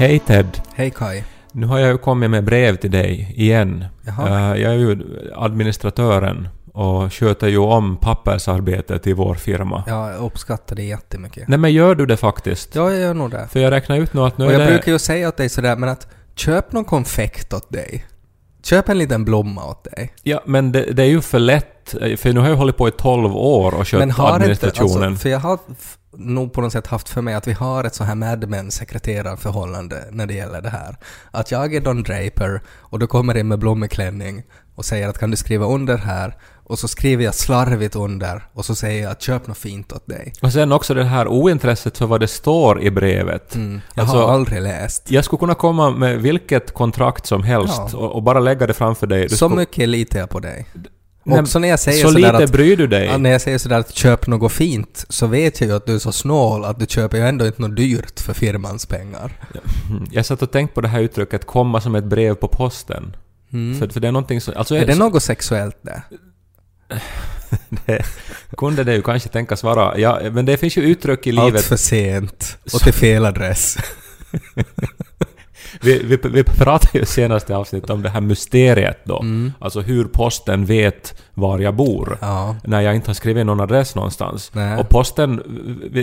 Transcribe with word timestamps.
Hej 0.00 0.18
Ted! 0.18 0.60
Hej 0.74 0.90
Kai. 0.90 1.24
Nu 1.52 1.66
har 1.66 1.78
jag 1.78 1.90
ju 1.90 1.98
kommit 1.98 2.30
med 2.30 2.44
brev 2.44 2.76
till 2.76 2.90
dig 2.90 3.34
igen. 3.36 3.84
Jaha. 4.06 4.52
Eh, 4.52 4.60
jag 4.62 4.72
är 4.72 4.76
ju 4.76 4.98
administratören 5.34 6.48
och 6.72 7.12
sköter 7.12 7.48
ju 7.48 7.58
om 7.58 7.96
pappersarbetet 7.96 9.06
i 9.06 9.12
vår 9.12 9.34
firma. 9.34 9.84
Jag 9.86 10.16
uppskattar 10.16 10.76
det 10.76 10.82
jättemycket. 10.82 11.48
Nej 11.48 11.58
men 11.58 11.72
gör 11.72 11.94
du 11.94 12.06
det 12.06 12.16
faktiskt? 12.16 12.74
Ja, 12.74 12.90
jag 12.90 13.00
gör 13.00 13.14
nog 13.14 13.30
det. 13.30 13.48
För 13.52 13.60
jag 13.60 13.70
räknar 13.70 13.96
ut 13.96 14.14
nu 14.14 14.20
att 14.20 14.38
nu 14.38 14.44
Och 14.44 14.52
är 14.52 14.58
jag 14.58 14.68
det... 14.68 14.72
brukar 14.72 14.92
ju 14.92 14.98
säga 14.98 15.28
åt 15.28 15.36
dig 15.36 15.48
sådär, 15.48 15.76
men 15.76 15.88
att 15.88 16.08
köp 16.34 16.72
någon 16.72 16.84
konfekt 16.84 17.52
åt 17.52 17.72
dig. 17.72 18.06
Köp 18.62 18.88
en 18.88 18.98
liten 18.98 19.24
blomma 19.24 19.64
åt 19.64 19.84
dig. 19.84 20.12
Ja, 20.22 20.42
men 20.46 20.72
det, 20.72 20.82
det 20.82 21.02
är 21.02 21.06
ju 21.06 21.20
för 21.20 21.38
lätt, 21.38 21.94
eh, 22.00 22.16
för 22.16 22.32
nu 22.32 22.40
har 22.40 22.48
jag 22.48 22.56
hållit 22.56 22.76
på 22.76 22.88
i 22.88 22.90
12 22.90 23.36
år 23.36 23.74
och 23.74 23.88
skött 23.88 24.00
har 24.00 24.08
inte, 24.08 24.22
administrationen. 24.22 25.02
alltså, 25.02 25.22
för 25.22 25.28
jag 25.28 25.38
har 25.38 25.58
nog 26.12 26.52
på 26.52 26.60
något 26.60 26.72
sätt 26.72 26.86
haft 26.86 27.08
för 27.08 27.22
mig 27.22 27.34
att 27.34 27.48
vi 27.48 27.52
har 27.52 27.84
ett 27.84 27.94
så 27.94 28.04
här 28.04 28.14
Mad 28.14 28.48
Men 28.48 28.70
sekreterarförhållande 28.70 30.04
när 30.10 30.26
det 30.26 30.34
gäller 30.34 30.62
det 30.62 30.68
här. 30.68 30.96
Att 31.30 31.50
jag 31.50 31.74
är 31.74 31.80
Don 31.80 32.02
Draper 32.02 32.60
och 32.66 32.98
du 32.98 33.06
kommer 33.06 33.36
in 33.36 33.48
med 33.48 33.58
blommeklänning 33.58 34.42
och 34.74 34.84
säger 34.84 35.08
att 35.08 35.18
kan 35.18 35.30
du 35.30 35.36
skriva 35.36 35.66
under 35.66 35.96
här? 35.96 36.36
Och 36.70 36.78
så 36.78 36.88
skriver 36.88 37.24
jag 37.24 37.34
slarvigt 37.34 37.96
under 37.96 38.42
och 38.52 38.64
så 38.64 38.74
säger 38.74 39.02
jag 39.02 39.12
att 39.12 39.22
köp 39.22 39.46
något 39.46 39.58
fint 39.58 39.92
åt 39.92 40.06
dig. 40.06 40.32
Och 40.42 40.52
sen 40.52 40.72
också 40.72 40.94
det 40.94 41.04
här 41.04 41.28
ointresset 41.28 41.98
för 41.98 42.06
vad 42.06 42.20
det 42.20 42.26
står 42.26 42.82
i 42.82 42.90
brevet. 42.90 43.54
Mm. 43.54 43.80
Jag 43.94 44.02
Alltså, 44.02 44.16
har 44.16 44.32
aldrig 44.34 44.62
läst. 44.62 45.10
Jag 45.10 45.24
skulle 45.24 45.38
kunna 45.40 45.54
komma 45.54 45.90
med 45.90 46.22
vilket 46.22 46.74
kontrakt 46.74 47.26
som 47.26 47.42
helst 47.42 47.74
Ja. 47.92 47.98
och, 47.98 48.12
och 48.14 48.22
bara 48.22 48.40
lägga 48.40 48.66
det 48.66 48.72
framför 48.74 49.06
dig. 49.06 49.22
Du 49.22 49.28
Så 49.28 49.36
skulle- 49.36 49.54
mycket 49.56 49.88
litar 49.88 50.18
jag 50.18 50.30
på 50.30 50.40
dig. 50.40 50.66
Nej, 51.24 51.40
Också 51.40 51.58
när 51.58 51.68
jag 51.68 51.80
säger 51.80 52.02
så 52.04 52.08
sådär 52.12 52.32
lite 52.32 52.44
att, 52.44 52.52
bryr 52.52 52.76
du 52.76 52.86
dig. 52.86 53.18
när 53.18 53.30
jag 53.30 53.40
säger 53.40 53.58
sådär 53.58 53.78
att 53.78 53.94
köp 53.94 54.26
något 54.26 54.52
fint 54.52 55.04
så 55.08 55.26
vet 55.26 55.60
jag 55.60 55.70
ju 55.70 55.76
att 55.76 55.86
du 55.86 55.94
är 55.94 55.98
så 55.98 56.12
snål 56.12 56.64
att 56.64 56.78
du 56.80 56.86
köper 56.86 57.18
ju 57.18 57.24
ändå 57.28 57.46
inte 57.46 57.62
något 57.62 57.76
dyrt 57.76 58.20
för 58.20 58.32
firmans 58.34 58.86
pengar. 58.86 59.32
Mm. 59.90 60.04
Jag 60.10 60.26
satt 60.26 60.42
och 60.42 60.50
tänkte 60.50 60.74
på 60.74 60.80
det 60.80 60.88
här 60.88 61.00
uttrycket 61.00 61.46
komma 61.46 61.80
som 61.80 61.94
ett 61.94 62.04
brev 62.04 62.34
på 62.34 62.48
posten. 62.48 63.16
Mm. 63.52 63.78
För, 63.78 63.88
för 63.88 64.00
det 64.00 64.08
är 64.08 64.12
någonting 64.12 64.40
som... 64.40 64.54
Alltså, 64.56 64.74
Är 64.76 64.86
det 64.86 64.94
något 64.94 65.22
sexuellt 65.22 65.76
det? 65.82 66.02
det 67.86 68.04
kunde 68.56 68.84
det 68.84 68.94
ju 68.94 69.02
kanske 69.02 69.28
tänkas 69.28 69.62
vara. 69.62 69.98
Ja, 69.98 70.20
men 70.32 70.46
det 70.46 70.56
finns 70.56 70.76
ju 70.76 70.82
uttryck 70.82 71.26
i 71.26 71.38
Allt 71.38 71.46
livet. 71.46 71.64
för 71.64 71.76
sent 71.76 72.58
och 72.74 72.80
till 72.80 72.92
fel 72.92 73.26
adress. 73.26 73.76
Vi, 75.80 76.02
vi, 76.04 76.18
vi 76.22 76.44
pratade 76.44 76.98
ju 76.98 77.04
senaste 77.04 77.56
avsnittet 77.56 77.90
om 77.90 78.02
det 78.02 78.08
här 78.08 78.20
mysteriet 78.20 78.98
då. 79.04 79.20
Mm. 79.20 79.52
Alltså 79.58 79.80
hur 79.80 80.04
posten 80.04 80.64
vet 80.64 81.22
var 81.34 81.58
jag 81.58 81.74
bor. 81.74 82.18
Ja. 82.20 82.56
När 82.64 82.80
jag 82.80 82.94
inte 82.94 83.08
har 83.08 83.14
skrivit 83.14 83.46
någon 83.46 83.60
adress 83.60 83.94
någonstans. 83.94 84.50
Nej. 84.54 84.78
Och 84.78 84.88
posten 84.88 85.42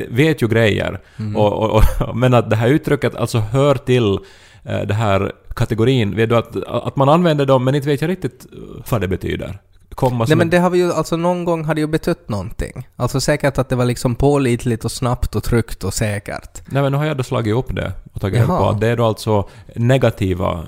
vet 0.09 0.41
ju 0.41 0.47
grejer. 0.47 0.99
Mm. 1.19 1.35
Och, 1.35 1.53
och, 1.53 1.71
och, 1.71 2.15
men 2.15 2.33
att 2.33 2.49
det 2.49 2.55
här 2.55 2.67
uttrycket 2.67 3.15
alltså 3.15 3.39
hör 3.39 3.75
till 3.75 4.19
eh, 4.63 4.81
det 4.81 4.93
här 4.93 5.31
kategorin. 5.55 6.15
Vet 6.15 6.29
du 6.29 6.37
att, 6.37 6.55
att 6.67 6.95
man 6.95 7.09
använder 7.09 7.45
dem 7.45 7.63
men 7.63 7.75
inte 7.75 7.87
vet 7.87 8.01
jag 8.01 8.09
riktigt 8.09 8.45
vad 8.89 9.01
det 9.01 9.07
betyder. 9.07 9.59
Komma 9.97 10.17
Nej 10.17 10.27
som 10.27 10.37
men 10.37 10.47
ett- 10.47 10.51
det 10.51 10.59
har 10.59 10.69
vi 10.69 10.77
ju, 10.77 10.93
alltså 10.93 11.17
någon 11.17 11.45
gång 11.45 11.65
har 11.65 11.75
det 11.75 11.81
ju 11.81 11.87
betytt 11.87 12.29
någonting. 12.29 12.87
Alltså 12.95 13.19
säkert 13.21 13.57
att 13.57 13.69
det 13.69 13.75
var 13.75 13.85
liksom 13.85 14.15
pålitligt 14.15 14.85
och 14.85 14.91
snabbt 14.91 15.35
och 15.35 15.43
tryggt 15.43 15.83
och 15.83 15.93
säkert. 15.93 16.61
Nej 16.65 16.81
men 16.83 16.91
nu 16.91 16.97
har 16.97 17.05
jag 17.05 17.17
då 17.17 17.23
slagit 17.23 17.55
upp 17.55 17.75
det 17.75 17.93
och 18.13 18.21
tagit 18.21 18.35
reda 18.41 18.47
på 18.47 18.69
att 18.69 18.81
det 18.81 18.87
är 18.87 18.97
då 18.97 19.05
alltså 19.05 19.49
negativa 19.75 20.51
eh, 20.53 20.59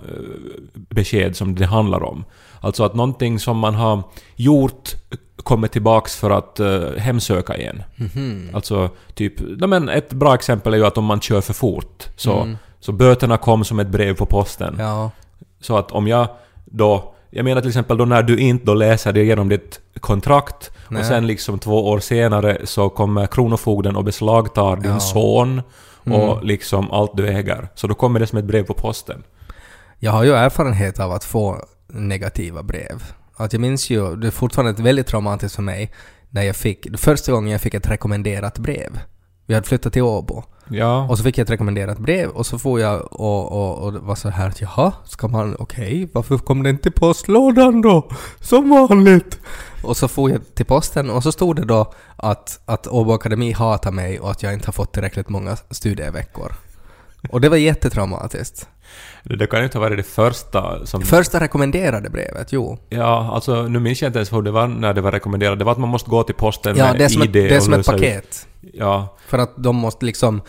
besked 0.90 1.35
som 1.35 1.56
det 1.56 1.66
handlar 1.66 2.03
om. 2.03 2.23
Alltså 2.62 2.84
att 2.84 2.94
någonting 2.95 3.40
som 3.40 3.57
man 3.57 3.75
har 3.75 4.03
gjort 4.35 4.90
kommer 5.44 5.67
tillbaks 5.67 6.16
för 6.16 6.29
att 6.31 6.59
uh, 6.59 6.97
hemsöka 6.97 7.57
igen. 7.57 7.84
Mhm. 7.96 8.50
Alltså 8.53 8.90
typ, 9.13 9.34
nej 9.57 9.69
men 9.69 9.90
ett 9.90 10.13
bra 10.13 10.35
exempel 10.35 10.73
är 10.73 10.78
ju 10.78 10.85
att 10.85 10.97
om 10.97 11.06
man 11.06 11.19
kör 11.22 11.41
för 11.41 11.53
fort 11.53 12.07
så, 12.16 12.40
Mm. 12.41 12.57
så 12.79 12.91
böterna 12.91 13.38
kom 13.38 13.63
som 13.63 13.79
ett 13.79 13.88
brev 13.88 14.16
på 14.16 14.25
posten. 14.25 14.75
Ja. 14.79 15.11
Så 15.61 15.78
att 15.78 15.91
om 15.91 16.07
jag 16.07 16.28
då, 16.66 17.13
jag 17.29 17.44
menar 17.45 17.62
till 17.62 17.69
exempel 17.69 17.97
då 17.97 18.06
när 18.06 18.23
du 18.23 18.38
inte 18.40 18.66
då 18.66 18.73
läser 18.73 19.13
det 19.13 19.23
genom 19.23 19.50
ditt 19.50 19.79
kontrakt 20.00 20.72
Nej. 20.90 21.00
och 21.00 21.06
sen 21.06 21.28
liksom 21.28 21.59
två 21.59 21.90
år 21.90 22.00
senare 22.00 22.57
så 22.63 22.90
kommer 22.90 23.28
Kronofogden 23.28 23.95
och 23.95 24.03
beslagtar 24.03 24.75
din 24.75 24.91
Ja. 24.91 25.00
son 25.00 25.62
Mm. 26.06 26.22
och 26.22 26.44
liksom 26.44 26.91
allt 26.91 27.12
du 27.17 27.28
äger. 27.28 27.67
Så 27.75 27.88
då 27.88 27.94
kommer 27.95 28.19
det 28.19 28.28
som 28.28 28.38
ett 28.40 28.45
brev 28.45 28.63
på 28.63 28.73
posten. 28.73 29.23
Jag 30.00 30.12
har 30.12 30.23
ju 30.23 30.31
erfarenhet 30.34 31.00
av 31.00 31.12
att 31.12 31.23
få 31.23 31.66
negativa 31.88 32.63
brev. 32.63 33.03
Att 33.35 33.53
jag 33.53 33.59
minns 33.59 33.90
ju, 33.90 34.16
det 34.16 34.28
är 34.28 34.31
fortfarande 34.31 34.84
väldigt 34.84 35.07
traumatiskt 35.07 35.56
för 35.56 35.63
mig, 35.63 35.91
när 36.29 36.44
jag 36.44 36.56
fick, 36.56 37.00
första 37.00 37.31
gången 37.31 37.51
jag 37.51 37.61
fick 37.61 37.73
ett 37.73 37.90
rekommenderat 37.90 38.57
brev. 38.57 39.00
Vi 39.46 39.53
hade 39.53 39.67
flyttat 39.67 39.94
till 39.94 40.01
Åbo. 40.01 40.44
Ja. 40.69 41.07
Och 41.09 41.18
så 41.18 41.24
fick 41.24 41.38
jag 41.38 41.44
ett 41.44 41.50
rekommenderat 41.50 42.00
brev 42.00 42.30
och 42.30 42.46
så 42.46 42.59
får 42.59 42.80
jag 42.80 43.13
och, 43.13 43.52
och, 43.52 43.84
och 43.84 43.94
det 43.94 44.00
var 44.00 44.16
så 44.16 44.30
här 44.30 44.47
att 44.47 44.62
jaha, 44.62 44.94
ska 45.06 45.28
man, 45.28 45.56
okej, 45.59 46.09
varför 46.13 46.38
kom 46.38 46.63
det 46.63 46.69
inte 46.69 46.90
i 46.90 46.91
postlådan 46.91 47.81
då? 47.81 48.09
Som 48.40 48.69
vanligt. 48.69 49.40
Och 49.84 49.97
så 49.97 50.08
får 50.08 50.31
jag 50.31 50.41
till 50.56 50.66
posten 50.66 51.09
och 51.09 51.24
så 51.24 51.31
stod 51.31 51.56
det 51.56 51.66
då 51.66 51.94
att, 52.16 52.62
att 52.66 52.88
Åbo 52.88 53.13
Akademi 53.13 53.52
hatar 53.52 53.91
mig 53.91 54.19
och 54.19 54.31
att 54.31 54.44
jag 54.44 54.53
inte 54.53 54.68
har 54.68 54.74
fått 54.74 54.94
tillräckligt 54.94 55.29
många 55.29 55.56
studieveckor. 55.56 56.56
Och 57.29 57.41
det 57.41 57.50
var 57.50 57.58
jättetraumatiskt. 57.58 58.68
Det, 59.24 59.47
kan 59.47 59.59
ju 59.59 59.66
inte 59.66 59.78
ha 59.78 59.85
varit 59.85 59.97
det 59.97 60.03
första 60.03 60.85
som... 60.85 61.02
Första 61.02 61.40
rekommenderade 61.40 62.09
brevet, 62.09 62.52
jo. 62.52 62.78
Ja, 62.90 63.31
alltså 63.34 63.63
nu 63.68 63.80
minns 63.80 64.02
jag 64.02 64.09
inte 64.09 64.19
ens 64.19 64.34
hur 64.34 64.41
det 64.41 64.52
var 64.52 64.68
när 64.68 64.94
det 64.94 65.02
var 65.02 65.12
rekommenderat. 65.12 65.59
Det 65.59 65.66
var 65.66 65.72
att 65.72 65.78
man 65.78 65.90
måste 65.90 66.09
gå 66.09 66.24
till 66.24 66.35
posten 66.35 66.78
Ja, 66.78 66.85
med 66.85 66.97
det 66.97 67.03
är 67.03 67.09
som, 67.09 67.24
ID 67.24 67.35
ett, 67.35 67.50
det 67.50 67.56
är 67.56 67.59
som 67.59 67.74
ett 67.74 67.79
ut- 67.79 67.85
paket. 67.85 68.47
Ja. 68.74 69.18
För 69.28 69.38
att 69.38 69.53
de 69.58 69.75
måste 69.75 70.06
liksom... 70.06 70.41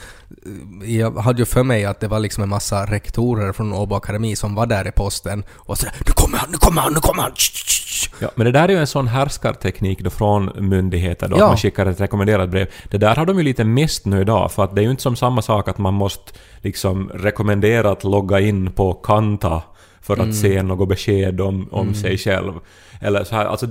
Jag 0.84 1.10
hade 1.18 1.38
ju 1.38 1.44
för 1.44 1.62
mig 1.62 1.84
att 1.84 2.00
det 2.00 2.08
var 2.08 2.18
liksom 2.18 2.42
en 2.42 2.48
massa 2.48 2.86
rektorer 2.86 3.52
från 3.52 3.72
Åbo 3.72 3.94
Akademi 3.94 4.36
som 4.36 4.54
var 4.54 4.66
där 4.66 4.88
i 4.88 4.92
posten 4.92 5.44
och 5.56 5.78
sådär 5.78 5.94
”Nu 6.06 6.12
kommer 6.12 6.38
han, 6.38 6.50
nu 6.50 6.56
kommer 6.56 6.80
han, 6.80 6.92
nu 6.92 7.00
kommer 7.00 7.22
han!” 7.22 7.32
Tsch, 7.32 7.52
tsch, 7.52 7.84
tsch." 7.86 8.10
Ja, 8.18 8.28
men 8.34 8.44
det 8.44 8.52
där 8.52 8.68
är 8.68 8.72
ju 8.72 8.78
en 8.78 8.86
sån 8.86 9.06
härskarteknik 9.08 10.00
då 10.00 10.10
från 10.10 10.50
myndigheter 10.68 11.28
då, 11.28 11.36
Ja. 11.38 11.44
att 11.44 11.50
man 11.50 11.56
skickar 11.56 11.86
ett 11.86 12.00
rekommenderat 12.00 12.48
brev. 12.50 12.66
Det 12.90 12.98
där 12.98 13.16
har 13.16 13.26
de 13.26 13.38
ju 13.38 13.42
lite 13.44 13.64
mist 13.64 14.04
nu 14.06 14.20
idag, 14.20 14.52
för 14.52 14.64
att 14.64 14.74
det 14.74 14.80
är 14.80 14.84
ju 14.84 14.90
inte 14.90 15.02
som 15.02 15.16
samma 15.16 15.42
sak 15.42 15.68
att 15.68 15.78
man 15.78 15.94
måste 15.94 16.32
liksom 16.62 17.10
rekommendera 17.14 17.90
att 17.90 18.04
logga 18.04 18.40
in 18.40 18.59
på 18.68 18.92
Kanta 18.94 19.62
för 20.00 20.14
att 20.14 20.20
Mm. 20.20 20.32
se 20.32 20.62
något 20.62 20.88
besked 20.88 21.40
om, 21.40 21.68
om 21.72 21.94
sig 21.94 22.18
själv. 22.18 22.52
Eller 23.00 23.24
så 23.24 23.34
här, 23.34 23.44
alltså 23.46 23.66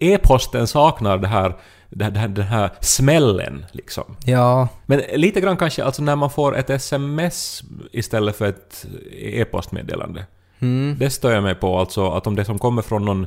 e-posten 0.00 0.66
saknar 0.66 1.18
det 1.18 1.28
här, 1.28 1.54
det, 1.90 2.10
det, 2.10 2.28
den 2.28 2.44
här 2.44 2.70
smällen 2.80 3.64
liksom. 3.72 4.16
Ja, 4.24 4.68
Men 4.86 5.02
lite 5.14 5.40
grann 5.40 5.56
kanske, 5.56 5.84
alltså 5.84 6.02
när 6.02 6.16
man 6.16 6.30
får 6.30 6.56
ett 6.56 6.70
sms 6.70 7.62
istället 7.92 8.36
för 8.36 8.46
ett 8.46 8.86
e-postmeddelande. 9.18 10.24
mm, 10.60 10.96
Det 10.98 11.10
stör 11.10 11.32
jag 11.34 11.42
mig 11.42 11.54
på, 11.54 11.78
alltså 11.78 12.10
att 12.10 12.26
om 12.26 12.36
det 12.36 12.44
som 12.44 12.58
kommer 12.58 12.82
från 12.82 13.04
någon... 13.04 13.26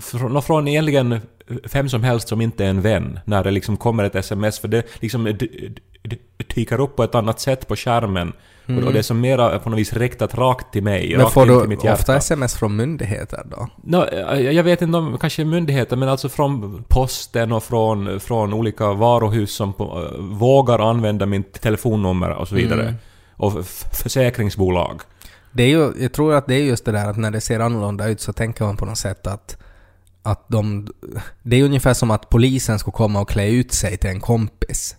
Från, 0.00 0.42
från 0.42 0.68
egentligen 0.68 1.20
vem 1.72 1.88
som 1.88 2.02
helst 2.02 2.28
som 2.28 2.40
inte 2.40 2.64
är 2.64 2.68
en 2.68 2.80
vän, 2.82 3.20
när 3.24 3.44
det 3.44 3.50
liksom 3.50 3.76
kommer 3.76 4.04
ett 4.04 4.14
sms, 4.14 4.58
för 4.58 4.68
det 4.68 4.86
liksom 5.00 5.26
dyker 6.54 6.80
upp 6.80 6.96
på 6.96 7.02
ett 7.04 7.14
annat 7.14 7.40
sätt 7.40 7.68
på 7.68 7.76
skärmen. 7.76 8.32
Och, 8.66 8.84
och 8.86 8.92
det 8.92 8.98
är 8.98 9.02
som 9.02 9.20
mera 9.20 9.58
på 9.58 9.70
något 9.70 9.78
vis 9.78 9.92
riktat 9.92 10.34
rakt 10.34 10.72
till 10.72 10.82
mig, 10.82 11.06
Mm. 11.06 11.16
men 11.16 11.24
rakt 11.24 11.34
får 11.34 11.46
du 11.46 11.68
mitt 11.68 11.84
hjärta. 11.84 12.00
ofta 12.00 12.16
sms 12.16 12.54
från 12.54 12.76
myndigheter 12.76 13.42
då? 13.50 13.68
Nå, 13.84 14.06
jag 14.36 14.62
vet 14.62 14.82
inte 14.82 14.98
om 14.98 15.18
kanske 15.18 15.44
myndigheter, 15.44 15.96
men 15.96 16.08
alltså 16.08 16.28
från 16.28 16.84
posten 16.88 17.52
och 17.52 17.64
från, 17.64 18.20
från 18.20 18.52
olika 18.52 18.92
varuhus 18.92 19.52
som 19.54 19.72
på, 19.72 19.84
äh, 19.84 20.20
vågar 20.24 20.78
använda 20.90 21.26
min 21.26 21.42
telefonnummer 21.42 22.30
och 22.30 22.48
så 22.48 22.54
vidare. 22.54 22.82
Mm. 22.82 22.94
Och 23.36 23.52
försäkringsbolag. 23.92 25.00
Det 25.52 25.62
är 25.62 25.68
ju, 25.68 25.92
jag 26.02 26.12
tror 26.12 26.34
att 26.34 26.46
det 26.46 26.54
är 26.54 26.62
just 26.62 26.84
det 26.84 26.92
där 26.92 27.10
att 27.10 27.16
när 27.16 27.30
det 27.30 27.40
ser 27.40 27.60
annorlunda 27.60 28.08
ut 28.08 28.20
så 28.20 28.32
tänker 28.32 28.64
man 28.64 28.76
på 28.76 28.84
något 28.84 28.98
sätt 28.98 29.26
att, 29.26 29.56
att 30.22 30.44
de... 30.48 30.88
Det 31.42 31.56
är 31.56 31.64
ungefär 31.64 31.94
som 31.94 32.10
att 32.10 32.28
polisen 32.28 32.78
skulle 32.78 32.92
komma 32.92 33.20
och 33.20 33.28
klä 33.28 33.48
ut 33.50 33.72
sig 33.72 33.96
till 33.96 34.10
en 34.10 34.20
kompis. 34.20 34.96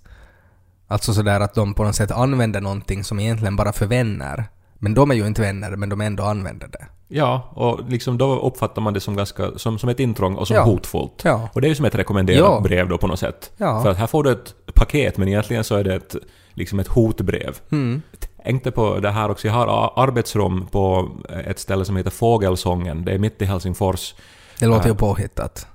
Alltså 0.91 1.13
sådär 1.13 1.39
att 1.39 1.53
de 1.53 1.73
på 1.73 1.83
något 1.83 1.95
sätt 1.95 2.11
använder 2.11 2.61
någonting 2.61 3.03
som 3.03 3.19
egentligen 3.19 3.55
bara 3.55 3.73
för 3.73 3.85
vänner. 3.85 4.45
Men 4.73 4.93
de 4.93 5.11
är 5.11 5.15
ju 5.15 5.27
inte 5.27 5.41
vänner, 5.41 5.75
men 5.75 5.89
de 5.89 6.01
ändå 6.01 6.23
använder 6.23 6.67
det. 6.67 6.85
Ja, 7.07 7.51
och 7.55 7.79
liksom 7.89 8.17
då 8.17 8.39
uppfattar 8.39 8.81
man 8.81 8.93
det 8.93 8.99
som, 8.99 9.15
ganska, 9.15 9.51
som, 9.55 9.79
som 9.79 9.89
ett 9.89 9.99
intrång 9.99 10.35
och 10.35 10.47
som 10.47 10.55
Ja. 10.55 10.63
hotfullt. 10.63 11.21
Ja. 11.23 11.49
Och 11.53 11.61
det 11.61 11.67
är 11.67 11.69
ju 11.69 11.75
som 11.75 11.85
ett 11.85 11.95
rekommenderat 11.95 12.39
Ja. 12.39 12.59
brev 12.59 12.89
då 12.89 12.97
på 12.97 13.07
något 13.07 13.19
sätt. 13.19 13.51
För 13.57 13.89
att 13.89 13.97
här 13.97 14.07
får 14.07 14.23
du 14.23 14.31
ett 14.31 14.53
paket, 14.73 15.17
men 15.17 15.27
egentligen 15.27 15.63
så 15.63 15.75
är 15.75 15.83
det 15.83 15.95
ett, 15.95 16.15
liksom 16.53 16.79
ett 16.79 16.87
hotbrev. 16.87 17.57
Mm. 17.71 18.01
Tänkte 18.45 18.71
på 18.71 18.99
det 18.99 19.09
här 19.09 19.31
också, 19.31 19.47
jag 19.47 19.53
har 19.53 19.93
arbetsrum 19.95 20.67
på 20.71 21.09
ett 21.45 21.59
ställe 21.59 21.85
som 21.85 21.95
heter 21.97 22.11
Fågelsången. 22.11 23.05
Det 23.05 23.11
är 23.11 23.17
mitt 23.19 23.41
i 23.41 23.45
Helsingfors. 23.45 24.13
Det 24.59 24.65
låter 24.65 24.89
ju 24.89 24.95
påhittat. 24.95 25.67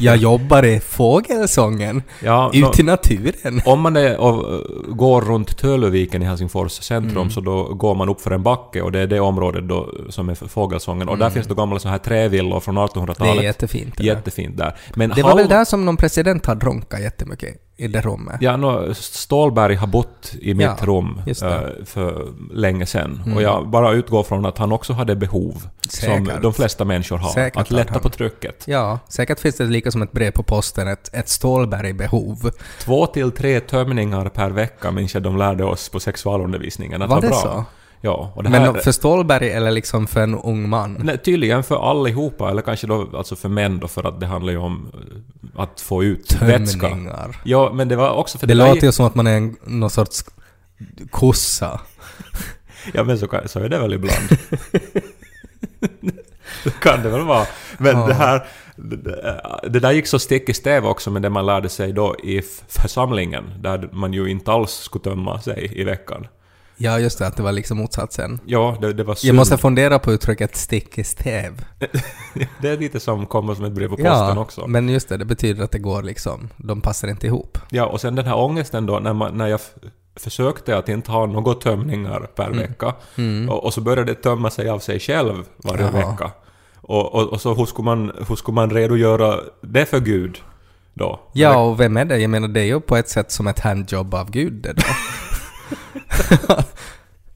Jag 0.00 0.16
jobbar 0.16 0.64
i 0.64 0.80
fågelsången. 0.80 2.02
Ja, 2.20 2.50
Ut 2.54 2.78
i 2.78 2.82
naturen. 2.82 3.60
Om 3.64 3.80
man 3.80 3.96
är 3.96 4.20
och 4.20 4.52
uh, 4.52 4.60
går 4.94 5.20
runt 5.22 5.58
Töluviken 5.58 6.22
i 6.22 6.24
Helsingfors 6.24 6.72
centrum 6.72 7.16
Mm. 7.16 7.30
så 7.30 7.40
då 7.40 7.64
går 7.74 7.94
man 7.94 8.08
upp 8.08 8.20
för 8.20 8.30
en 8.30 8.42
backe 8.42 8.82
och 8.82 8.92
det 8.92 9.00
är 9.00 9.06
det 9.06 9.20
området 9.20 9.68
då 9.68 9.88
som 10.08 10.28
är 10.28 10.34
Fågelsången. 10.34 11.08
Och 11.08 11.18
där 11.18 11.30
finns 11.30 11.46
det 11.46 11.54
gamla 11.54 11.78
så 11.78 11.88
här 11.88 11.98
trävillor 11.98 12.60
från 12.60 12.76
Mm. 12.76 12.88
Det 12.94 13.00
är 13.00 13.04
1800-talet. 13.06 13.44
jättefint. 13.44 13.94
Det. 13.96 14.04
Jättefint 14.04 14.56
där. 14.56 14.76
Men 14.94 15.10
det 15.16 15.22
var 15.22 15.36
väl 15.36 15.48
där 15.48 15.64
som 15.64 15.84
någon 15.84 15.96
president 15.96 16.46
hade 16.46 16.66
ronkat 16.66 17.00
jättemycket? 17.00 17.56
I 17.76 17.88
det 17.88 18.00
rummet. 18.00 18.36
Ja, 18.40 18.56
no, 18.56 18.94
Stålberg 18.94 19.74
har 19.74 19.86
bott 19.86 20.34
i 20.40 20.54
mitt 20.54 20.64
Ja, 20.66 20.76
rum 20.82 21.22
eh, 21.26 21.84
för 21.84 22.28
länge 22.54 22.86
sedan. 22.86 23.22
Mm. 23.24 23.36
Och 23.36 23.42
jag 23.42 23.68
bara 23.68 23.92
utgår 23.92 24.22
från 24.22 24.46
att 24.46 24.58
han 24.58 24.72
också 24.72 24.92
hade 24.92 25.16
behov, 25.16 25.52
som 25.88 26.24
Säkert. 26.26 26.42
de 26.42 26.52
flesta 26.54 26.84
människor 26.84 27.16
har, 27.18 27.30
Säkert 27.30 27.60
att 27.60 27.70
lätta 27.70 27.92
han- 27.92 28.02
på 28.02 28.08
trycket. 28.08 28.64
Ja, 28.66 28.98
säkert 29.08 29.40
finns 29.40 29.56
det 29.56 29.64
lika 29.64 29.90
som 29.90 30.02
ett 30.02 30.12
brev 30.12 30.30
på 30.30 30.42
posten, 30.42 30.88
ett, 30.88 31.10
ett 31.14 31.28
Stålberg-behov. 31.28 32.50
Två 32.80 33.06
till 33.06 33.30
tre 33.30 33.60
tömningar 33.60 34.28
per 34.28 34.50
vecka 34.50 34.90
minns 34.90 35.14
jag 35.14 35.22
de 35.22 35.36
lärde 35.36 35.64
oss 35.64 35.88
på 35.88 36.00
sexualundervisningen. 36.00 37.02
Att 37.02 37.08
Var 37.08 37.16
vara 37.16 37.20
det 37.20 37.28
bra. 37.28 37.36
så? 37.40 37.64
Ja, 38.04 38.32
och 38.34 38.42
det 38.42 38.48
här... 38.48 38.72
Men 38.72 38.82
för 38.82 38.92
Stålberg 38.92 39.50
eller 39.50 39.70
liksom 39.70 40.06
för 40.06 40.20
en 40.20 40.34
ung 40.34 40.68
man? 40.68 41.00
Nej, 41.04 41.18
tydligen 41.18 41.62
för 41.62 41.90
allihopa, 41.90 42.50
eller 42.50 42.62
kanske 42.62 42.86
då 42.86 43.08
alltså 43.16 43.36
för 43.36 43.48
män 43.48 43.78
då, 43.78 43.88
för 43.88 44.06
att 44.06 44.20
det 44.20 44.26
handlar 44.26 44.52
ju 44.52 44.58
om 44.58 44.92
eh, 44.94 45.62
att 45.62 45.80
få 45.80 46.04
ut 46.04 46.36
vätska. 46.42 46.98
Ja, 47.44 47.72
men 47.74 47.88
det 47.88 47.96
var 47.96 48.10
också 48.10 48.38
för 48.38 48.46
Det 48.46 48.54
där 48.54 48.68
låter 48.68 48.86
ju 48.86 48.92
som 48.92 49.06
att 49.06 49.14
man 49.14 49.26
är 49.26 49.36
en, 49.36 49.56
någon 49.64 49.90
sorts 49.90 50.24
kossa. 51.10 51.80
Ja 52.94 53.04
men 53.04 53.18
så, 53.18 53.28
kan, 53.28 53.48
så 53.48 53.60
är 53.60 53.68
det 53.68 53.78
väl 53.78 53.92
ibland. 53.92 54.28
det 56.64 56.80
kan 56.80 57.02
det 57.02 57.08
väl 57.08 57.20
vara. 57.24 57.46
Men 57.78 57.98
Ja. 57.98 58.06
det 58.06 58.14
här... 58.14 58.46
Det, 58.76 59.40
det 59.68 59.80
där 59.80 59.92
gick 59.92 60.06
så 60.06 60.18
stick 60.18 60.48
i 60.48 60.54
stäv 60.54 60.86
också 60.86 61.10
med 61.10 61.22
det 61.22 61.30
man 61.30 61.46
lärde 61.46 61.68
sig 61.68 61.92
då 61.92 62.16
i 62.22 62.42
församlingen, 62.68 63.44
där 63.60 63.88
man 63.92 64.12
ju 64.12 64.30
inte 64.30 64.52
alls 64.52 64.70
skulle 64.70 65.04
tömma 65.04 65.40
sig 65.40 65.72
i 65.80 65.84
veckan. 65.84 66.26
Ja, 66.82 66.98
just 66.98 67.18
det, 67.18 67.26
att 67.26 67.36
det 67.36 67.42
var 67.42 67.52
liksom 67.52 67.78
motsatsen. 67.78 68.38
Ja, 68.46 68.76
det, 68.80 68.92
det 68.92 69.04
var 69.04 69.14
synd. 69.14 69.28
Jag 69.28 69.36
måste 69.36 69.58
fundera 69.58 69.98
på 69.98 70.12
uttrycket 70.12 70.56
stick 70.56 70.98
i 70.98 71.04
stäv. 71.04 71.64
Det 72.60 72.68
är 72.68 72.76
lite 72.78 73.00
som 73.00 73.26
kommer 73.26 73.54
som 73.54 73.64
ett 73.64 73.72
brev 73.72 73.88
på 73.88 73.96
posten 73.96 74.12
Ja, 74.12 74.38
också. 74.38 74.66
men 74.66 74.88
just 74.88 75.08
det, 75.08 75.16
det 75.16 75.24
betyder 75.24 75.64
att 75.64 75.70
det 75.70 75.78
går 75.78 76.02
liksom, 76.02 76.48
de 76.56 76.80
passar 76.80 77.08
inte 77.08 77.26
ihop. 77.26 77.58
Ja, 77.70 77.86
och 77.86 78.00
sen 78.00 78.14
den 78.14 78.26
här 78.26 78.36
ångesten 78.36 78.86
då 78.86 78.98
när, 78.98 79.12
man, 79.12 79.38
när 79.38 79.46
jag 79.46 79.60
försökte 80.16 80.76
att 80.78 80.88
inte 80.88 81.10
ha 81.10 81.26
några 81.26 81.54
tömningar 81.54 82.20
per 82.20 82.50
vecka. 82.50 82.94
Och, 83.48 83.64
och 83.64 83.74
så 83.74 83.80
började 83.80 84.12
det 84.12 84.14
tömma 84.22 84.50
sig 84.50 84.68
av 84.68 84.78
sig 84.78 85.00
själv 85.00 85.44
varje 85.56 85.82
Jaha. 85.82 85.92
vecka. 86.10 86.30
Och, 86.80 87.14
och, 87.14 87.28
och 87.28 87.40
så 87.40 87.54
hur 87.54 87.64
skulle, 87.66 87.84
man, 87.84 88.12
hur 88.28 88.36
skulle 88.36 88.54
man 88.54 88.70
redogöra 88.70 89.40
det 89.60 89.86
för 89.86 90.00
Gud 90.00 90.38
då? 90.94 91.20
Ja, 91.32 91.56
och 91.56 91.80
vem 91.80 91.96
är 91.96 92.04
det? 92.04 92.18
Jag 92.18 92.30
menar, 92.30 92.48
det 92.48 92.60
är 92.60 92.64
ju 92.64 92.80
på 92.80 92.96
ett 92.96 93.08
sätt 93.08 93.32
som 93.32 93.46
ett 93.46 93.58
handjobb 93.60 94.14
av 94.14 94.30
Gud 94.30 94.52
det 94.52 94.72
då. 94.72 94.82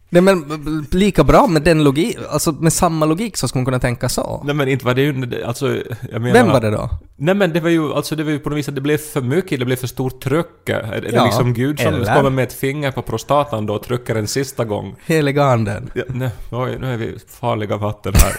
Nej 0.08 0.22
men 0.22 0.44
lika 0.90 1.24
bra 1.24 1.46
med 1.46 1.62
den 1.62 1.84
logik, 1.84 2.18
alltså 2.30 2.52
med 2.52 2.72
samma 2.72 3.06
logik 3.06 3.36
så 3.36 3.48
skulle 3.48 3.60
man 3.60 3.64
kunna 3.64 3.78
tänka 3.78 4.08
så. 4.08 4.42
Nej 4.44 4.54
men 4.54 4.68
inte 4.68 4.84
var 4.84 4.94
det 4.94 5.02
ju... 5.02 5.42
Alltså, 5.44 5.76
jag 6.12 6.22
menar, 6.22 6.32
Vem 6.32 6.48
var 6.48 6.60
det 6.60 6.70
då? 6.70 6.90
Nej 7.16 7.34
men 7.34 7.52
det 7.52 7.60
var 7.60 7.70
ju 7.70 7.92
alltså 7.92 8.16
det 8.16 8.24
var 8.24 8.30
ju 8.30 8.38
på 8.38 8.50
något 8.50 8.58
vis 8.58 8.68
att 8.68 8.74
det 8.74 8.80
blev 8.80 8.98
för 8.98 9.20
mycket, 9.20 9.58
det 9.58 9.64
blev 9.64 9.76
för 9.76 9.86
stort 9.86 10.20
tryck. 10.20 10.68
Är 10.68 11.00
det 11.00 11.10
Ja, 11.12 11.24
liksom 11.24 11.54
Gud 11.54 11.80
som 11.80 11.94
eller? 11.94 12.14
kommer 12.14 12.30
med 12.30 12.42
ett 12.42 12.52
finger 12.52 12.90
på 12.90 13.02
prostatan 13.02 13.66
då 13.66 13.74
och 13.74 13.82
trycker 13.82 14.14
en 14.14 14.26
sista 14.26 14.64
gång? 14.64 14.94
Heliga 15.06 15.44
anden. 15.44 15.90
Ja, 15.94 16.02
nej, 16.08 16.30
oj, 16.50 16.76
nu 16.80 16.92
är 16.92 16.96
vi 16.96 17.18
farliga 17.40 17.76
vatten 17.76 18.12
här. 18.14 18.36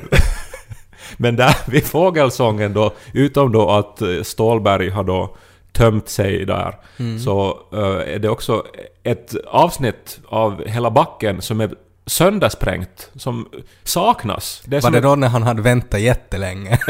Men 1.16 1.36
där 1.36 1.56
vid 1.70 1.84
fågelsången 1.84 2.72
då, 2.72 2.94
utom 3.12 3.52
då 3.52 3.70
att 3.70 4.02
eh, 4.02 4.22
Stålberg 4.22 4.90
har 4.90 5.04
då 5.04 5.36
tömt 5.78 6.08
sig 6.08 6.44
där, 6.46 6.74
Mm. 6.98 7.18
så 7.18 7.58
eh, 7.72 8.14
är 8.14 8.18
det 8.18 8.28
också 8.28 8.64
ett 9.02 9.34
avsnitt 9.46 10.18
av 10.28 10.64
hela 10.66 10.90
backen 10.90 11.42
som 11.42 11.60
är 11.60 11.70
söndersprängt, 12.06 13.10
som 13.16 13.48
saknas. 13.84 14.62
Det 14.64 14.82
Var 14.82 14.90
det 14.90 15.00
då 15.00 15.14
när 15.14 15.28
han 15.28 15.42
hade 15.42 15.62
väntat 15.62 16.00
jättelänge? 16.00 16.78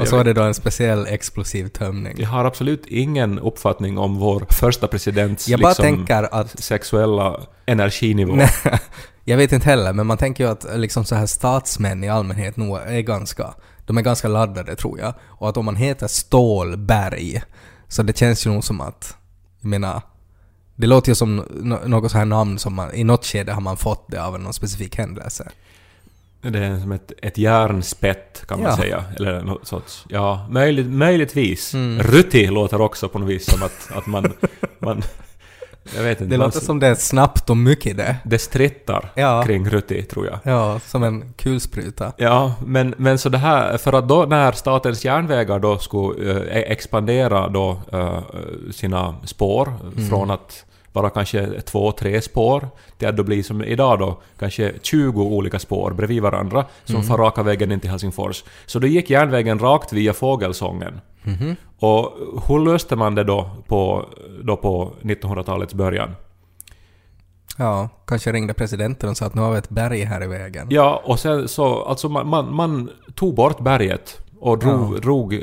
Och 0.00 0.08
så 0.08 0.16
var 0.16 0.24
det 0.24 0.32
då 0.32 0.42
en 0.42 0.54
speciell 0.54 1.06
explosiv 1.06 1.68
tömning. 1.68 2.14
Jag 2.18 2.28
har 2.28 2.44
absolut 2.44 2.86
ingen 2.86 3.38
uppfattning 3.38 3.98
om 3.98 4.16
vår 4.18 4.46
första 4.50 4.86
presidents 4.86 5.48
Jag 5.48 5.60
bara 5.60 5.68
liksom, 5.68 5.82
tänker 5.84 6.34
att 6.34 6.58
sexuella 6.58 7.40
energinivå. 7.66 8.34
Nej, 8.34 8.50
jag 9.24 9.36
vet 9.36 9.52
inte 9.52 9.66
heller, 9.66 9.92
men 9.92 10.06
man 10.06 10.16
tänker 10.16 10.44
ju 10.44 10.50
att 10.50 10.66
liksom 10.74 11.04
så 11.04 11.14
här 11.14 11.26
statsmän 11.26 12.04
i 12.04 12.08
allmänhet 12.08 12.56
nog 12.56 12.78
är 12.78 13.00
ganska, 13.00 13.54
de 13.88 13.98
är 13.98 14.02
ganska 14.02 14.28
laddade 14.28 14.76
tror 14.76 14.98
jag. 14.98 15.14
Och 15.26 15.48
att 15.48 15.56
om 15.56 15.64
man 15.64 15.76
heter 15.76 16.06
Stålberg, 16.06 17.42
så 17.88 18.02
det 18.02 18.18
känns 18.18 18.46
ju 18.46 18.50
nog 18.50 18.64
som 18.64 18.80
att, 18.80 19.16
jag 19.60 19.68
menar, 19.68 20.02
det 20.76 20.86
låter 20.86 21.08
ju 21.10 21.14
som 21.14 21.36
nå- 21.50 21.80
något 21.86 22.10
så 22.12 22.18
här 22.18 22.24
namn 22.24 22.58
som 22.58 22.74
man, 22.74 22.94
i 22.94 23.04
något 23.04 23.24
skede 23.26 23.52
har 23.52 23.60
man 23.60 23.76
fått 23.76 24.10
det 24.10 24.22
av 24.24 24.40
någon 24.40 24.52
specifik 24.54 24.96
händelse. 24.96 25.48
Det 26.42 26.58
är 26.58 26.80
som 26.80 26.92
ett, 26.92 27.12
ett 27.22 27.38
järnspett 27.38 28.44
kan 28.48 28.62
man 28.62 28.70
Ja. 28.70 28.76
säga. 28.76 29.04
Eller 29.16 29.42
något 29.42 29.66
sorts... 29.66 30.04
Ja, 30.08 30.46
möjligt, 30.50 30.86
möjligtvis. 30.86 31.74
Mm. 31.74 32.02
Rutti 32.02 32.46
låter 32.46 32.80
också 32.80 33.08
på 33.08 33.18
något 33.18 33.28
vis 33.28 33.50
som 33.50 33.62
att, 33.62 33.88
att 33.94 34.06
man, 34.06 34.32
man... 34.78 35.02
Jag 35.96 36.02
vet 36.02 36.20
inte. 36.20 36.30
Det 36.30 36.36
låter 36.44 36.60
som 36.60 36.78
det 36.78 36.86
är 36.86 36.94
snabbt 36.94 37.50
och 37.50 37.56
mycket 37.56 37.96
det. 37.96 38.16
Det 38.24 38.38
strittar 38.38 39.12
Ja. 39.14 39.42
kring 39.46 39.68
Rutti, 39.68 40.02
tror 40.02 40.26
jag. 40.26 40.38
Ja, 40.42 40.80
som 40.80 41.02
en 41.02 41.32
kulspruta. 41.36 42.12
Ja, 42.16 42.54
men, 42.66 42.94
men 42.98 43.18
så 43.18 43.28
det 43.28 43.38
här, 43.38 43.76
för 43.78 43.92
att 43.92 44.08
då 44.08 44.24
när 44.28 44.52
Statens 44.52 45.04
järnvägar 45.04 45.58
då 45.58 45.78
skulle 45.78 46.40
eh, 46.40 46.72
expandera 46.72 47.48
då 47.48 47.80
eh, 47.92 48.18
sina 48.72 49.14
spår 49.24 49.72
Mm. 49.82 50.08
från 50.08 50.30
att 50.30 50.64
bara 50.92 51.10
kanske 51.10 51.60
två, 51.60 51.92
tre 51.92 52.20
spår 52.22 52.68
till 52.98 53.08
att 53.08 53.16
då 53.16 53.22
bli 53.22 53.42
som 53.42 53.64
idag 53.64 53.98
då 53.98 54.18
kanske 54.38 54.72
20 54.82 55.22
olika 55.22 55.58
spår 55.58 55.90
bredvid 55.90 56.22
varandra 56.22 56.64
som 56.84 56.94
Mm. 56.94 57.06
far 57.08 57.18
raka 57.18 57.42
vägen 57.42 57.72
in 57.72 57.80
till 57.80 57.90
Helsingfors. 57.90 58.44
Så 58.66 58.78
då 58.78 58.86
gick 58.86 59.10
järnvägen 59.10 59.58
rakt 59.58 59.92
via 59.92 60.12
Fågelsången. 60.12 61.00
Mhm. 61.22 61.56
Och 61.80 62.12
hur 62.48 62.64
löste 62.64 62.96
man 62.96 63.14
det 63.14 63.24
då 63.24 63.50
på, 63.66 64.06
då 64.44 64.56
på 64.56 64.92
1900-talets 65.02 65.74
början? 65.74 66.10
Ja, 67.56 67.88
kanske 68.06 68.32
ringde 68.32 68.54
presidenten 68.54 69.10
och 69.10 69.16
sa 69.16 69.26
att 69.26 69.34
nu 69.34 69.40
har 69.40 69.52
vi 69.52 69.58
ett 69.58 69.68
berg 69.68 70.04
här 70.04 70.24
i 70.24 70.26
vägen. 70.26 70.66
Ja, 70.70 71.02
och 71.04 71.18
sen 71.18 71.48
så, 71.48 71.82
alltså 71.82 72.08
man, 72.08 72.28
man, 72.28 72.54
man 72.54 72.90
tog 73.14 73.34
bort 73.34 73.60
berget 73.60 74.20
och 74.40 74.58
drog, 74.58 74.94
Ja. 74.96 75.00
drog 75.00 75.34
i, 75.34 75.38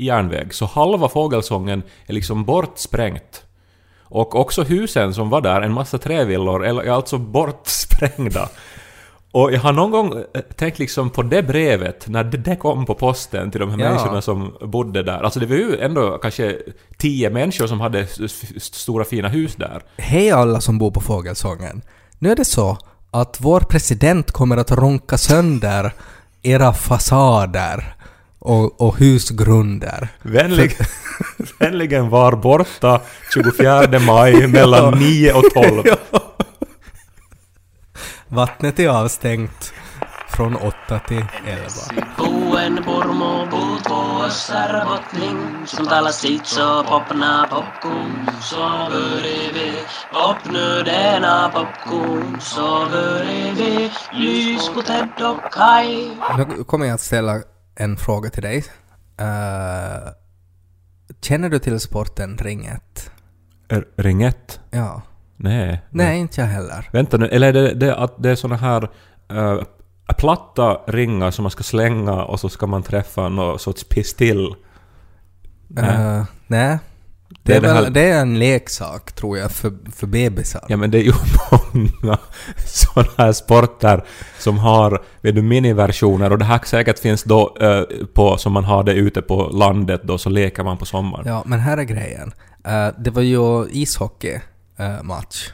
i 0.00 0.04
järnväg. 0.04 0.54
Så 0.54 0.66
halva 0.66 1.08
fågelsången 1.08 1.82
är 2.06 2.12
liksom 2.12 2.44
bortsprängt. 2.44 3.44
Och 4.02 4.34
också 4.34 4.62
husen 4.62 5.14
som 5.14 5.30
var 5.30 5.40
där, 5.40 5.60
en 5.60 5.72
massa 5.72 5.98
trävillor, 5.98 6.66
är 6.66 6.82
är 6.82 6.90
alltså 6.90 7.18
bortsprängda. 7.18 8.48
Och 9.32 9.52
jag 9.52 9.60
har 9.60 9.72
någon 9.72 9.90
gång 9.90 10.12
eh, 10.34 10.40
tänkt 10.56 10.78
liksom 10.78 11.10
på 11.10 11.22
det 11.22 11.42
brevet, 11.42 12.08
när 12.08 12.24
det, 12.24 12.36
det 12.38 12.56
kom 12.56 12.86
på 12.86 12.94
posten 12.94 13.50
till 13.50 13.60
de 13.60 13.70
här 13.70 13.78
Ja. 13.78 13.88
människorna 13.88 14.22
som 14.22 14.52
bodde 14.60 15.02
där. 15.02 15.22
Alltså 15.22 15.40
det 15.40 15.46
var 15.46 15.56
ju 15.56 15.78
ändå 15.80 16.18
kanske 16.18 16.56
tio 16.96 17.30
människor 17.30 17.66
som 17.66 17.80
hade 17.80 18.06
stora 18.58 19.04
fina 19.04 19.28
hus 19.28 19.54
där. 19.56 19.82
Hej 19.96 20.30
alla 20.30 20.60
som 20.60 20.78
bor 20.78 20.90
på 20.90 21.00
Fågelsången. 21.00 21.82
Nu 22.18 22.30
är 22.32 22.36
det 22.36 22.44
så 22.44 22.78
att 23.10 23.36
vår 23.40 23.60
president 23.60 24.30
kommer 24.32 24.56
att 24.56 24.70
ronka 24.70 25.18
sönder 25.18 25.92
era 26.42 26.72
fasader 26.72 27.94
och, 28.38 28.80
och 28.80 28.98
husgrunder. 28.98 30.08
Vänlig, 30.22 30.76
vänligen 31.58 32.08
var 32.10 32.32
borta 32.32 33.00
24 33.34 33.98
maj 34.06 34.46
mellan 34.46 34.98
9 34.98 35.32
och 35.32 35.44
12. 35.54 35.82
Vattnet 38.32 38.78
är 38.78 38.88
avstängt 38.88 39.72
från 40.28 40.56
8 40.56 40.98
till 41.08 41.24
11. 41.46 41.64
Puuen 42.16 42.76
purmu 42.84 43.50
puut 43.50 43.84
puussa 43.84 44.72
robotning 44.80 45.66
Som 45.66 45.86
talas 45.86 46.20
sit 46.20 46.46
så 46.46 46.84
popna 46.84 47.46
popcorn 47.50 48.30
Så 48.42 48.88
bredvid 48.90 49.74
Popnödena 50.12 51.50
popcorn 51.54 52.40
Så 52.40 52.86
bredvid 52.90 53.90
Lys 54.12 54.68
på 54.74 54.82
Ted 54.82 55.08
och 55.22 55.52
Kai 55.52 56.10
Nu 56.38 56.64
kommer 56.64 56.86
jag 56.86 56.94
att 56.94 57.00
ställa 57.00 57.42
en 57.74 57.96
fråga 57.96 58.30
till 58.30 58.42
dig. 58.42 58.64
Eh, 59.18 60.12
känner 61.20 61.48
du 61.48 61.58
till 61.58 61.80
sporten 61.80 62.36
Ring 62.38 62.66
1? 62.66 63.10
R- 63.68 63.84
Ring 63.96 64.22
1? 64.22 64.60
Ja. 64.70 65.02
Nej. 65.42 65.80
Nej, 65.90 66.18
inte 66.20 66.40
jag 66.40 66.48
heller. 66.48 66.88
Vänta 66.92 67.16
nu, 67.16 67.26
eller 67.28 67.48
är 67.48 67.52
det, 67.52 67.74
det 67.74 67.96
att 67.96 68.22
det 68.22 68.30
är 68.30 68.34
såna 68.34 68.56
här 68.56 68.82
uh, 69.32 69.62
platta 70.18 70.80
ringar 70.86 71.30
som 71.30 71.42
man 71.42 71.50
ska 71.50 71.62
slänga 71.62 72.22
och 72.24 72.40
så 72.40 72.48
ska 72.48 72.66
man 72.66 72.82
träffa 72.82 73.28
någon 73.28 73.58
sorts 73.58 73.84
pistill? 73.84 74.54
Nej. 75.68 75.84
Eh, 76.16 76.24
nej. 76.46 76.78
Det 77.28 77.36
Det 77.42 77.52
är 77.52 77.56
är, 77.56 77.60
det 77.62 77.68
väl, 77.74 77.84
här- 77.84 77.90
det 77.90 78.10
är 78.10 78.20
en 78.20 78.38
leksak, 78.38 79.12
tror 79.12 79.38
jag, 79.38 79.50
för, 79.52 79.72
för 79.92 80.06
bebisar. 80.06 80.64
Ja 80.68 80.76
men 80.76 80.90
det 80.90 80.98
är 80.98 81.02
ju 81.02 81.12
många 82.02 82.18
såna 82.66 83.06
här 83.18 83.32
sporter 83.32 84.04
som 84.38 84.58
har 84.58 85.02
vet 85.22 85.34
du, 85.34 85.42
miniversioner 85.42 86.32
och 86.32 86.38
det 86.38 86.44
här 86.44 86.60
säkert 86.66 86.98
finns 86.98 87.22
då 87.24 87.56
eh, 87.60 87.82
på 88.14 88.36
som 88.36 88.52
man 88.52 88.64
har 88.64 88.82
det 88.84 88.92
ute 88.92 89.22
på 89.22 89.42
landet 89.52 90.00
då 90.04 90.18
så 90.18 90.30
leker 90.30 90.64
man 90.64 90.76
på 90.78 90.86
sommaren. 90.86 91.24
Ja, 91.28 91.42
men 91.46 91.60
här 91.60 91.78
är 91.78 91.82
grejen. 91.82 92.32
Eh, 92.64 92.88
det 92.98 93.10
var 93.10 93.22
ju 93.22 93.64
ishockey-match. 94.80 95.52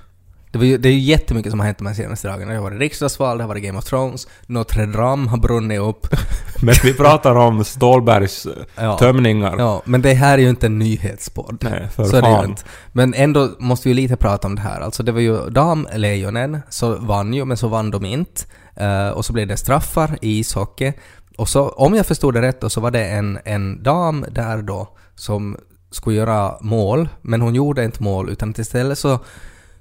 Det, 0.50 0.58
var 0.58 0.64
ju, 0.64 0.78
det 0.78 0.88
är 0.88 0.92
ju 0.92 0.98
jättemycket 0.98 1.50
som 1.52 1.60
har 1.60 1.66
hänt 1.66 1.78
de 1.78 1.86
här 1.86 1.94
senaste 1.94 2.28
dagarna. 2.28 2.50
Det 2.52 2.56
har 2.58 2.62
varit 2.62 2.78
riksdagsval, 2.78 3.38
det 3.38 3.44
har 3.44 3.48
varit 3.48 3.62
Game 3.62 3.78
of 3.78 3.84
Thrones, 3.84 4.28
Notre 4.46 4.86
Dame 4.86 5.28
har 5.28 5.38
brunnit 5.38 5.80
upp. 5.80 6.06
Men 6.62 6.74
vi 6.82 6.94
pratar 6.94 7.34
om 7.34 7.64
Stålbergs 7.64 8.46
eh, 8.46 8.52
Ja. 8.84 8.98
tömningar. 8.98 9.54
Ja, 9.58 9.82
men 9.84 10.02
det 10.02 10.14
här 10.14 10.38
är 10.38 10.42
ju 10.42 10.50
inte 10.50 10.66
en 10.66 10.78
nyhetspodd. 10.78 11.58
Nej, 11.60 11.88
för 11.94 12.04
så 12.04 12.20
fan. 12.20 12.44
inte. 12.44 12.62
Men 12.92 13.14
ändå 13.14 13.50
måste 13.58 13.88
vi 13.88 13.94
ju 13.94 14.02
lite 14.02 14.16
prata 14.16 14.48
om 14.48 14.54
det 14.54 14.60
här. 14.60 14.80
Alltså 14.80 15.02
det 15.02 15.12
var 15.12 15.20
ju 15.20 15.50
damlejonen, 15.50 16.60
så 16.68 16.94
vann 16.94 17.34
ju, 17.34 17.44
men 17.44 17.56
så 17.56 17.68
vann 17.68 17.90
de 17.90 18.04
inte. 18.04 18.42
Eh, 18.76 19.08
och 19.08 19.24
så 19.24 19.32
blev 19.32 19.46
det 19.48 19.56
straffar 19.56 20.18
i 20.22 20.38
ishockey. 20.38 20.92
Och 21.38 21.48
så, 21.48 21.68
om 21.68 21.94
jag 21.94 22.06
förstod 22.06 22.34
det 22.34 22.42
rätt 22.42 22.60
då, 22.60 22.70
så 22.70 22.80
var 22.80 22.90
det 22.90 23.04
en, 23.06 23.38
en 23.44 23.82
dam 23.82 24.24
där 24.30 24.62
då 24.62 24.88
som 25.14 25.56
skulle 25.96 26.16
göra 26.16 26.58
mål, 26.60 27.08
men 27.22 27.40
hon 27.40 27.54
gjorde 27.54 27.84
inte 27.84 28.02
mål, 28.02 28.30
utan 28.30 28.54
istället 28.58 28.98
så 28.98 29.18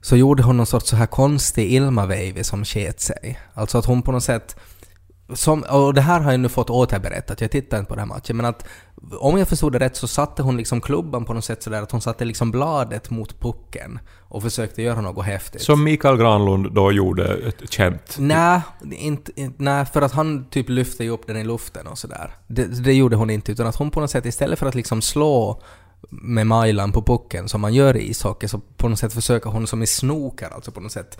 så 0.05 0.15
gjorde 0.15 0.43
hon 0.43 0.57
någon 0.57 0.65
sorts 0.65 0.89
så 0.89 0.95
här 0.95 1.05
konstig 1.05 1.71
Ilma-vejvi 1.71 2.43
som 2.43 2.65
sket 2.65 2.99
sig. 2.99 3.39
Alltså 3.53 3.77
att 3.77 3.85
hon 3.85 4.01
på 4.01 4.11
något 4.11 4.23
sätt 4.23 4.55
som, 5.33 5.63
och 5.63 5.93
det 5.93 6.01
här 6.01 6.19
har 6.19 6.31
jag 6.31 6.39
nu 6.39 6.49
fått 6.49 6.69
återberättat, 6.69 7.41
jag 7.41 7.51
tittar 7.51 7.77
inte 7.77 7.89
på 7.89 7.95
den 7.95 8.09
här 8.09 8.15
matchen, 8.15 8.37
men 8.37 8.45
att 8.45 8.65
om 9.19 9.37
jag 9.37 9.47
förstod 9.47 9.71
det 9.71 9.79
rätt 9.79 9.95
så 9.95 10.07
satte 10.07 10.43
hon 10.43 10.57
liksom 10.57 10.81
klubban 10.81 11.25
på 11.25 11.33
något 11.33 11.45
sätt 11.45 11.63
sådär 11.63 11.81
att 11.81 11.91
hon 11.91 12.01
satte 12.01 12.25
liksom 12.25 12.51
bladet 12.51 13.09
mot 13.09 13.39
pucken 13.39 13.99
och 14.21 14.43
försökte 14.43 14.81
göra 14.81 15.01
något 15.01 15.25
häftigt. 15.25 15.61
Som 15.61 15.83
Mikael 15.83 16.17
Granlund 16.17 16.73
då 16.73 16.91
gjorde 16.91 17.33
ett 17.33 17.71
känt. 17.71 18.15
Nej, 18.19 18.61
inte, 18.91 19.31
inte, 19.41 19.63
nej, 19.63 19.85
för 19.85 20.01
att 20.01 20.11
han 20.11 20.49
typ 20.49 20.69
lyfte 20.69 21.03
ju 21.03 21.09
upp 21.09 21.27
den 21.27 21.37
i 21.37 21.43
luften 21.43 21.87
och 21.87 21.97
sådär. 21.97 22.31
Det, 22.47 22.83
det 22.83 22.93
gjorde 22.93 23.15
hon 23.15 23.29
inte, 23.29 23.51
utan 23.51 23.67
att 23.67 23.75
hon 23.75 23.91
på 23.91 23.99
något 23.99 24.11
sätt 24.11 24.25
istället 24.25 24.59
för 24.59 24.65
att 24.65 24.75
liksom 24.75 25.01
slå 25.01 25.61
med 26.09 26.47
majlan 26.47 26.91
på 26.91 27.01
pucken 27.01 27.49
som 27.49 27.61
man 27.61 27.73
gör 27.73 27.97
i 27.97 28.09
ishockey 28.09 28.47
så 28.47 28.61
på 28.77 28.89
något 28.89 28.99
sätt 28.99 29.13
försöker 29.13 29.49
hon 29.49 29.67
som 29.67 29.83
i 29.83 29.87
snooker, 29.87 30.49
alltså 30.55 30.71
på 30.71 30.79
något 30.79 30.91
sätt 30.91 31.17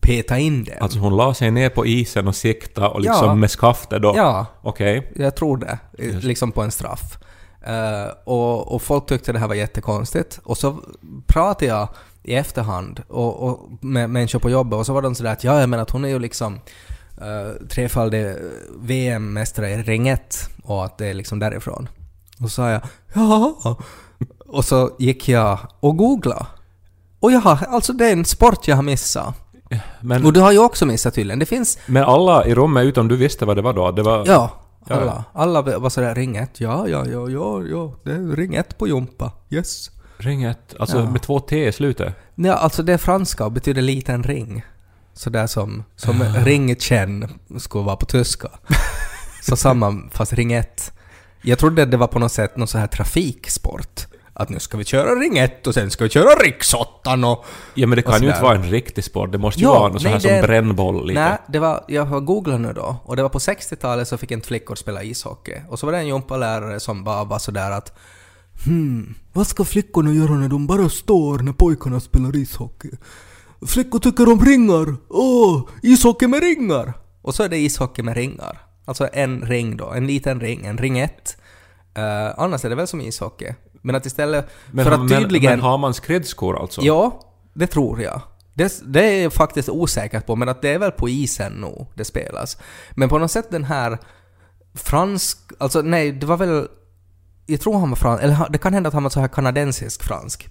peta 0.00 0.38
in 0.38 0.64
den. 0.64 0.82
Alltså 0.82 0.98
hon 0.98 1.16
la 1.16 1.34
sig 1.34 1.50
ner 1.50 1.68
på 1.70 1.86
isen 1.86 2.28
och 2.28 2.36
sikta 2.36 2.88
och 2.88 3.00
liksom 3.00 3.26
Ja. 3.26 3.34
med 3.34 3.50
skaftet 3.50 4.02
då. 4.02 4.12
ja, 4.16 4.46
Okej. 4.62 5.12
jag 5.16 5.36
tror 5.36 5.56
det. 5.56 5.78
Just. 5.98 6.24
Liksom 6.24 6.52
på 6.52 6.62
en 6.62 6.70
straff. 6.70 7.18
Eh, 7.66 8.12
och, 8.24 8.72
och 8.74 8.82
folk 8.82 9.06
tyckte 9.06 9.32
det 9.32 9.38
här 9.38 9.48
var 9.48 9.54
jättekonstigt. 9.54 10.40
Och 10.44 10.58
så 10.58 10.80
pratade 11.26 11.66
jag 11.66 11.88
i 12.22 12.34
efterhand 12.34 13.02
och, 13.08 13.42
och 13.48 13.70
med 13.80 14.10
människor 14.10 14.38
på 14.38 14.50
jobbet 14.50 14.78
och 14.78 14.86
så 14.86 14.92
var 14.92 15.02
de 15.02 15.14
sådär 15.14 15.32
att 15.32 15.44
ja, 15.44 15.60
jag 15.60 15.68
menar 15.68 15.82
att 15.82 15.90
hon 15.90 16.04
är 16.04 16.08
ju 16.08 16.18
liksom 16.18 16.54
uh, 16.54 17.66
trefaldig 17.68 18.34
VM-mästare 18.82 19.70
i 19.70 19.82
ringet 19.82 20.48
och 20.62 20.84
att 20.84 20.98
det 20.98 21.06
är 21.06 21.14
liksom 21.14 21.38
därifrån. 21.38 21.88
Och 22.40 22.50
så 22.50 22.54
sa 22.54 22.70
jag 22.70 22.80
ja. 23.14 23.78
Och 24.52 24.64
så 24.64 24.90
gick 24.98 25.28
jag 25.28 25.58
och 25.80 25.96
googlade. 25.96 26.46
Och 27.20 27.32
jag 27.32 27.40
har, 27.40 27.66
alltså 27.68 27.92
det 27.92 28.08
är 28.08 28.12
en 28.12 28.24
sport 28.24 28.68
jag 28.68 28.76
har 28.76 28.82
missat. 28.82 29.34
Men, 30.00 30.26
Och 30.26 30.32
du 30.32 30.40
har 30.40 30.52
ju 30.52 30.58
också 30.58 30.86
missat 30.86 31.14
tydligen. 31.14 31.38
Det 31.38 31.46
finns 31.46 31.78
men 31.86 32.04
alla 32.04 32.46
i 32.46 32.54
rummet 32.54 32.84
utom 32.84 33.08
du 33.08 33.16
visste 33.16 33.44
vad 33.44 33.56
det 33.56 33.62
var 33.62 33.72
då? 33.72 33.90
Det 33.90 34.02
var... 34.02 34.26
Ja, 34.26 34.50
Ja, 34.88 34.96
alla. 34.96 35.24
Alla 35.32 35.62
var 35.78 35.90
sådär 35.90 36.14
ring 36.14 36.36
ett. 36.36 36.60
Ja, 36.60 36.88
ja, 36.88 37.06
ja, 37.06 37.28
ja, 37.30 37.62
ja. 37.66 37.94
Det 38.04 38.12
är 38.12 38.36
ring 38.36 38.54
ett 38.54 38.78
på 38.78 38.88
Jompa. 38.88 39.32
Yes. 39.50 39.90
Ring 40.18 40.44
ett, 40.44 40.74
alltså 40.78 40.98
Ja. 40.98 41.10
med 41.10 41.22
två 41.22 41.40
T 41.40 41.68
i 41.68 41.72
slutet. 41.72 42.14
Ja, 42.34 42.54
alltså 42.54 42.82
det 42.82 42.92
är 42.92 42.98
franska 42.98 43.44
och 43.44 43.52
betyder 43.52 43.82
liten 43.82 44.22
ring. 44.22 44.64
Sådär 45.14 45.46
som, 45.46 45.84
som 45.96 46.22
ringchen 46.22 47.28
skulle 47.58 47.84
vara 47.84 47.96
på 47.96 48.06
tyska. 48.06 48.48
Så 49.42 49.56
samma, 49.56 50.02
fast 50.12 50.32
ring 50.32 50.52
ett. 50.52 50.92
Jag 51.42 51.58
trodde 51.58 51.84
det 51.84 51.96
var 51.96 52.06
på 52.06 52.18
något 52.18 52.32
sätt 52.32 52.56
någon 52.56 52.68
sån 52.68 52.80
här 52.80 52.88
trafiksport. 52.88 54.06
Att 54.40 54.48
nu 54.48 54.58
ska 54.60 54.78
vi 54.78 54.84
köra 54.84 55.14
ring 55.14 55.38
ett 55.38 55.66
och 55.66 55.74
sen 55.74 55.90
ska 55.90 56.04
vi 56.04 56.10
köra 56.10 56.28
riksåttan 56.44 57.24
och... 57.24 57.44
Ja 57.74 57.86
men 57.86 57.96
det 57.96 58.02
kan 58.02 58.22
ju 58.22 58.28
inte 58.28 58.42
vara 58.42 58.54
en 58.56 58.70
riktig 58.70 59.04
sport, 59.04 59.32
det 59.32 59.38
måste 59.38 59.60
ju 59.60 59.66
Ja, 59.66 59.78
vara 59.80 59.88
något 59.92 60.00
så 60.02 60.04
nej, 60.04 60.12
här 60.12 60.20
som 60.20 60.30
det- 60.30 60.42
brännboll 60.42 61.06
lite. 61.06 61.20
Nej, 61.20 61.38
det 61.48 61.58
var, 61.58 61.84
jag 61.88 62.04
har 62.04 62.20
googlat 62.20 62.60
nu 62.60 62.72
då, 62.72 62.96
och 63.04 63.16
det 63.16 63.22
var 63.22 63.28
på 63.28 63.38
60-talet 63.38 64.08
så 64.08 64.18
fick 64.18 64.30
inte 64.30 64.46
flickor 64.48 64.74
spela 64.74 65.02
ishockey. 65.02 65.54
Och 65.68 65.78
så 65.78 65.86
var 65.86 65.92
det 65.92 65.98
en 65.98 66.06
gympalärare 66.06 66.80
som 66.80 67.04
bara 67.04 67.24
var 67.24 67.38
sådär 67.38 67.70
att 67.70 67.98
Hmm, 68.66 69.14
vad 69.32 69.46
ska 69.46 69.64
flickorna 69.64 70.12
göra 70.12 70.30
när 70.34 70.48
de 70.48 70.66
bara 70.66 70.88
står 70.88 71.38
när 71.38 71.52
pojkarna 71.52 72.00
spelar 72.00 72.36
ishockey? 72.36 72.90
Flickor 73.66 73.98
tycker 73.98 74.32
om 74.32 74.40
ringar! 74.44 74.96
Åh, 75.08 75.62
ishockey 75.82 76.26
med 76.26 76.42
ringar! 76.42 76.92
Och 77.22 77.34
så 77.34 77.42
är 77.42 77.48
det 77.48 77.56
ishockey 77.58 78.02
med 78.02 78.16
ringar. 78.16 78.58
Alltså 78.84 79.08
en 79.12 79.40
ring 79.40 79.76
då, 79.76 79.90
en 79.90 80.06
liten 80.06 80.40
ring, 80.40 80.66
en 80.66 80.78
ring 80.78 80.98
ett. 80.98 81.36
Eh, 81.94 82.30
annars 82.38 82.64
är 82.64 82.68
det 82.68 82.74
väl 82.74 82.86
som 82.86 83.00
ishockey. 83.00 83.54
Men 83.82 83.94
att 83.94 84.06
istället, 84.06 84.50
Men, 84.70 84.84
för 84.84 84.92
att 84.92 85.08
tydligen... 85.08 85.50
men 85.50 85.60
har 85.60 85.78
man 85.78 85.94
skridskor 85.94 86.60
alltså? 86.60 86.80
Ja, 86.80 87.20
det 87.54 87.66
tror 87.66 88.02
jag. 88.02 88.22
Det, 88.54 88.82
det 88.84 89.04
är 89.04 89.22
jag 89.22 89.32
faktiskt 89.32 89.68
osäker 89.68 90.20
på, 90.20 90.36
men 90.36 90.48
att 90.48 90.62
det 90.62 90.68
är 90.68 90.78
väl 90.78 90.90
på 90.90 91.08
isen 91.08 91.52
nu 91.52 91.86
det 91.94 92.04
spelas. 92.04 92.58
Men 92.90 93.08
på 93.08 93.18
något 93.18 93.30
sätt 93.30 93.50
den 93.50 93.64
här 93.64 93.98
fransk... 94.74 95.38
Alltså 95.58 95.82
nej, 95.82 96.12
det 96.12 96.26
var 96.26 96.36
väl... 96.36 96.68
Jag 97.46 97.60
tror 97.60 97.78
han 97.78 97.88
var 97.88 97.96
fransk, 97.96 98.24
eller 98.24 98.46
det 98.50 98.58
kan 98.58 98.74
hända 98.74 98.88
att 98.88 98.94
han 98.94 99.02
var 99.02 99.10
så 99.10 99.20
här 99.20 99.28
kanadensisk 99.28 100.02
fransk. 100.02 100.48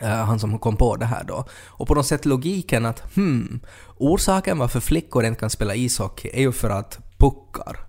Eh, 0.00 0.08
han 0.08 0.38
som 0.38 0.58
kom 0.58 0.76
på 0.76 0.96
det 0.96 1.06
här 1.06 1.24
då. 1.24 1.44
Och 1.66 1.88
på 1.88 1.94
något 1.94 2.06
sätt 2.06 2.24
logiken 2.24 2.86
att 2.86 3.14
hmm, 3.14 3.60
orsaken 3.96 4.58
varför 4.58 4.80
flickor 4.80 5.24
inte 5.24 5.40
kan 5.40 5.50
spela 5.50 5.74
ishockey 5.74 6.30
är 6.32 6.40
ju 6.40 6.52
för 6.52 6.70
att 6.70 6.98
puckar. 7.18 7.86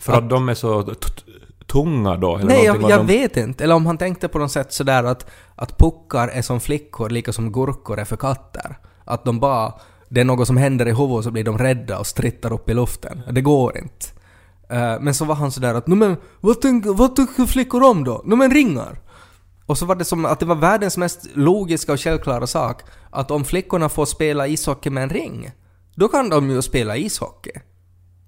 För 0.00 0.12
att 0.12 0.30
de 0.30 0.48
är 0.48 0.54
så 0.54 0.94
tunga 1.72 2.16
då? 2.16 2.36
Eller 2.36 2.46
Nej, 2.46 2.64
jag, 2.64 2.82
jag 2.82 3.00
de, 3.00 3.06
vet 3.06 3.36
inte. 3.36 3.64
Eller 3.64 3.74
om 3.74 3.86
han 3.86 3.98
tänkte 3.98 4.28
på 4.28 4.38
något 4.38 4.52
sätt 4.52 4.72
sådär 4.72 5.04
att, 5.04 5.30
att 5.56 5.78
puckar 5.78 6.28
är 6.28 6.42
som 6.42 6.60
flickor, 6.60 7.10
lika 7.10 7.32
som 7.32 7.52
gurkor 7.52 7.98
är 7.98 8.04
för 8.04 8.16
katter. 8.16 8.78
Att 9.04 9.24
de 9.24 9.40
bara... 9.40 9.72
Det 10.08 10.20
är 10.20 10.24
något 10.24 10.46
som 10.46 10.56
händer 10.56 10.88
i 10.88 10.92
huvudet 10.92 11.24
så 11.24 11.30
blir 11.30 11.44
de 11.44 11.58
rädda 11.58 11.98
och 11.98 12.06
strittar 12.06 12.52
upp 12.52 12.68
i 12.70 12.74
luften. 12.74 13.22
Det 13.30 13.40
går 13.40 13.78
inte. 13.78 14.06
Eh, 14.68 15.00
men 15.00 15.14
så 15.14 15.24
var 15.24 15.34
han 15.34 15.52
sådär 15.52 15.74
att 15.74 15.86
"Nå 15.86 15.94
men 15.96 16.16
vad, 16.40 16.60
tänk, 16.60 16.84
vad 16.86 17.16
tycker 17.16 17.46
flickor 17.46 17.82
om 17.82 18.04
då? 18.04 18.22
Nå 18.24 18.36
men 18.36 18.50
ringar! 18.50 18.98
Och 19.66 19.78
så 19.78 19.86
var 19.86 19.94
det 19.94 20.04
som 20.04 20.24
att 20.24 20.40
det 20.40 20.46
var 20.46 20.54
världens 20.54 20.96
mest 20.96 21.26
logiska 21.34 21.92
och 21.92 22.00
självklara 22.00 22.46
sak 22.46 22.82
att 23.10 23.30
om 23.30 23.44
flickorna 23.44 23.88
får 23.88 24.06
spela 24.06 24.46
ishockey 24.46 24.90
med 24.90 25.02
en 25.02 25.10
ring, 25.10 25.50
då 25.94 26.08
kan 26.08 26.28
de 26.28 26.50
ju 26.50 26.62
spela 26.62 26.96
ishockey. 26.96 27.52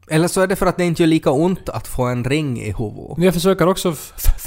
Eller 0.08 0.28
så 0.28 0.40
är 0.40 0.46
det 0.46 0.56
för 0.56 0.66
att 0.66 0.76
det 0.76 0.84
inte 0.84 1.02
gör 1.02 1.06
lika 1.06 1.30
ont 1.30 1.68
att 1.68 1.86
få 1.88 2.02
en 2.02 2.24
ring 2.24 2.60
i 2.60 2.74
huvudet. 2.78 3.24
Jag 3.24 3.34
försöker 3.34 3.68
också 3.68 3.92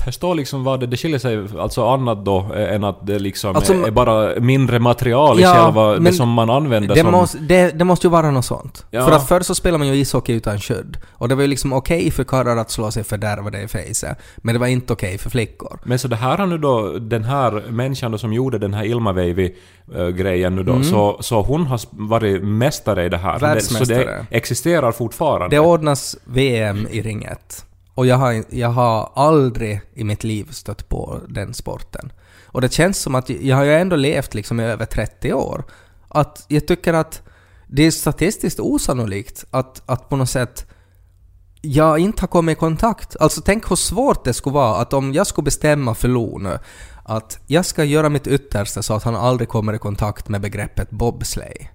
förstå 0.06 0.34
liksom 0.34 0.64
vad 0.64 0.80
det, 0.80 0.88
det 0.88 0.98
skiljer 0.98 1.20
sig 1.20 1.46
alltså 1.60 1.88
annat 1.88 2.26
då 2.26 2.54
eh, 2.56 2.74
än 2.76 2.84
att 2.84 3.08
det 3.08 3.20
liksom 3.20 3.56
Alltså, 3.56 3.74
är, 3.74 3.88
är 3.88 3.92
bara 3.92 4.40
mindre 4.40 4.80
material 4.80 5.40
i 5.40 5.44
Ja, 5.44 5.54
själva 5.54 6.00
det 6.00 6.14
som 6.14 6.30
man 6.30 6.50
använder 6.50 6.96
Det 6.96 7.02
som... 7.02 7.12
måste, 7.12 7.38
det, 7.38 7.72
det 7.80 7.84
måste 7.84 8.08
ju 8.08 8.12
vara 8.12 8.32
något 8.32 8.46
sånt. 8.46 8.86
Ja. 8.92 9.06
För 9.06 9.12
att 9.12 9.28
förr 9.28 9.42
så 9.42 9.56
spelade 9.56 9.78
man 9.78 9.88
ju 9.88 9.96
ishockey 9.96 10.34
utan 10.34 10.60
skydd. 10.60 10.98
Och 11.12 11.30
det 11.30 11.36
var 11.36 11.42
ju 11.42 11.48
liksom 11.48 11.74
okej 11.74 12.12
för 12.12 12.24
karlar 12.24 12.58
att 12.58 12.72
slå 12.72 12.92
sig 12.92 13.04
fördärvade 13.04 13.62
i 13.62 13.68
fejset. 13.68 14.18
Men 14.38 14.56
det 14.56 14.60
var 14.60 14.68
inte 14.68 14.94
okej 14.94 15.18
för 15.18 15.30
flickor. 15.30 15.80
Men 15.84 16.00
så 16.00 16.08
det 16.08 16.16
här 16.16 16.38
har 16.38 16.46
nu 16.46 16.58
då, 16.58 17.00
den 17.00 17.24
här 17.24 17.64
människan 17.70 18.12
då 18.12 18.18
som 18.18 18.34
gjorde 18.34 18.58
den 18.58 18.74
här 18.74 18.86
Ilmaveivi-grejen 19.88 20.56
nu 20.56 20.64
då, 20.64 20.84
så, 20.84 21.18
så 21.20 21.42
hon 21.42 21.66
har 21.66 21.82
varit 21.92 22.44
mästare 22.44 23.06
i 23.06 23.10
det 23.10 23.18
här. 23.18 23.34
Det, 23.34 23.40
så 23.40 23.46
det 23.46 23.54
Världsmästare. 23.54 24.26
existerar 24.32 24.92
fortfarande. 24.92 25.56
Det 25.56 25.60
ordnas 25.60 26.16
VM 26.26 26.88
i 26.92 27.02
ringet. 27.02 27.66
Och 27.94 28.06
jag 28.06 28.16
har, 28.16 28.44
jag 28.50 28.70
har 28.70 29.12
aldrig 29.16 29.82
i 29.94 30.04
mitt 30.04 30.24
liv 30.24 30.48
stött 30.52 30.90
på 30.90 31.20
den 31.28 31.54
sporten. 31.54 32.12
Och 32.46 32.62
det 32.62 32.74
känns 32.74 32.98
som 32.98 33.16
att 33.16 33.30
jag 33.30 33.56
har 33.56 33.64
ju 33.64 33.74
ändå 33.74 33.96
levt 33.96 34.34
liksom 34.34 34.60
i 34.60 34.64
över 34.64 34.86
30 34.86 35.34
år. 35.34 35.64
Att 36.08 36.46
jag 36.48 36.68
tycker 36.68 36.94
att 36.94 37.22
det 37.68 37.84
är 37.84 37.92
statistiskt 37.92 38.60
osannolikt 38.60 39.46
att, 39.52 39.82
att 39.86 40.10
på 40.10 40.16
något 40.16 40.30
sätt 40.30 40.66
jag 41.62 42.00
inte 42.00 42.22
har 42.22 42.28
kommit 42.28 42.58
i 42.58 42.60
kontakt. 42.60 43.16
Alltså 43.20 43.42
tänk 43.46 43.70
hur 43.70 43.76
svårt 43.76 44.24
det 44.24 44.34
skulle 44.34 44.54
vara 44.54 44.78
att 44.78 44.94
om 44.94 45.14
jag 45.14 45.28
skulle 45.28 45.46
bestämma 45.46 45.96
för 45.96 46.08
Lo 46.08 46.38
nu 46.38 46.60
att 47.08 47.40
jag 47.48 47.66
ska 47.66 47.84
göra 47.84 48.10
mitt 48.10 48.28
yttersta 48.28 48.82
så 48.82 48.94
att 48.94 49.04
han 49.04 49.16
aldrig 49.16 49.50
kommer 49.50 49.74
i 49.74 49.78
kontakt 49.78 50.30
med 50.30 50.42
begreppet 50.42 50.90
bobsleigh. 50.90 51.68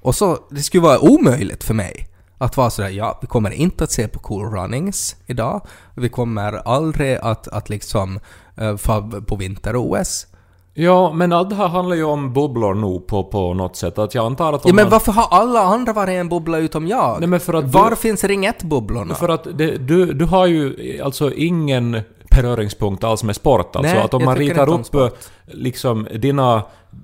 Och 0.00 0.14
så, 0.14 0.38
det 0.50 0.62
skulle 0.62 0.82
vara 0.82 0.98
omöjligt 0.98 1.64
för 1.64 1.74
mig 1.74 2.08
att 2.38 2.56
vara 2.56 2.70
sådär, 2.70 2.88
ja, 2.88 3.18
vi 3.20 3.26
kommer 3.26 3.50
inte 3.50 3.84
att 3.84 3.92
se 3.92 4.08
på 4.08 4.18
cool 4.18 4.50
runnings 4.50 5.16
idag. 5.26 5.66
Vi 5.94 6.08
kommer 6.08 6.52
aldrig 6.52 7.18
att, 7.22 7.48
att 7.48 7.68
liksom 7.68 8.20
uh, 8.60 8.76
få 8.76 9.22
på 9.26 9.36
vinter-OS. 9.36 10.26
Ja, 10.74 11.12
men 11.12 11.32
allt 11.32 11.50
det 11.50 11.56
här 11.56 11.68
handlar 11.68 11.96
ju 11.96 12.04
om 12.04 12.32
bubblor 12.32 12.74
nu 12.74 13.00
på, 13.00 13.24
på 13.24 13.54
något 13.54 13.76
sätt. 13.76 13.98
Att 13.98 14.14
jag 14.14 14.26
antar 14.26 14.52
att 14.52 14.64
om 14.64 14.68
Ja 14.68 14.74
men 14.74 14.84
man, 14.84 14.90
varför 14.90 15.12
har 15.12 15.28
alla 15.30 15.60
andra 15.60 15.92
varit 15.92 16.12
en 16.12 16.28
bubbla 16.28 16.58
utom 16.58 16.86
jag? 16.86 17.16
Nej, 17.20 17.28
men 17.28 17.40
för 17.40 17.54
att 17.54 17.64
Var 17.64 17.90
du- 17.90 17.96
finns 17.96 18.24
ring 18.24 18.48
1-bubblorna? 18.48 19.14
För 19.14 19.28
att 19.28 19.44
det, 19.58 19.76
du, 19.76 20.12
du 20.12 20.24
har 20.24 20.46
ju 20.46 21.00
alltså 21.04 21.32
ingen 21.32 22.00
beröringspunkt 22.42 23.04
alls 23.04 23.22
med 23.24 23.36
sport. 23.36 23.76
Alltså 23.76 23.94
Nej, 23.94 24.02
att 24.04 24.14
om 24.14 24.24
man 24.24 24.36
ritar 24.36 24.68
om 24.68 24.80
upp 24.80 24.94
eh, 24.94 25.08
liksom 25.46 26.08
dina... 26.14 26.54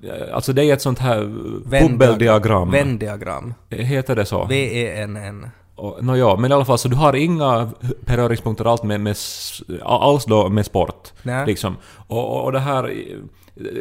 eh, 0.03 0.35
Alltså 0.35 0.53
det 0.53 0.63
är 0.63 0.73
ett 0.73 0.81
sånt 0.81 0.99
här 0.99 1.25
bubbeldiagram. 1.65 2.71
Venn-diagram. 2.71 3.53
Heter 3.69 4.15
det 4.15 4.25
så? 4.25 4.45
V-E-N-N. 4.45 5.49
Och- 5.75 6.03
Nå 6.03 6.15
ja, 6.15 6.35
men 6.35 6.51
i 6.51 6.53
alla 6.53 6.65
fall 6.65 6.77
så 6.77 6.87
du 6.87 6.95
har 6.95 7.13
inga 7.15 7.69
beröringspunkter 8.05 8.65
alls 8.65 8.83
med, 8.83 9.01
med, 9.01 9.15
alls 9.83 10.25
då 10.25 10.49
med 10.49 10.65
sport. 10.65 11.11
Nej. 11.23 11.45
Liksom. 11.45 11.77
Och- 12.07 12.43
och 12.43 12.51
det 12.51 12.59
här... 12.59 12.93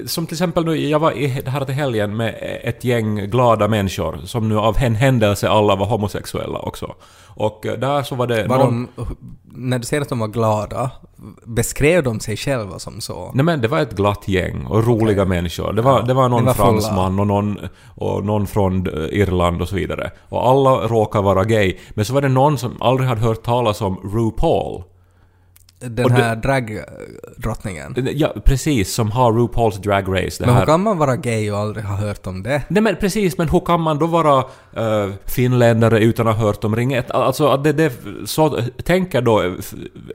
Som 0.06 0.26
till 0.26 0.34
exempel 0.34 0.64
nu, 0.64 0.76
jag 0.76 0.98
var 0.98 1.12
i, 1.12 1.26
här 1.26 1.64
till 1.64 1.74
helgen 1.74 2.16
med 2.16 2.60
ett 2.64 2.84
gäng 2.84 3.30
glada 3.30 3.68
människor 3.68 4.20
som 4.24 4.48
nu 4.48 4.58
av 4.58 4.76
en 4.78 4.94
händelse 4.94 5.48
alla 5.48 5.76
var 5.76 5.86
homosexuella 5.86 6.58
också. 6.58 6.94
Och 7.36 7.66
eh, 7.66 7.78
där 7.78 8.02
så 8.02 8.14
var 8.14 8.26
det 8.26 8.46
Var 8.46 8.58
någon... 8.58 8.88
de, 8.96 9.16
när 9.44 9.78
du 9.78 9.84
säger 9.84 10.00
att 10.00 10.08
de 10.08 10.18
var 10.18 10.28
glada, 10.28 10.90
beskrev 11.44 12.02
de 12.02 12.20
sig 12.20 12.36
själva 12.36 12.78
som 12.78 13.00
så? 13.00 13.30
Nej 13.34 13.44
men 13.44 13.60
det 13.60 13.68
var 13.68 13.78
ett 13.78 13.96
glatt 13.96 14.28
gäng 14.28 14.66
och 14.66 14.86
roliga 14.86 15.24
människor. 15.24 15.72
Det 15.72 15.82
var, 15.82 16.02
det 16.02 16.14
var 16.14 16.28
någon 16.28 16.44
var 16.44 16.54
fransman 16.54 17.18
och 17.18 17.26
någon, 17.26 17.58
och 17.94 18.24
någon 18.24 18.46
från 18.46 18.86
eh, 18.86 19.20
Irland 19.20 19.62
och 19.62 19.68
så 19.68 19.76
vidare. 19.76 20.10
Och 20.28 20.48
alla 20.48 20.70
råkar 20.70 21.22
vara 21.22 21.44
gay. 21.44 21.78
Men 21.90 22.04
så 22.04 22.14
var 22.14 22.20
det 22.20 22.28
någon 22.28 22.58
som 22.58 22.82
aldrig 22.82 23.08
hade 23.08 23.20
hört 23.20 23.42
talas 23.42 23.80
om 23.80 23.96
RuPaul. 24.14 24.82
Den 25.90 26.10
här 26.10 26.36
dragdrottningen. 26.36 28.08
Ja, 28.12 28.34
precis, 28.44 28.94
som 28.94 29.10
har 29.10 29.32
RuPaul's 29.32 29.82
Drag 29.82 30.08
Race. 30.08 30.36
Det 30.38 30.46
Men 30.46 30.48
hur 30.48 30.58
här. 30.58 30.66
kan 30.66 30.82
man 30.82 30.98
vara 30.98 31.16
gay 31.16 31.50
och 31.50 31.58
aldrig 31.58 31.84
ha 31.84 31.96
hört 31.96 32.26
om 32.26 32.42
det? 32.42 32.62
Nej 32.68 32.82
men 32.82 32.96
precis, 32.96 33.38
men 33.38 33.48
hur 33.48 33.60
kan 33.60 33.80
man 33.80 33.98
då 33.98 34.06
vara 34.06 34.38
uh, 34.78 35.12
finländare 35.24 35.98
utan 35.98 36.28
att 36.28 36.36
ha 36.36 36.46
hört 36.46 36.64
om 36.64 36.76
Ring 36.76 36.92
1? 36.92 37.10
Alltså 37.10 37.56
det, 37.56 37.72
det, 37.72 37.92
så 38.24 38.58
tänker 38.84 39.22
då 39.22 39.54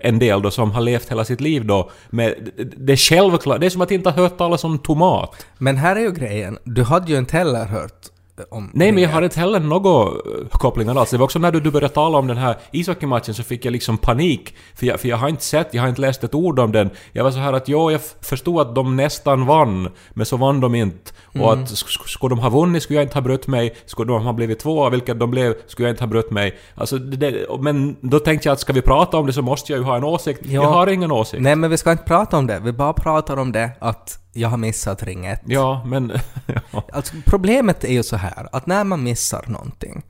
en 0.02 0.20
del 0.20 0.42
då 0.42 0.52
som 0.52 0.72
har 0.72 0.82
levt 0.82 1.12
hela 1.12 1.26
sitt 1.26 1.42
liv 1.42 1.66
då 1.66 1.92
med 2.10 2.50
det 2.78 2.94
är 2.94 2.98
självklart, 2.98 3.60
det 3.60 3.66
är 3.66 3.70
som 3.70 3.82
att 3.82 3.92
inte 3.92 4.10
ha 4.10 4.22
hört 4.22 4.38
talas 4.38 4.64
om 4.64 4.80
tomat. 4.80 5.46
Men 5.58 5.78
här 5.78 5.96
är 5.96 6.00
ju 6.02 6.12
grejen, 6.12 6.58
du 6.64 6.84
hade 6.84 7.12
ju 7.12 7.18
inte 7.18 7.38
heller 7.38 7.66
hört 7.66 8.10
om 8.52 8.72
Nej, 8.74 8.92
men 8.92 9.04
jag 9.04 9.10
har 9.10 9.22
inte 9.22 9.40
heller 9.40 9.60
några 9.60 10.08
eh, 10.08 10.48
kopplingar 10.52 10.96
alls. 10.96 11.10
Det 11.10 11.18
var 11.18 11.24
också 11.24 11.40
när 11.40 11.52
du, 11.52 11.60
du 11.60 11.72
började 11.72 11.94
tala 11.94 12.18
om 12.18 12.28
den 12.28 12.38
här 12.38 12.56
ishockeymatchen 12.72 13.34
så 13.34 13.44
fick 13.44 13.66
jag 13.66 13.72
liksom 13.72 13.98
panik. 13.98 14.56
För 14.76 14.86
jag, 14.86 15.00
för 15.00 15.08
jag 15.10 15.18
har 15.18 15.30
inte 15.30 15.44
sett, 15.44 15.74
jag 15.74 15.82
har 15.82 15.90
inte 15.90 16.02
läst 16.02 16.24
ett 16.24 16.36
ord 16.36 16.60
om 16.60 16.72
den. 16.72 16.90
Jag 17.12 17.24
var 17.24 17.32
så 17.32 17.38
här 17.40 17.54
att 17.54 17.68
jo, 17.68 17.92
jag 17.92 18.02
förstod 18.22 18.62
att 18.62 18.76
de 18.76 18.96
nästan 18.96 19.46
vann, 19.46 19.90
men 20.14 20.26
så 20.26 20.38
vann 20.38 20.60
de 20.62 20.76
inte. 20.76 21.12
Och 21.40 21.54
att 21.54 21.60
sk- 21.60 21.86
sk- 22.00 22.08
skulle 22.08 22.36
de 22.36 22.40
ha 22.40 22.50
vunnit 22.50 22.84
skulle 22.84 23.00
jag 23.00 23.06
inte 23.06 23.16
ha 23.16 23.22
brytt 23.22 23.48
mig. 23.48 23.76
Skulle 23.86 24.14
de 24.14 24.24
ha 24.26 24.34
blivit 24.34 24.60
tvåa, 24.60 24.90
vilket 24.90 25.20
de 25.20 25.32
blev, 25.32 25.54
skulle 25.68 25.88
jag 25.88 25.94
inte 25.94 26.04
ha 26.04 26.10
brytt 26.10 26.32
mig. 26.32 26.58
Alltså, 26.76 26.98
det, 26.98 27.46
men 27.60 27.96
då 28.02 28.20
tänkte 28.20 28.48
jag 28.48 28.54
att 28.54 28.60
ska 28.60 28.74
vi 28.74 28.82
prata 28.82 29.18
om 29.18 29.26
det 29.26 29.34
så 29.34 29.42
måste 29.42 29.72
jag 29.72 29.80
ju 29.80 29.86
ha 29.86 29.98
en 29.98 30.04
åsikt. 30.04 30.40
Ja. 30.44 30.52
Jag 30.64 30.70
har 30.70 30.88
ingen 30.88 31.12
åsikt. 31.12 31.44
Nej 31.44 31.56
men 31.56 31.70
vi 31.70 31.78
ska 31.78 31.92
inte 31.92 32.04
prata 32.04 32.38
om 32.38 32.48
det, 32.48 32.60
vi 32.60 32.72
bara 32.72 32.94
pratar 32.94 33.38
om 33.38 33.52
det 33.52 33.72
att 33.80 34.20
jag 34.34 34.50
har 34.50 34.58
missat 34.58 35.04
ring 35.04 35.26
ett. 35.26 35.42
Ja, 35.46 35.84
men... 35.86 36.12
ja. 36.72 36.84
Alltså 36.94 37.14
problemet 37.26 37.84
är 37.84 37.94
ju 37.94 38.04
så 38.04 38.16
här 38.16 38.29
att 38.52 38.66
när 38.66 38.84
man 38.84 39.04
missar 39.04 39.46
någonting, 39.48 40.06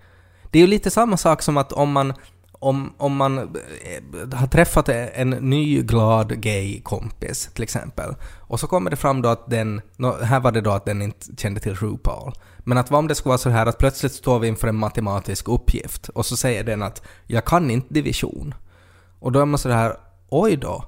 det 0.52 0.60
är 0.60 0.62
ju 0.62 0.68
lite 0.68 0.92
samma 0.92 1.18
sak 1.18 1.42
som 1.42 1.58
att 1.58 1.72
om 1.72 1.92
man 1.92 2.14
om, 2.62 2.94
om 2.98 3.16
man 3.16 3.38
eh, 3.38 4.38
har 4.38 4.48
träffat 4.48 4.90
en 4.90 5.30
ny 5.30 5.82
glad 5.82 6.42
gay 6.42 6.82
kompis 6.82 7.50
till 7.54 7.64
exempel 7.64 8.16
och 8.40 8.60
så 8.60 8.68
kommer 8.68 8.90
det 8.90 8.96
fram 8.96 9.22
då 9.22 9.30
att 9.30 9.50
den, 9.50 9.82
här 10.24 10.40
var 10.40 10.52
det 10.52 10.62
då 10.62 10.72
att 10.72 10.86
den 10.86 11.02
inte 11.02 11.26
kände 11.38 11.60
till 11.60 11.76
RuPaul, 11.76 12.34
men 12.60 12.78
att 12.78 12.92
vad 12.92 13.00
om 13.00 13.08
det 13.08 13.16
skulle 13.16 13.30
vara 13.30 13.38
så 13.38 13.50
här 13.50 13.66
att 13.66 13.78
plötsligt 13.78 14.12
står 14.12 14.40
vi 14.40 14.48
inför 14.48 14.68
en 14.68 14.76
matematisk 14.76 15.48
uppgift 15.48 16.10
och 16.10 16.26
så 16.26 16.38
säger 16.38 16.64
den 16.64 16.84
att 16.84 17.02
jag 17.28 17.46
kan 17.46 17.72
inte 17.72 17.94
division. 17.94 18.54
Och 19.20 19.32
då 19.32 19.40
är 19.40 19.46
man 19.46 19.58
så 19.60 19.70
här, 19.70 19.98
oj 20.30 20.56
då. 20.56 20.86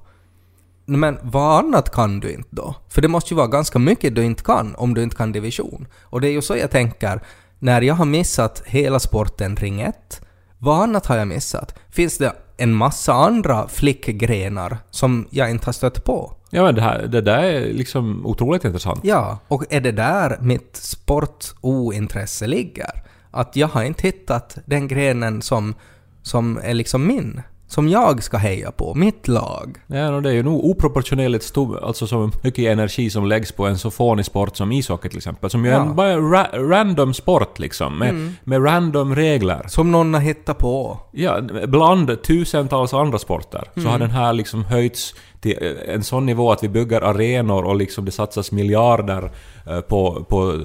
Men 0.86 1.18
vad 1.22 1.60
annat 1.60 1.92
kan 1.92 2.20
du 2.20 2.34
inte 2.34 2.50
då? 2.52 2.76
För 2.90 3.02
det 3.02 3.08
måste 3.08 3.34
ju 3.34 3.38
vara 3.38 3.48
ganska 3.48 3.80
mycket 3.80 4.16
du 4.16 4.24
inte 4.24 4.44
kan 4.44 4.76
om 4.76 4.94
du 4.94 5.04
inte 5.04 5.16
kan 5.16 5.32
division. 5.32 5.88
Och 6.02 6.22
det 6.22 6.28
är 6.28 6.32
ju 6.32 6.42
så 6.42 6.58
jag 6.58 6.72
tänker, 6.72 7.22
när 7.60 7.82
jag 7.82 7.96
har 7.96 8.06
missat 8.06 8.64
hela 8.66 9.00
sporten 9.00 9.56
ring 9.56 9.82
1, 9.82 10.22
vad 10.58 10.84
annat 10.84 11.06
har 11.06 11.18
jag 11.18 11.28
missat? 11.28 11.76
Finns 11.90 12.18
det 12.18 12.34
en 12.58 12.74
massa 12.74 13.14
andra 13.14 13.68
flickgrenar 13.68 14.78
som 14.90 15.28
jag 15.30 15.52
inte 15.52 15.66
har 15.66 15.74
stött 15.74 16.04
på? 16.04 16.36
ja, 16.52 16.64
men 16.64 16.76
det, 16.76 16.82
här, 16.82 17.08
det 17.08 17.22
där 17.22 17.44
är 17.44 17.74
liksom 17.74 18.26
otroligt 18.26 18.66
intressant. 18.66 19.00
Ja, 19.04 19.40
och 19.48 19.64
är 19.70 19.82
det 19.82 19.92
där 19.92 20.38
mitt 20.42 20.76
sportointresse 20.76 22.48
ligger? 22.48 23.04
Att 23.32 23.56
jag 23.56 23.68
har 23.68 23.84
inte 23.84 24.08
hittat 24.08 24.58
den 24.66 24.88
grenen 24.88 25.42
som, 25.42 25.76
som 26.22 26.60
är 26.64 26.74
liksom 26.74 27.08
min. 27.08 27.42
Som 27.72 27.90
jag 27.90 28.24
ska 28.24 28.38
heja 28.38 28.72
på, 28.72 28.94
mitt 28.94 29.28
lag. 29.28 29.78
Ja, 29.88 30.16
och 30.16 30.22
det 30.22 30.30
är 30.30 30.34
ju 30.34 30.44
nog 30.44 30.66
oproportionerligt 30.66 31.44
stor, 31.44 31.84
alltså 31.86 32.08
så 32.08 32.32
mycket 32.44 32.72
energi 32.72 33.10
som 33.10 33.26
läggs 33.26 33.52
på 33.52 33.66
en 33.68 33.78
så 33.78 33.92
fånig 33.92 34.26
sport 34.26 34.58
som 34.58 34.72
ishockey 34.72 35.10
till 35.10 35.18
exempel. 35.18 35.50
Som 35.50 35.66
ju 35.66 35.72
är 35.72 35.76
Ja. 35.76 35.82
en 35.82 35.96
bara 35.96 36.18
ra 36.18 36.48
random 36.54 37.14
sport 37.14 37.60
liksom, 37.60 37.98
med, 38.00 38.34
med 38.44 38.66
random 38.66 39.16
regler. 39.16 39.66
Som 39.68 39.92
någon 39.92 40.14
har 40.14 40.22
hittat 40.22 40.58
på. 40.58 41.00
Ja, 41.12 41.42
bland 41.68 42.22
tusentals 42.24 42.94
andra 42.94 43.18
sporter 43.20 43.64
så 43.76 43.82
har 43.88 44.00
den 44.00 44.12
här 44.12 44.34
liksom 44.34 44.64
höjts 44.66 45.16
till 45.42 45.76
en 45.88 46.04
sån 46.04 46.26
nivå 46.26 46.52
att 46.52 46.64
vi 46.64 46.70
bygger 46.70 47.02
arenor 47.02 47.64
och 47.64 47.76
liksom 47.76 48.06
det 48.06 48.12
satsas 48.12 48.52
miljarder 48.52 49.32
eh, 49.68 49.82
på, 49.82 50.26
på 50.30 50.60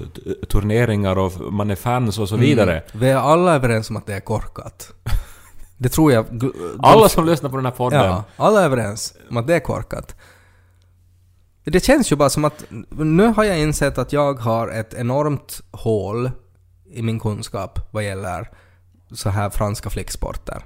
turneringar 0.49 1.17
och 1.17 1.53
man 1.53 1.71
är 1.71 1.75
fans 1.75 2.19
och 2.19 2.29
så 2.29 2.35
vidare. 2.35 2.83
Vi 2.93 3.09
är 3.09 3.15
alla 3.17 3.55
överens 3.55 3.89
om 3.89 3.97
att 3.97 4.05
det 4.05 4.13
är 4.13 4.19
korkat. 4.19 4.91
Det 5.77 5.89
tror 5.89 6.11
jag... 6.11 6.25
de- 6.31 6.53
Alla 6.83 7.09
som 7.09 7.25
lyssnar 7.25 7.49
på 7.49 7.55
den 7.55 7.65
här 7.65 7.71
podden 7.73 7.99
Ja, 8.05 8.23
alla 8.35 8.61
är 8.61 8.65
överens 8.65 9.13
om 9.29 9.37
att 9.37 9.47
det 9.47 9.55
är 9.55 9.59
korkat. 9.59 10.15
Det 11.63 11.79
känns 11.85 12.11
ju 12.11 12.15
bara 12.15 12.29
som 12.29 12.45
att 12.45 12.63
nu 12.89 13.27
har 13.27 13.43
jag 13.43 13.59
insett 13.59 13.97
att 13.97 14.13
jag 14.13 14.33
har 14.33 14.67
ett 14.67 14.93
enormt 14.93 15.61
hål 15.71 16.31
i 16.91 17.01
min 17.01 17.19
kunskap 17.19 17.79
vad 17.91 18.03
gäller 18.03 18.49
så 19.13 19.29
här 19.29 19.49
franska 19.49 19.89
flicksporter. 19.89 20.65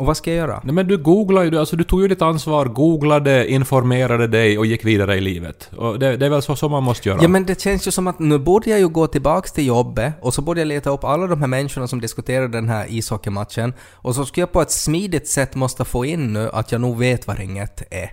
Och 0.00 0.06
vad 0.06 0.16
ska 0.16 0.30
jag 0.30 0.36
göra? 0.36 0.60
Nej 0.64 0.74
men 0.74 0.88
du 0.88 0.98
googlade 0.98 1.46
ju, 1.46 1.58
alltså 1.58 1.76
du 1.76 1.84
tog 1.84 2.02
ju 2.02 2.08
ditt 2.08 2.22
ansvar, 2.22 2.66
googlade, 2.66 3.50
informerade 3.50 4.26
dig 4.26 4.58
och 4.58 4.66
gick 4.66 4.84
vidare 4.84 5.16
i 5.16 5.20
livet. 5.20 5.70
Och 5.76 5.98
det, 5.98 6.16
det 6.16 6.26
är 6.26 6.30
väl 6.30 6.42
så 6.42 6.56
som 6.56 6.70
man 6.70 6.82
måste 6.82 7.08
göra? 7.08 7.18
Ja 7.22 7.28
men 7.28 7.46
det 7.46 7.60
känns 7.60 7.86
ju 7.86 7.90
som 7.90 8.06
att 8.06 8.18
nu 8.18 8.38
borde 8.38 8.70
jag 8.70 8.78
ju 8.78 8.88
gå 8.88 9.06
tillbaks 9.06 9.52
till 9.52 9.66
jobbet 9.66 10.12
och 10.20 10.34
så 10.34 10.42
borde 10.42 10.60
jag 10.60 10.68
leta 10.68 10.90
upp 10.90 11.04
alla 11.04 11.26
de 11.26 11.40
här 11.40 11.46
människorna 11.46 11.88
som 11.88 12.00
diskuterade 12.00 12.48
den 12.48 12.68
här 12.68 12.86
ishockeymatchen 12.88 13.74
och 13.92 14.14
så 14.14 14.26
skulle 14.26 14.42
jag 14.42 14.52
på 14.52 14.62
ett 14.62 14.70
smidigt 14.70 15.28
sätt 15.28 15.54
måste 15.54 15.84
få 15.84 16.04
in 16.04 16.32
nu 16.32 16.50
att 16.52 16.72
jag 16.72 16.80
nog 16.80 16.98
vet 16.98 17.26
vad 17.26 17.38
ringet 17.38 17.82
är. 17.90 18.10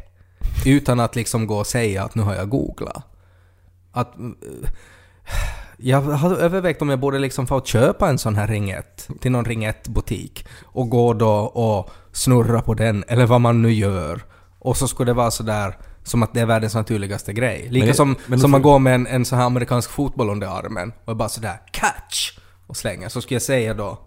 Utan 0.65 1.00
att 1.00 1.15
liksom 1.15 1.47
gå 1.47 1.58
och 1.58 1.67
säga 1.67 2.04
att 2.04 2.15
nu 2.15 2.23
har 2.23 2.36
jag 2.36 2.50
googlat. 2.50 3.04
Att... 3.91 4.13
Jag 5.77 6.01
har 6.01 6.35
övervägt 6.35 6.81
om 6.81 6.89
jag 6.89 6.99
borde 6.99 7.19
liksom 7.19 7.47
få 7.47 7.61
köpa 7.61 8.09
en 8.09 8.17
sån 8.17 8.35
här 8.35 8.47
Ring 8.47 8.69
1 8.69 9.07
till 9.21 9.31
någon 9.31 9.45
Ring 9.45 9.67
1-butik 9.67 10.45
och 10.63 10.89
gå 10.89 11.13
då 11.13 11.29
och 11.39 11.89
snurra 12.11 12.61
på 12.61 12.73
den, 12.73 13.03
eller 13.07 13.25
vad 13.25 13.41
man 13.41 13.61
nu 13.61 13.73
gör. 13.73 14.21
Och 14.59 14.77
så 14.77 14.87
skulle 14.87 15.09
det 15.09 15.15
vara 15.15 15.31
sådär 15.31 15.77
som 16.03 16.23
att 16.23 16.33
det 16.33 16.41
är 16.41 16.45
världens 16.45 16.75
naturligaste 16.75 17.33
grej. 17.33 17.67
Lika 17.69 17.85
det- 17.87 17.93
som, 17.93 18.15
men 18.27 18.39
som 18.39 18.51
man 18.51 18.61
går 18.61 18.79
med 18.79 18.95
en, 18.95 19.07
en 19.07 19.25
sån 19.25 19.37
här 19.39 19.45
amerikansk 19.45 19.89
fotboll 19.89 20.29
under 20.29 20.47
armen 20.47 20.93
och 21.05 21.15
bara 21.15 21.29
sådär 21.29 21.61
catch! 21.71 22.37
Och 22.67 22.77
slänger. 22.77 23.09
Så 23.09 23.21
skulle 23.21 23.35
jag 23.35 23.41
säga 23.41 23.73
då 23.73 23.99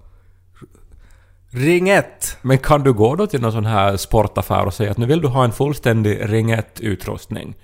Ring 1.52 1.88
1! 1.88 2.36
Men 2.42 2.58
kan 2.58 2.82
du 2.82 2.92
gå 2.92 3.16
då 3.16 3.26
till 3.26 3.40
någon 3.40 3.52
sån 3.52 3.66
här 3.66 3.96
sportaffär 3.96 4.64
och 4.66 4.74
säga 4.74 4.90
att 4.90 4.98
nu 4.98 5.06
vill 5.06 5.20
du 5.20 5.28
ha 5.28 5.44
en 5.44 5.52
fullständig 5.52 6.18
Ring 6.32 6.54
1-utrustning? 6.54 7.54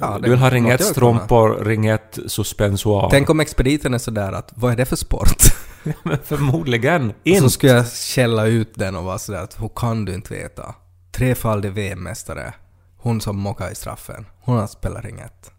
Ja, 0.00 0.18
du 0.22 0.30
vill 0.30 0.38
ha 0.38 0.50
Ring 0.50 0.62
måste 0.62 0.84
jag 0.84 0.94
kunna. 0.94 1.20
1-strumpor, 1.20 1.64
Ring 1.64 1.90
1-suspensoar? 1.90 3.08
Tänk 3.10 3.30
om 3.30 3.40
expediten 3.40 3.94
är 3.94 3.98
sådär 3.98 4.32
att 4.32 4.52
vad 4.54 4.72
är 4.72 4.76
det 4.76 4.84
för 4.84 4.96
sport? 4.96 5.42
Förmodligen 6.24 7.10
Och 7.10 7.16
inte. 7.24 7.40
så 7.40 7.50
skulle 7.50 7.72
jag 7.72 7.92
källa 7.92 8.46
ut 8.46 8.72
den 8.74 8.96
och 8.96 9.04
vara 9.04 9.18
sådär 9.18 9.42
att 9.42 9.62
hur 9.62 9.70
kan 9.76 10.04
du 10.04 10.14
inte 10.14 10.34
veta? 10.34 10.74
Trefaldig 11.12 11.72
VM-mästare. 11.72 12.54
Hon 12.96 13.20
som 13.20 13.38
mockade 13.38 13.70
i 13.70 13.74
straffen. 13.74 14.26
Hon 14.40 14.56
har 14.56 14.66
spelat 14.66 15.04
ring 15.04 15.20
ett. 15.20 15.50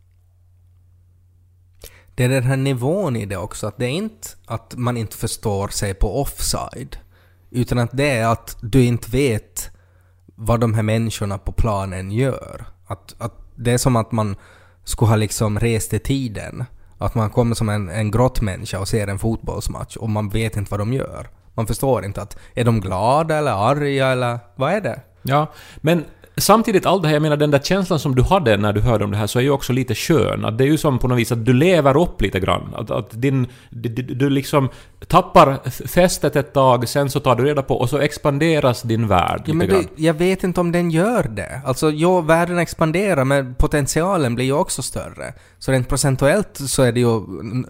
Det 2.16 2.24
är 2.24 2.30
den 2.30 2.44
här 2.44 2.58
nivån 2.58 3.16
i 3.16 3.26
det 3.26 3.38
också, 3.38 3.68
att 3.68 3.78
det 3.78 3.86
är 3.86 3.90
inte 3.90 4.28
att 4.46 4.76
man 4.78 4.98
inte 4.98 5.18
förstår 5.18 5.68
sig 5.68 5.94
på 5.94 6.22
offside. 6.22 6.98
Utan 7.50 7.80
att 7.80 7.90
det 7.94 8.10
är 8.10 8.28
att 8.28 8.58
du 8.62 8.84
inte 8.84 9.12
vet 9.12 9.70
vad 10.36 10.60
de 10.60 10.74
här 10.74 10.84
människorna 10.84 11.38
på 11.38 11.52
planen 11.52 12.12
gör. 12.12 12.66
Att, 12.88 13.16
att 13.18 13.41
det 13.64 13.72
är 13.72 13.78
som 13.78 13.96
att 13.96 14.12
man 14.12 14.36
skulle 14.84 15.10
ha 15.10 15.16
liksom 15.16 15.60
rest 15.60 15.94
i 15.94 16.00
tiden. 16.00 16.66
Att 16.98 17.16
man 17.16 17.30
kommer 17.30 17.56
som 17.56 17.70
en, 17.70 17.90
en 17.90 18.12
grottmänniska 18.12 18.80
och 18.80 18.88
ser 18.88 19.08
en 19.08 19.20
fotbollsmatch 19.20 19.96
och 19.96 20.10
man 20.10 20.30
vet 20.30 20.58
inte 20.58 20.72
vad 20.72 20.80
de 20.80 20.94
gör. 20.94 21.30
Man 21.54 21.68
förstår 21.68 22.06
inte 22.06 22.22
att 22.22 22.38
är 22.56 22.66
de 22.66 22.80
glada 22.82 23.38
eller 23.38 23.70
arga 23.70 24.08
eller 24.08 24.40
vad 24.56 24.74
är 24.74 24.82
det? 24.82 25.02
Ja, 25.22 25.48
men 25.78 26.06
samtidigt 26.42 26.86
allt 26.86 27.02
det 27.02 27.08
här, 27.08 27.16
jag 27.16 27.22
menar 27.22 27.38
den 27.38 27.52
där 27.52 27.60
känslan 27.60 28.00
som 28.00 28.16
du 28.16 28.22
hade 28.22 28.58
när 28.58 28.74
du 28.74 28.82
hörde 28.82 29.06
om 29.06 29.12
det 29.12 29.18
här 29.18 29.28
så 29.28 29.40
är 29.40 29.44
ju 29.44 29.50
också 29.50 29.74
lite 29.74 29.96
skön. 29.96 30.46
Att 30.46 30.58
det 30.58 30.64
är 30.64 30.68
ju 30.68 30.78
som 30.78 31.00
på 31.00 31.08
något 31.08 31.18
vis 31.18 31.32
att 31.32 31.46
du 31.46 31.54
lever 31.54 31.98
upp 32.02 32.22
lite 32.22 32.40
grann. 32.40 32.74
Att, 32.76 32.92
att 32.92 33.22
din, 33.22 33.48
du, 33.70 33.90
du 33.90 34.30
liksom 34.30 34.70
tappar 35.08 35.70
fästet 35.88 36.36
ett 36.36 36.54
tag, 36.54 36.88
sen 36.90 37.10
så 37.10 37.20
tar 37.20 37.36
du 37.36 37.44
reda 37.44 37.62
på 37.62 37.76
och 37.76 37.90
så 37.90 37.98
expanderas 37.98 38.82
din 38.82 39.08
värld 39.08 39.42
Ja, 39.46 39.54
lite 39.54 39.58
men 39.58 39.68
grann. 39.68 39.82
det, 39.96 40.04
jag 40.04 40.14
vet 40.14 40.44
inte 40.44 40.60
om 40.62 40.72
den 40.72 40.92
gör 40.92 41.24
det. 41.24 41.62
Alltså, 41.66 41.92
ja, 41.92 42.22
världen 42.22 42.58
expanderar 42.58 43.24
men 43.26 43.56
potentialen 43.56 44.36
blir 44.36 44.46
ju 44.46 44.54
också 44.54 44.82
större. 44.82 45.34
Så 45.60 45.72
rent 45.72 45.90
procentuellt 45.90 46.58
så 46.58 46.84
är 46.84 46.92
det 46.92 47.00
ju 47.00 47.22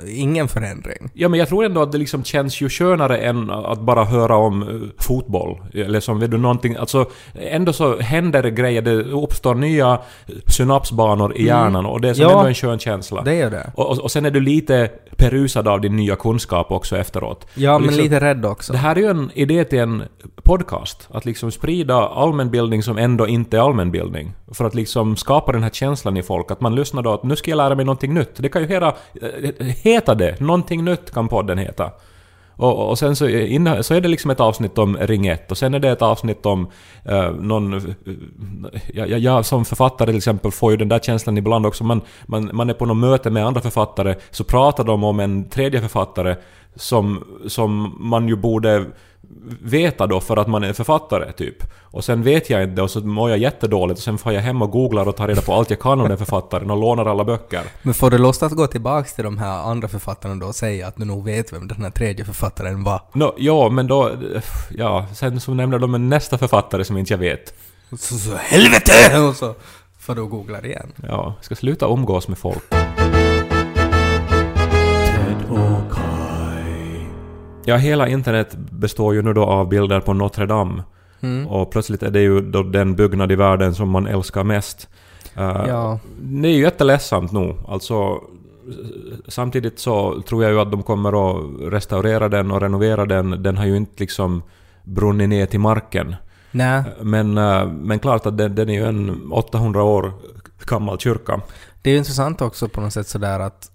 ingen 0.08 0.48
förändring. 0.48 1.10
Ja, 1.14 1.30
men 1.30 1.40
jag 1.40 1.50
tror 1.50 1.66
ändå 1.66 1.82
att 1.82 1.92
det 1.92 1.98
liksom 1.98 2.24
känns 2.24 2.62
ju 2.62 2.70
skönare 2.70 3.18
än 3.18 3.50
att 3.52 3.82
bara 3.82 4.04
höra 4.06 4.36
om 4.36 4.62
eh, 4.62 5.04
fotboll. 5.04 5.62
Eller 5.74 6.00
som, 6.00 6.20
vet 6.20 6.32
du, 6.32 6.38
någonting... 6.38 6.76
Alltså, 6.76 7.06
ändå 7.34 7.74
så 7.74 8.00
händer 8.00 8.44
det 8.44 8.52
grejer. 8.62 8.82
Det 8.82 9.04
uppstår 9.04 9.56
nya 9.56 10.00
synapsbanor 10.48 11.38
i 11.38 11.46
hjärnan 11.46 11.86
och 11.86 12.02
det 12.02 12.10
är 12.10 12.14
som 12.14 12.24
Ja. 12.24 12.32
ändå 12.32 12.46
en 12.48 12.54
skön 12.56 12.80
känsla. 12.80 13.22
Det 13.22 13.36
gör 13.36 13.50
det. 13.50 13.72
Och, 13.76 13.90
och, 13.92 14.00
och 14.00 14.12
sen 14.12 14.26
är 14.26 14.32
du 14.32 14.40
lite 14.40 14.90
perusad 15.18 15.68
av 15.68 15.82
din 15.82 15.96
nya 15.96 16.16
kunskap 16.16 16.72
också 16.72 16.98
efteråt. 16.98 17.48
Ja, 17.54 17.76
Och 17.76 17.82
men 17.82 17.88
liksom- 17.88 18.04
lite 18.04 18.20
rädd 18.20 18.46
också. 18.46 18.74
Det 18.74 18.80
här 18.80 18.96
är 18.96 19.00
ju 19.00 19.08
en 19.10 19.32
idé 19.34 19.64
till 19.64 19.80
en 19.80 20.04
podcast. 20.44 21.08
Att 21.12 21.26
liksom 21.26 21.52
sprida 21.52 21.96
allmänbildning 21.96 22.84
som 22.84 22.98
ändå 22.98 23.28
inte 23.28 23.58
är 23.58 23.62
allmänbildning. 23.62 24.34
För 24.54 24.66
att 24.66 24.76
liksom 24.76 25.16
skapa 25.16 25.52
den 25.52 25.64
här 25.64 25.70
känslan 25.70 26.18
i 26.18 26.24
folk. 26.24 26.52
Att 26.52 26.62
man 26.62 26.76
lyssnar 26.76 27.02
då 27.02 27.14
att 27.14 27.24
nu 27.24 27.36
ska 27.36 27.52
jag 27.52 27.58
lära 27.58 27.76
mig 27.76 27.86
någonting 27.86 28.14
nytt. 28.14 28.32
Det 28.36 28.50
kan 28.50 28.62
ju 28.62 28.68
heta, 28.68 28.94
eh, 29.22 29.66
heta 29.66 30.16
det. 30.16 30.40
Någonting 30.40 30.84
nytt 30.84 31.12
kan 31.12 31.28
podden 31.28 31.58
heta. 31.58 31.92
Och, 32.62 32.90
och 32.90 33.00
sen 33.00 33.16
så, 33.16 33.28
eh, 33.28 33.54
inna, 33.54 33.84
så 33.84 33.94
är 33.94 34.02
det 34.02 34.08
liksom 34.08 34.32
ett 34.32 34.40
avsnitt 34.40 34.78
om 34.78 34.98
Ring 34.98 35.28
1 35.28 35.52
och 35.52 35.58
sen 35.58 35.74
är 35.74 35.80
det 35.80 35.90
ett 35.90 36.02
avsnitt 36.02 36.46
om 36.46 36.68
eh, 37.06 37.32
någon... 37.32 37.74
Eh, 37.74 37.82
jag, 38.94 39.10
jag, 39.10 39.20
jag 39.20 39.46
som 39.46 39.66
författare 39.66 40.08
till 40.08 40.18
exempel 40.18 40.52
får 40.52 40.72
ju 40.72 40.78
den 40.78 40.90
där 40.90 41.00
känslan 41.00 41.38
ibland 41.38 41.66
också. 41.66 41.84
Man, 41.84 42.02
man, 42.26 42.50
man 42.54 42.70
är 42.70 42.74
på 42.74 42.86
något 42.86 42.98
möte 42.98 43.30
med 43.30 43.46
andra 43.46 43.62
författare 43.62 44.16
så 44.32 44.44
pratar 44.44 44.84
de 44.84 45.04
om 45.04 45.20
en 45.20 45.50
tredje 45.50 45.82
författare 45.82 46.36
som, 46.76 47.24
som 47.48 47.96
man 48.00 48.28
ju 48.28 48.36
borde 48.36 48.86
veta 49.62 50.08
då 50.08 50.20
för 50.20 50.38
att 50.38 50.48
man 50.48 50.64
är 50.64 50.74
författare 50.74 51.32
typ. 51.32 51.56
Och 51.82 52.04
sen 52.04 52.24
vet 52.24 52.50
jag 52.50 52.64
inte 52.64 52.82
och 52.82 52.92
så 52.92 53.00
mår 53.00 53.30
jag 53.30 53.40
jättedåligt 53.40 53.98
och 53.98 54.04
sen 54.04 54.18
får 54.18 54.34
jag 54.34 54.42
hem 54.42 54.62
och 54.62 54.72
googlar 54.72 55.08
och 55.08 55.16
tar 55.16 55.28
reda 55.28 55.42
på 55.42 55.54
allt 55.54 55.70
jag 55.70 55.80
kan 55.80 56.02
om 56.02 56.10
den 56.10 56.18
författaren 56.18 56.72
och 56.72 56.78
lånar 56.78 57.06
alla 57.06 57.24
böcker. 57.24 57.64
Men 57.82 57.94
får 57.94 58.10
du 58.10 58.18
lust 58.18 58.44
att 58.44 58.52
gå 58.52 58.68
tillbaks 58.68 59.14
till 59.14 59.24
de 59.24 59.38
här 59.38 59.72
andra 59.72 59.88
författarna 59.88 60.36
då 60.36 60.48
och 60.48 60.56
säga 60.56 60.88
att 60.88 60.96
du 60.98 61.06
nog 61.06 61.26
vet 61.26 61.54
vem 61.54 61.68
den 61.68 61.82
här 61.82 61.90
tredje 61.90 62.26
författaren 62.26 62.84
var? 62.84 63.02
Nå, 63.14 63.36
ja, 63.38 63.70
men 63.70 63.88
då... 63.88 64.12
Ja, 64.70 65.06
sen 65.14 65.40
så 65.40 65.54
nämner 65.54 65.80
de 65.80 65.96
en 65.96 66.10
nästa 66.10 66.38
författare 66.38 66.84
som 66.84 66.98
inte 66.98 67.14
jag 67.14 67.18
vet. 67.18 67.54
Så, 67.90 68.16
så 68.16 68.36
helvete! 68.36 69.20
Och 69.20 69.36
så 69.36 69.56
får 70.00 70.16
du 70.16 70.26
googla 70.26 70.62
igen. 70.62 70.92
Ja, 71.04 71.34
jag 71.38 71.46
ska 71.46 71.56
sluta 71.56 71.86
umgås 71.86 72.28
med 72.28 72.38
folk. 72.38 72.64
Ja, 77.66 77.76
hela 77.76 78.08
internet 78.08 78.56
består 78.56 79.14
ju 79.14 79.22
nu 79.22 79.34
då 79.34 79.44
av 79.44 79.70
bilder 79.70 80.00
på 80.00 80.14
Notre 80.14 80.46
Dame. 80.46 80.84
Mm. 81.22 81.48
Och 81.48 81.72
plötsligt 81.72 82.04
är 82.04 82.12
det 82.12 82.22
ju 82.22 82.42
då 82.42 82.64
den 82.64 82.96
byggnad 82.96 83.32
i 83.32 83.36
världen 83.36 83.76
som 83.76 83.90
man 83.90 84.08
älskar 84.08 84.44
mest. 84.44 84.90
Eh, 85.36 85.64
Ja. 85.68 86.00
Det 86.22 86.48
är 86.48 86.54
ju 86.54 86.62
jätteledsamt 86.62 87.32
nu. 87.32 87.56
Alltså, 87.68 88.22
samtidigt 89.28 89.80
så 89.80 90.22
tror 90.22 90.44
jag 90.44 90.52
ju 90.52 90.60
att 90.60 90.72
de 90.72 90.84
kommer 90.84 91.30
att 91.30 91.46
restaurera 91.74 92.30
den 92.30 92.52
och 92.52 92.62
renovera 92.62 93.06
den. 93.06 93.44
Den 93.44 93.58
har 93.58 93.66
ju 93.66 93.78
inte 93.78 93.94
liksom 93.98 94.44
brunnit 94.84 95.30
ner 95.30 95.46
till 95.46 95.60
marken. 95.60 96.16
Nej, 96.52 96.84
Men, 97.02 97.38
eh, 97.38 97.68
men 97.68 98.00
klart 98.00 98.26
att 98.26 98.38
den, 98.38 98.56
den 98.56 98.70
är 98.70 98.74
ju 98.74 98.86
en 98.86 99.32
800 99.32 99.84
år 99.84 100.14
gammal 100.66 101.00
kyrka. 101.00 101.42
det 101.82 101.90
är 101.90 101.92
ju 101.92 101.98
intressant 101.98 102.42
också 102.42 102.68
på 102.68 102.82
något 102.82 102.94
sätt 102.94 103.08
sådär 103.08 103.40
att, 103.40 103.72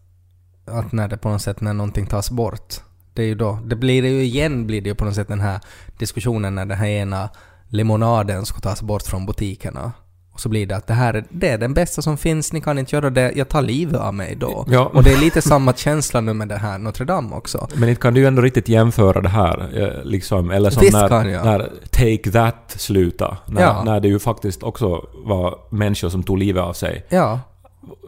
att 0.67 0.93
när 0.93 1.09
det 1.09 1.17
på 1.17 1.29
något 1.29 1.43
sätt 1.43 1.61
när 1.61 1.73
någonting 1.73 2.07
tas 2.07 2.31
bort. 2.31 2.81
Det 3.17 3.23
är 3.23 3.27
ju 3.27 3.35
då, 3.35 3.59
det 3.65 3.77
blir 3.77 4.03
det 4.03 4.09
ju 4.09 4.23
igen 4.23 4.67
blir 4.67 4.81
det 4.81 4.89
ju 4.89 4.95
på 4.95 5.05
något 5.05 5.15
sätt 5.15 5.29
den 5.29 5.41
här 5.41 5.61
diskussionen 5.99 6.55
när 6.55 6.67
den 6.67 6.79
här 6.79 6.87
ena 6.89 7.29
limonaden 7.69 8.47
ska 8.47 8.61
tas 8.61 8.83
bort 8.83 9.03
från 9.03 9.27
butikerna. 9.27 9.93
Och 10.33 10.41
så 10.41 10.49
blir 10.49 10.67
det 10.67 10.77
att 10.77 10.87
det 10.87 10.95
här 10.95 11.15
är, 11.15 11.25
det 11.31 11.49
är 11.49 11.59
den 11.59 11.75
bästa 11.75 12.03
som 12.03 12.17
finns, 12.17 12.53
ni 12.53 12.61
kan 12.61 12.79
inte 12.79 12.97
göra 12.97 13.11
det, 13.11 13.33
jag 13.37 13.49
tar 13.49 13.63
livet 13.63 14.01
av 14.01 14.15
mig 14.15 14.37
då. 14.37 14.65
Ja. 14.69 14.91
Och 14.95 15.03
det 15.03 15.13
är 15.13 15.21
lite 15.21 15.43
samma 15.43 15.73
känsla 15.73 16.21
nu 16.21 16.33
med 16.35 16.49
det 16.49 16.57
här 16.57 16.79
Notre 16.79 17.05
Dame 17.05 17.37
också. 17.37 17.69
Men 17.75 17.89
inte 17.89 18.01
kan 18.03 18.15
du 18.15 18.21
ju 18.21 18.27
ändå 18.27 18.43
riktigt 18.43 18.69
jämföra 18.69 19.21
det 19.21 19.29
här, 19.29 19.83
eh, 19.83 20.05
liksom, 20.05 20.51
eller 20.51 20.71
som 20.71 20.81
Visst 20.81 20.93
när, 20.93 21.45
när 21.45 21.71
Take 21.91 22.31
That 22.33 22.75
sluta 22.77 23.37
när, 23.47 23.63
Ja. 23.63 23.83
när 23.85 24.01
det 24.01 24.09
ju 24.09 24.19
faktiskt 24.19 24.63
också 24.63 25.07
var 25.25 25.59
människor 25.71 26.09
som 26.09 26.23
tog 26.23 26.39
livet 26.39 26.63
av 26.63 26.73
sig. 26.73 27.05
Ja, 27.09 27.41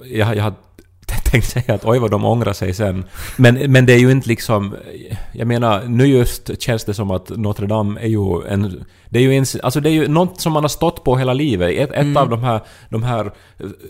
Jag, 0.05 0.37
jag 0.37 0.55
tänkt 1.31 1.47
säga 1.47 1.75
att 1.75 1.85
oj 1.85 1.99
vad 1.99 2.11
de 2.11 2.25
ångrar 2.25 2.53
sig 2.53 2.75
sen. 2.75 3.05
Men, 3.37 3.73
men 3.73 3.87
det 3.87 3.93
är 3.93 3.99
ju 3.99 4.11
inte 4.11 4.29
liksom... 4.29 4.77
Jag 5.33 5.49
menar, 5.49 5.85
nu 5.85 6.07
just 6.07 6.63
känns 6.63 6.85
det 6.85 6.95
som 6.95 7.11
att 7.11 7.29
Notre 7.29 7.67
Dame 7.67 8.01
är 8.01 8.07
ju 8.07 8.47
en... 8.49 8.85
Det 9.11 9.19
är 9.19 9.23
ju, 9.23 9.35
en, 9.35 9.45
alltså 9.63 9.81
det 9.81 9.91
är 9.91 9.93
ju 9.93 10.09
något 10.09 10.41
som 10.41 10.53
man 10.53 10.65
har 10.65 10.69
stått 10.69 11.05
på 11.05 11.17
hela 11.17 11.33
livet. 11.33 11.79
Ett, 11.79 11.91
ett 11.91 12.17
av 12.17 12.29
de 12.29 12.43
här, 12.43 12.61
de 12.89 13.03
här 13.03 13.33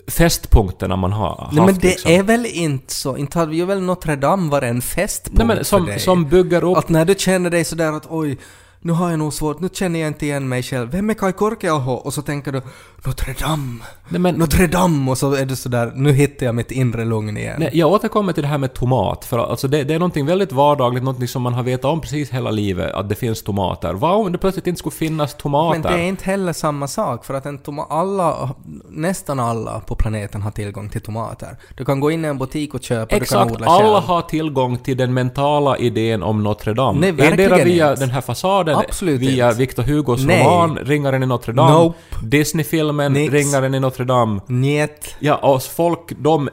festpunkterna 0.07 0.95
man 0.95 1.11
har 1.11 1.35
haft. 1.35 1.53
Nej 1.53 1.65
men 1.65 1.75
det 1.75 1.87
liksom. 1.87 2.11
är 2.11 2.23
väl 2.23 2.45
inte 2.45 2.93
så, 2.93 3.17
inte 3.17 3.39
hade 3.39 3.55
ju 3.55 3.65
väl 3.65 3.81
Notre 3.81 4.15
Dame 4.15 4.51
varit 4.51 4.69
en 4.69 4.81
festpunkt 4.81 5.37
Nej 5.37 5.47
men 5.47 5.57
för 5.57 5.63
som, 5.63 5.85
dig? 5.85 5.99
som 5.99 6.29
bygger 6.29 6.63
upp... 6.63 6.77
Att 6.77 6.89
när 6.89 7.05
du 7.05 7.15
känner 7.17 7.49
dig 7.49 7.65
sådär 7.65 7.93
att 7.93 8.05
oj, 8.09 8.37
nu 8.81 8.93
har 8.93 9.09
jag 9.09 9.19
nog 9.19 9.33
svårt, 9.33 9.59
nu 9.59 9.69
känner 9.73 9.99
jag 9.99 10.07
inte 10.07 10.25
igen 10.25 10.49
mig 10.49 10.63
själv. 10.63 10.91
Vem 10.91 11.09
är 11.09 11.13
Kai 11.13 11.31
Korkeaho? 11.31 11.91
Och 11.93 12.13
så 12.13 12.21
tänker 12.21 12.51
du 12.51 12.61
Notre 13.05 13.33
Dame, 13.33 13.79
Nej, 14.09 14.19
men, 14.21 14.35
Notre 14.35 14.67
Dame 14.67 15.11
och 15.11 15.17
så 15.17 15.33
är 15.33 15.45
du 15.45 15.55
sådär, 15.55 15.91
nu 15.95 16.11
hittar 16.11 16.45
jag 16.45 16.55
mitt 16.55 16.71
inre 16.71 17.05
lugn 17.05 17.37
igen. 17.37 17.55
Nej, 17.59 17.69
jag 17.73 17.91
återkommer 17.91 18.33
till 18.33 18.43
det 18.43 18.49
här 18.49 18.57
med 18.57 18.73
tomat, 18.73 19.25
för 19.25 19.37
alltså 19.39 19.67
det, 19.67 19.83
det 19.83 19.93
är 19.93 19.99
någonting 19.99 20.25
väldigt 20.25 20.51
vardagligt, 20.51 21.03
någonting 21.03 21.27
som 21.27 21.41
man 21.41 21.53
har 21.53 21.63
vetat 21.63 21.85
om 21.85 22.01
precis 22.01 22.29
hela 22.29 22.51
livet, 22.51 22.93
att 22.93 23.09
det 23.09 23.15
finns 23.15 23.43
tomater. 23.43 23.93
Vad 23.93 24.25
om 24.25 24.31
det 24.31 24.37
plötsligt 24.37 24.67
inte 24.67 24.79
skulle 24.79 24.95
finnas 24.95 25.33
tomater? 25.37 25.79
Men 25.79 25.91
det 25.91 25.99
är 26.03 26.07
inte 26.07 26.25
heller 26.25 26.53
samma 26.53 26.87
sak 26.87 27.25
för 27.25 27.33
att 27.33 27.45
en 27.45 27.59
toma- 27.59 27.87
alla, 27.89 28.49
nästan 28.89 29.39
alla 29.39 29.79
på 29.79 29.95
planeten 29.95 30.41
har 30.41 30.51
tillgång 30.51 30.89
till 30.89 31.01
tomater. 31.01 31.57
Du 31.77 31.85
kan 31.85 31.99
gå 31.99 32.11
in 32.11 32.25
i 32.25 32.27
en 32.27 32.37
butik 32.37 32.73
och 32.73 32.83
köpa, 32.83 33.05
du 33.05 33.09
kan 33.09 33.21
Exakt, 33.21 33.51
odla 33.51 33.67
alla 33.67 33.83
själv. 33.95 34.07
har 34.07 34.21
tillgång 34.21 34.77
till 34.77 34.97
den 34.97 35.13
mentala 35.13 35.77
idén 35.77 36.23
om 36.23 36.43
Notre 36.43 36.73
Dame. 36.73 36.99
Nej, 36.99 37.09
Endera 37.09 37.29
verkligen 37.29 37.65
via 37.65 37.89
inte. 37.89 38.01
den 38.01 38.09
här 38.09 38.21
fasaden, 38.21 38.68
Absolut 38.75 39.21
via 39.21 39.47
inte. 39.47 39.59
Victor 39.59 39.83
Hugos 39.83 40.25
Nej. 40.25 40.43
roman 40.43 40.77
Ringaren 40.77 41.23
i 41.23 41.25
Notre 41.25 41.53
Dame, 41.53 41.71
Nope. 41.71 41.97
Disney-filmen 42.23 43.13
Nix. 43.13 43.33
Ringaren 43.33 43.75
i 43.75 43.79
Notre 43.79 44.05
Dame. 44.05 44.41
Njet. 44.47 45.15
Ja, 45.19 45.35
och 45.35 45.63
folk, 45.63 46.11
de 46.17 46.49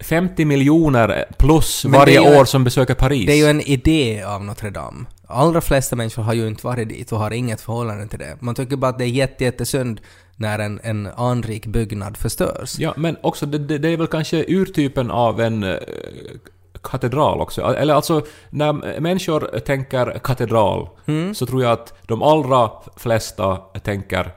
50 0.00 0.44
miljoner 0.44 1.24
plus 1.38 1.84
Men 1.84 1.92
varje 1.92 2.40
år 2.40 2.44
som 2.44 2.64
besöker 2.64 2.94
Paris. 2.94 3.26
Det 3.26 3.32
är 3.32 3.36
ju 3.36 3.50
en 3.50 3.60
idé 3.60 4.22
av 4.22 4.44
Notre 4.44 4.70
Dame. 4.70 5.04
Allra 5.26 5.60
flesta 5.60 5.96
människor 5.96 6.22
har 6.22 6.34
ju 6.34 6.48
inte 6.48 6.66
varit 6.66 6.88
dit 6.88 7.12
och 7.12 7.18
har 7.18 7.30
inget 7.30 7.60
förhållande 7.60 8.06
till 8.06 8.18
det. 8.18 8.36
Man 8.40 8.54
tycker 8.54 8.76
bara 8.76 8.88
att 8.88 8.98
det 8.98 9.04
är 9.04 9.08
jätte, 9.08 9.44
jättesynd 9.44 10.00
när 10.36 10.58
en, 10.58 10.80
en 10.82 11.06
anrik 11.16 11.66
byggnad 11.66 12.16
förstörs. 12.16 12.78
Ja, 12.78 12.94
men 12.96 13.16
också 13.20 13.46
det, 13.46 13.58
det, 13.58 13.78
det 13.78 13.88
är 13.88 13.96
väl 13.96 14.06
kanske 14.06 14.44
urtypen 14.48 15.10
av 15.10 15.40
en 15.40 15.62
eh, 15.62 15.76
katedral 16.82 17.40
också. 17.40 17.62
Eller 17.62 17.94
alltså, 17.94 18.22
när 18.50 19.00
människor 19.00 19.58
tänker 19.58 20.18
katedral 20.18 20.88
Mm. 21.06 21.34
så 21.34 21.46
tror 21.46 21.62
jag 21.62 21.72
att 21.72 21.94
de 22.06 22.22
allra 22.22 22.70
flesta 22.96 23.56
tänker 23.56 24.32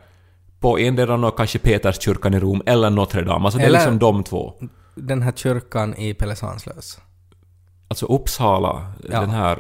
på 0.60 0.77
endera 0.77 1.32
kanske 1.38 1.60
Peterskyrkan 1.60 2.34
i 2.34 2.39
Rom 2.39 2.62
eller 2.65 2.89
Notre 2.89 3.21
Dame. 3.23 3.45
Alltså 3.45 3.58
det 3.60 3.63
är 3.63 3.67
Eller- 3.67 3.79
liksom 3.79 3.99
de 3.99 4.23
två. 4.23 4.53
Den 4.95 5.21
här 5.21 5.32
kyrkan 5.32 5.95
i 5.97 6.13
Pelle 6.13 6.36
Svanslös. 6.36 6.99
Alltså 7.88 8.06
Uppsala, 8.06 8.91
Ja. 9.12 9.19
den 9.19 9.29
här... 9.29 9.60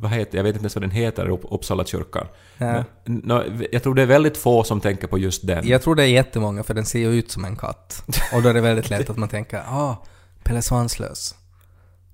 Vad 0.00 0.10
heter, 0.10 0.38
jag 0.38 0.44
vet 0.44 0.54
inte 0.54 0.62
ens 0.62 0.74
vad 0.76 0.82
den 0.82 0.90
heter, 0.90 1.28
Upp- 1.28 1.44
Uppsala 1.52 1.84
kyrkan. 1.84 2.26
Ja. 2.58 2.84
Men, 3.04 3.20
nå, 3.24 3.42
jag 3.72 3.82
tror 3.82 3.94
det 3.94 4.02
är 4.02 4.06
väldigt 4.06 4.36
få 4.36 4.64
som 4.64 4.80
tänker 4.80 5.06
på 5.06 5.18
just 5.18 5.46
den. 5.46 5.66
Jag 5.68 5.82
tror 5.82 5.94
det 5.94 6.02
är 6.02 6.06
jättemånga 6.06 6.62
för 6.62 6.74
den 6.74 6.84
ser 6.84 6.98
ju 6.98 7.14
ut 7.14 7.30
som 7.30 7.44
en 7.44 7.56
katt. 7.56 8.02
Och 8.34 8.42
då 8.42 8.48
är 8.48 8.54
det 8.54 8.60
väldigt 8.60 8.90
lätt 8.90 9.10
att 9.10 9.16
man 9.16 9.28
tänker 9.28 9.58
ah, 9.58 9.96
Pelle 10.44 10.62
Svanslös. 10.62 11.34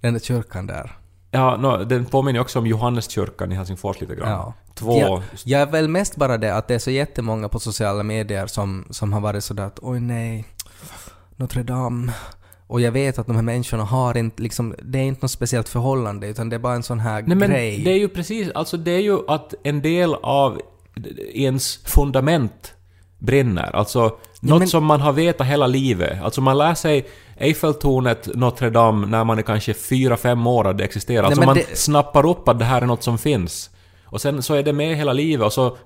Den 0.01 0.13
där 0.13 0.21
kyrkan 0.21 0.67
där. 0.67 0.97
Ja, 1.31 1.57
nå, 1.57 1.85
den 1.85 2.07
påminner 2.07 2.41
också 2.41 2.59
om 2.59 2.67
Johanneskyrkan 2.67 3.53
i 3.53 3.55
Helsingfors 3.55 4.01
lite 4.01 4.15
grann. 4.15 4.31
Ja. 4.31 4.55
Två... 4.75 4.99
Jag, 4.99 5.23
jag 5.45 5.61
är 5.61 5.67
väl 5.67 5.89
mest 5.89 6.17
bara 6.17 6.39
det 6.39 6.55
att 6.55 6.69
det 6.69 6.75
är 6.75 6.79
så 6.79 6.91
jättemånga 6.91 7.49
på 7.49 7.61
sociala 7.61 8.03
medier 8.03 8.47
som, 8.47 8.87
som 8.91 9.13
har 9.13 9.21
varit 9.21 9.45
sådär 9.45 9.65
att 9.65 9.79
oj 9.83 10.01
nej, 10.01 10.45
Notre 11.37 11.63
Dame. 11.63 12.13
Och 12.67 12.81
jag 12.81 12.93
vet 12.93 13.19
att 13.19 13.27
de 13.27 13.37
här 13.37 13.43
människorna 13.43 13.85
har 13.85 14.17
inte 14.17 14.43
liksom, 14.43 14.75
det 14.83 14.99
är 14.99 15.03
inte 15.03 15.23
något 15.23 15.31
speciellt 15.31 15.69
förhållande 15.69 16.27
utan 16.27 16.49
det 16.49 16.57
är 16.57 16.61
bara 16.61 16.75
en 16.75 16.83
sån 16.83 17.01
här 17.01 17.23
Nej 17.23 17.37
men 17.37 17.51
grej. 17.51 17.83
det 17.85 17.91
är 17.91 17.99
ju 17.99 18.09
precis, 18.09 18.51
alltså 18.51 18.77
det 18.77 18.91
är 18.91 19.01
ju 19.01 19.19
att 19.29 19.55
en 19.63 19.83
del 19.83 20.15
av 20.15 20.61
ens 21.35 21.77
fundament 21.77 22.75
brinner. 23.21 23.77
Alltså 23.77 24.03
något 24.41 24.59
men- 24.59 24.69
som 24.69 24.85
man 24.85 25.01
har 25.01 25.13
vetat 25.13 25.47
hela 25.47 25.67
livet. 25.67 26.23
Alltså 26.23 26.41
man 26.41 26.59
lär 26.59 26.75
sig 26.75 27.07
Eiffeltornet, 27.39 28.29
Notre 28.35 28.71
Dame, 28.71 29.07
när 29.07 29.25
man 29.25 29.39
är 29.39 29.43
kanske 29.43 29.75
fyra 29.75 30.17
fem 30.17 30.47
år 30.47 30.67
att 30.69 30.79
det 30.79 30.85
existerar. 30.85 31.23
Alltså 31.25 31.41
men 31.41 31.47
man 31.47 31.57
det- 31.57 31.79
snappar 31.79 32.27
upp 32.27 32.49
att 32.49 32.59
det 32.59 32.65
här 32.65 32.83
är 32.83 32.87
något 32.87 33.03
som 33.03 33.19
finns. 33.19 33.71
Och 34.05 34.21
sen 34.21 34.43
så 34.43 34.55
är 34.55 34.63
det 34.63 34.73
med 34.73 34.97
hela 34.97 35.13
livet 35.13 35.47
och 35.47 35.53
så 35.53 35.77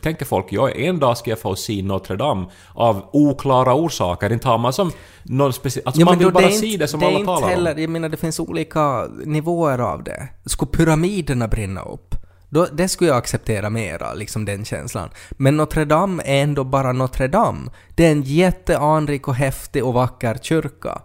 tänker 0.00 0.24
folk 0.24 0.46
ja, 0.50 0.70
en 0.70 0.98
dag 0.98 1.16
ska 1.16 1.30
jag 1.30 1.38
få 1.38 1.56
se 1.56 1.82
Notre 1.82 2.16
Dame 2.16 2.46
av 2.74 3.08
oklara 3.12 3.74
orsaker. 3.74 4.32
Inte 4.32 4.48
har 4.48 4.58
man 4.58 4.72
som 4.72 4.92
någon 5.22 5.52
speciell... 5.52 5.82
Alltså 5.86 6.00
Ja, 6.00 6.04
man 6.04 6.18
vill 6.18 6.32
bara 6.32 6.46
det 6.46 6.52
är 6.52 6.56
se 6.58 6.66
inte- 6.66 6.78
det 6.84 6.88
som 6.88 7.00
det 7.00 7.06
alla 7.06 7.18
inte 7.18 7.26
talar 7.26 7.48
heller, 7.48 7.74
om. 7.74 7.80
Jag 7.80 7.90
menar 7.90 8.08
det 8.08 8.16
finns 8.16 8.40
olika 8.40 9.06
nivåer 9.24 9.78
av 9.78 10.04
det. 10.04 10.28
Skulle 10.46 10.70
pyramiderna 10.70 11.48
brinna 11.48 11.82
upp? 11.82 12.14
Då, 12.50 12.66
det 12.72 12.88
skulle 12.88 13.10
jag 13.10 13.16
acceptera 13.16 13.70
mera, 13.70 14.14
liksom 14.14 14.44
den 14.44 14.64
känslan. 14.64 15.10
Men 15.30 15.56
Notre 15.56 15.84
Dame 15.84 16.22
är 16.26 16.42
ändå 16.42 16.64
bara 16.64 16.92
Notre 16.92 17.28
Dame. 17.28 17.70
Det 17.94 18.06
är 18.06 18.12
en 18.12 18.22
jätteanrik 18.22 19.28
och 19.28 19.34
häftig 19.34 19.84
och 19.84 19.94
vacker 19.94 20.38
kyrka. 20.42 21.02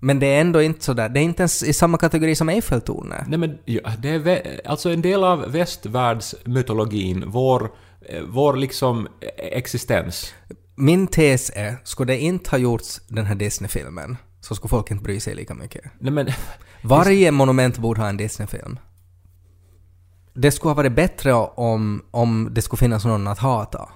Men 0.00 0.18
det 0.18 0.26
är 0.26 0.40
ändå 0.40 0.62
inte 0.62 0.84
sådär, 0.84 1.08
det 1.08 1.20
är 1.20 1.24
inte 1.24 1.42
ens 1.42 1.62
i 1.62 1.72
samma 1.72 1.98
kategori 1.98 2.34
som 2.34 2.48
Eiffeltornet. 2.48 3.28
Nej 3.28 3.38
men 3.38 3.58
ja, 3.64 3.92
det 3.98 4.08
är 4.08 4.60
alltså 4.64 4.90
en 4.90 5.02
del 5.02 5.24
av 5.24 5.52
västvärldsmytologin, 5.52 7.24
vår 7.26 7.70
eh, 8.08 8.22
vår 8.22 8.56
liksom 8.56 9.08
existens. 9.36 10.34
Min 10.74 11.06
tes 11.06 11.50
är, 11.54 11.76
skulle 11.84 12.12
det 12.12 12.18
inte 12.18 12.50
ha 12.50 12.58
gjorts 12.58 13.00
den 13.08 13.26
här 13.26 13.34
Disney-filmen 13.34 14.16
så 14.40 14.54
skulle 14.54 14.68
folk 14.68 14.90
inte 14.90 15.02
bry 15.02 15.20
sig 15.20 15.34
lika 15.34 15.54
mycket. 15.54 15.84
Nej 15.98 16.12
men, 16.12 16.28
Varje 16.82 17.30
monument 17.30 17.78
borde 17.78 18.00
ha 18.00 18.08
en 18.08 18.16
Disney-film. 18.16 18.78
Det 20.36 20.50
skulle 20.50 20.70
ha 20.70 20.74
varit 20.74 20.92
bättre 20.94 21.32
om, 21.34 22.02
om 22.10 22.48
det 22.52 22.62
skulle 22.62 22.78
finnas 22.78 23.04
någon 23.04 23.26
att 23.26 23.38
hata. 23.38 23.88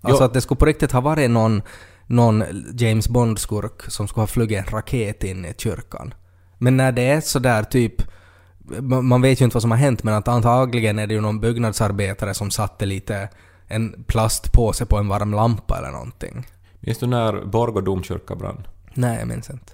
Alltså 0.00 0.22
Jo. 0.22 0.26
att 0.26 0.34
det 0.34 0.40
skulle 0.40 0.58
på 0.58 0.64
riktigt 0.64 0.92
ha 0.92 1.00
varit 1.00 1.30
någon, 1.30 1.62
någon 2.06 2.44
James 2.78 3.08
Bond-skurk 3.08 3.90
som 3.90 4.08
skulle 4.08 4.22
ha 4.22 4.26
flugit 4.26 4.58
en 4.58 4.72
raket 4.72 5.24
in 5.24 5.44
i 5.44 5.54
kyrkan. 5.58 6.14
Men 6.58 6.76
när 6.76 6.92
det 6.92 7.02
är 7.02 7.20
sådär 7.20 7.62
typ 7.62 8.02
man 9.02 9.22
vet 9.22 9.40
ju 9.40 9.44
inte 9.44 9.54
vad 9.54 9.62
som 9.62 9.70
har 9.70 9.78
hänt 9.78 10.02
men 10.02 10.14
att 10.14 10.28
antagligen 10.28 10.98
är 10.98 11.06
det 11.06 11.14
ju 11.14 11.20
någon 11.20 11.40
byggnadsarbetare 11.40 12.34
som 12.34 12.50
satte 12.50 12.86
lite 12.86 13.28
en 13.66 14.04
plastpåse 14.06 14.86
på 14.86 14.98
en 14.98 15.08
varm 15.08 15.34
lampa 15.34 15.78
eller 15.78 15.90
någonting. 15.90 16.46
minns 16.80 16.98
du 16.98 17.06
när 17.06 17.44
Borgå 17.44 17.80
domkyrka 17.80 18.34
brann? 18.34 18.66
Nej, 18.94 19.18
jag 19.18 19.28
minns 19.28 19.50
inte. 19.50 19.72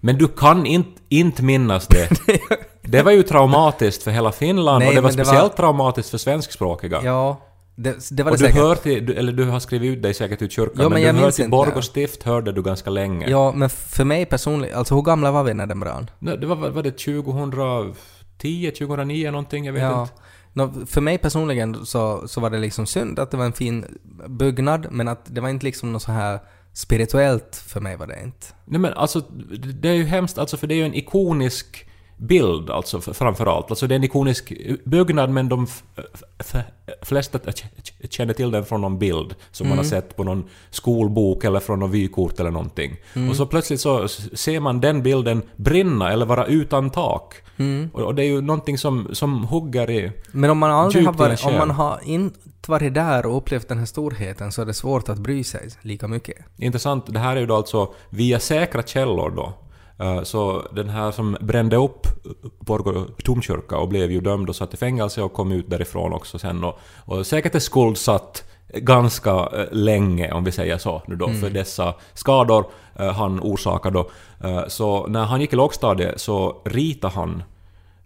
Men 0.00 0.18
du 0.18 0.28
kan 0.28 0.66
inte, 0.66 1.00
inte 1.08 1.42
minnas 1.42 1.86
det. 1.86 2.08
Det 2.82 3.02
var 3.02 3.12
ju 3.12 3.22
traumatiskt 3.22 4.02
för 4.02 4.10
hela 4.10 4.32
Finland 4.32 4.78
Nej, 4.78 4.88
och 4.88 4.94
det 4.94 5.00
var 5.00 5.08
men 5.10 5.16
det 5.16 5.22
var- 5.22 5.24
speciellt 5.24 5.56
traumatiskt 5.56 6.10
för 6.10 6.18
svenskspråkiga. 6.18 7.00
Ja, 7.04 7.40
det, 7.76 7.96
det 8.10 8.22
var 8.22 8.30
och 8.30 8.38
det 8.38 8.44
du 8.44 8.48
säkert. 8.52 8.62
hör 8.62 8.74
till, 8.74 9.10
eller 9.18 9.32
du 9.32 9.44
har 9.44 9.60
skrivit 9.60 9.96
ut 9.96 10.02
dig 10.02 10.14
säkert 10.14 10.42
ur 10.42 10.48
kyrkan, 10.48 10.74
Jo, 10.76 10.82
men 10.82 10.92
men, 10.92 11.02
jag 11.02 11.14
du 11.14 11.18
hör 11.20 11.30
till. 11.30 11.50
Borgå 11.50 11.82
stift 11.82 12.22
hörde 12.22 12.52
du 12.52 12.62
ganska 12.62 12.90
länge. 12.90 13.30
Ja, 13.30 13.52
men 13.52 13.70
för 13.70 14.04
mig 14.04 14.26
personligen, 14.26 14.78
alltså 14.78 14.94
hur 14.94 15.02
gamla 15.02 15.30
var 15.30 15.42
vi 15.44 15.54
när 15.54 15.66
den 15.66 15.80
brann? 15.80 16.10
Nej, 16.18 16.38
Det 16.38 16.46
var, 16.46 16.56
var 16.56 16.82
det 16.82 16.90
2010, 16.90 18.70
2009 18.78 19.30
någonting? 19.30 19.64
Jag 19.64 19.72
vet 19.72 19.82
Ja. 19.82 20.02
inte. 20.02 20.12
Nå, 20.52 20.72
för 20.86 21.00
mig 21.00 21.18
personligen 21.18 21.86
så, 21.86 22.28
så 22.28 22.40
var 22.40 22.50
det 22.50 22.58
liksom 22.58 22.86
synd 22.86 23.18
att 23.18 23.30
det 23.30 23.36
var 23.36 23.44
en 23.44 23.52
fin 23.52 23.84
byggnad, 24.28 24.86
men 24.90 25.08
att 25.08 25.20
det 25.26 25.40
var 25.40 25.48
inte 25.48 25.64
liksom 25.66 25.92
något 25.92 26.02
så 26.02 26.12
här 26.12 26.38
spirituellt 26.78 27.56
för 27.56 27.80
mig 27.80 27.96
var 27.96 28.06
det 28.06 28.22
inte. 28.22 28.46
Nej 28.64 28.80
men 28.80 28.92
alltså, 28.92 29.20
det 29.80 29.88
är 29.88 29.94
ju 29.94 30.04
hemskt 30.04 30.38
alltså 30.38 30.56
för 30.56 30.66
det 30.66 30.74
är 30.74 30.76
ju 30.76 30.84
en 30.84 30.94
ikonisk 30.94 31.87
bild 32.18 32.70
alltså 32.70 33.00
framförallt. 33.00 33.70
Alltså 33.70 33.86
det 33.86 33.94
är 33.94 33.96
en 33.96 34.04
ikonisk 34.04 34.52
byggnad 34.84 35.30
men 35.30 35.48
de 35.48 35.66
flesta 37.02 37.38
känner 38.10 38.34
till 38.34 38.50
den 38.50 38.64
från 38.64 38.80
någon 38.80 38.98
bild 38.98 39.34
som 39.50 39.68
man 39.68 39.78
har 39.78 39.84
sett 39.84 40.16
på 40.16 40.24
någon 40.24 40.44
skolbok 40.70 41.44
eller 41.44 41.60
från 41.60 41.80
någon 41.80 41.90
vykort 41.90 42.40
eller 42.40 42.50
någonting. 42.50 42.96
Och 43.30 43.36
så 43.36 43.46
plötsligt 43.46 43.80
så 43.80 44.08
ser 44.08 44.60
man 44.60 44.80
den 44.80 45.02
bilden 45.02 45.42
brinna 45.56 46.12
eller 46.12 46.26
vara 46.26 46.46
utan 46.46 46.90
tak. 46.90 47.34
Och, 47.92 48.00
och 48.00 48.14
det 48.14 48.22
är 48.22 48.26
ju 48.26 48.40
någonting 48.40 48.78
som, 48.78 49.08
som 49.12 49.44
hugger 49.44 49.90
i... 49.90 50.12
Men 50.32 50.50
om 50.50 50.58
man 50.58 50.70
aldrig 50.70 51.06
har 51.06 51.12
varit, 51.12 51.44
om 51.44 51.54
man 51.54 51.70
har 51.70 52.00
inte 52.04 52.38
varit 52.66 52.94
där 52.94 53.26
och 53.26 53.36
upplevt 53.36 53.68
den 53.68 53.78
här 53.78 53.86
storheten 53.86 54.52
så 54.52 54.62
är 54.62 54.66
det 54.66 54.74
svårt 54.74 55.08
att 55.08 55.18
bry 55.18 55.44
sig 55.44 55.68
lika 55.82 56.08
mycket. 56.08 56.36
Intressant, 56.56 57.06
det 57.06 57.18
här 57.18 57.36
är 57.36 57.40
ju 57.40 57.46
då 57.46 57.56
alltså 57.56 57.94
via 58.10 58.40
säkra 58.40 58.82
källor 58.82 59.30
då. 59.36 59.52
Eh, 59.98 60.22
Så 60.22 60.62
den 60.72 60.88
här 60.88 61.10
som 61.10 61.36
brände 61.40 61.76
upp 61.76 62.06
Borgå 62.60 63.06
domkyrka 63.24 63.76
och 63.78 63.88
blev 63.88 64.10
ju 64.10 64.20
dömd 64.20 64.48
och 64.48 64.56
satt 64.56 64.74
i 64.74 64.76
fängelse 64.76 65.22
och 65.22 65.32
kom 65.32 65.52
ut 65.52 65.70
därifrån 65.70 66.12
också 66.12 66.38
sen 66.38 66.64
och, 66.64 66.78
och 67.04 67.26
säkert 67.26 67.54
är 67.54 67.58
skuldsatt 67.58 68.44
ganska 68.74 69.30
eh, 69.30 69.66
länge 69.72 70.32
om 70.32 70.44
vi 70.44 70.52
säger 70.52 70.78
så 70.78 71.02
nu 71.06 71.16
då 71.16 71.28
för 71.28 71.50
dessa 71.50 71.94
skador 72.14 72.64
eh, 72.96 73.12
han 73.12 73.40
orsakade 73.40 73.94
då. 73.98 74.10
Eh, 74.48 74.66
Så 74.68 75.06
när 75.06 75.24
han 75.24 75.40
gick 75.40 75.52
i 75.52 75.56
lågstadiet 75.56 76.20
så 76.20 76.62
ritade 76.64 77.14
han 77.14 77.42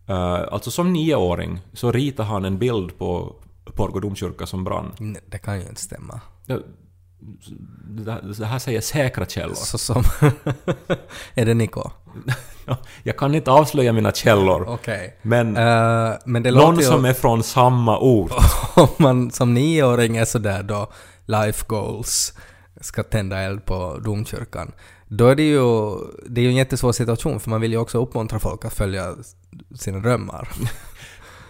eh, 0.07 0.40
Alltså 0.52 0.70
som 0.70 0.92
nioåring 0.92 1.61
så 1.72 1.92
ritade 1.92 2.28
han 2.28 2.44
en 2.44 2.59
bild 2.59 2.98
på 2.98 3.35
Borgå 3.76 4.00
domkyrka 4.00 4.46
som 4.46 4.64
brann. 4.64 4.92
Nej, 4.98 5.22
Det 5.26 5.38
kan 5.38 5.61
ju 5.61 5.66
inte 5.68 5.81
stämma. 5.81 6.20
Det 7.88 8.44
här- 8.46 8.58
säger 8.58 8.80
säkra 8.80 9.26
källor. 9.26 9.54
Så 9.54 9.78
som... 9.78 10.02
är 11.35 11.46
det 11.46 11.54
Niko? 11.54 11.90
Ja, 12.66 12.76
Jag 13.02 13.16
kan 13.16 13.35
inte 13.35 13.50
avslöja 13.50 13.92
mina 13.92 14.12
källor, 14.12 14.68
Okej. 14.68 15.18
men 15.22 15.56
Eh, 15.56 16.12
men 16.24 16.42
det 16.42 16.50
någon 16.50 16.61
låter 16.74 16.82
ju... 16.82 16.88
som 16.88 17.04
är 17.04 17.12
från 17.12 17.42
samma 17.42 17.98
ort. 17.98 18.32
om 18.76 18.88
man 18.96 19.30
som 19.30 19.54
nioåring 19.54 20.16
är 20.16 20.24
sådär 20.24 20.62
då 20.62 20.92
life 21.26 21.64
goals 21.68 22.32
ska 22.80 23.02
tända 23.02 23.38
eld 23.38 23.64
på 23.64 23.98
domkyrkan. 24.04 24.72
Då 25.08 25.28
är 25.28 25.35
det 25.37 25.42
ju, 25.42 25.61
det 26.26 26.40
är 26.40 26.42
ju 26.42 26.48
en 26.48 26.54
jättesvår 26.56 26.92
situation 26.92 27.40
för 27.40 27.50
man 27.50 27.61
vill 27.61 27.72
ju 27.72 27.78
också 27.78 27.98
uppmuntra 28.02 28.38
folk 28.38 28.64
att 28.64 28.74
följa 28.74 29.14
sina 29.74 29.98
drömmar. 29.98 30.48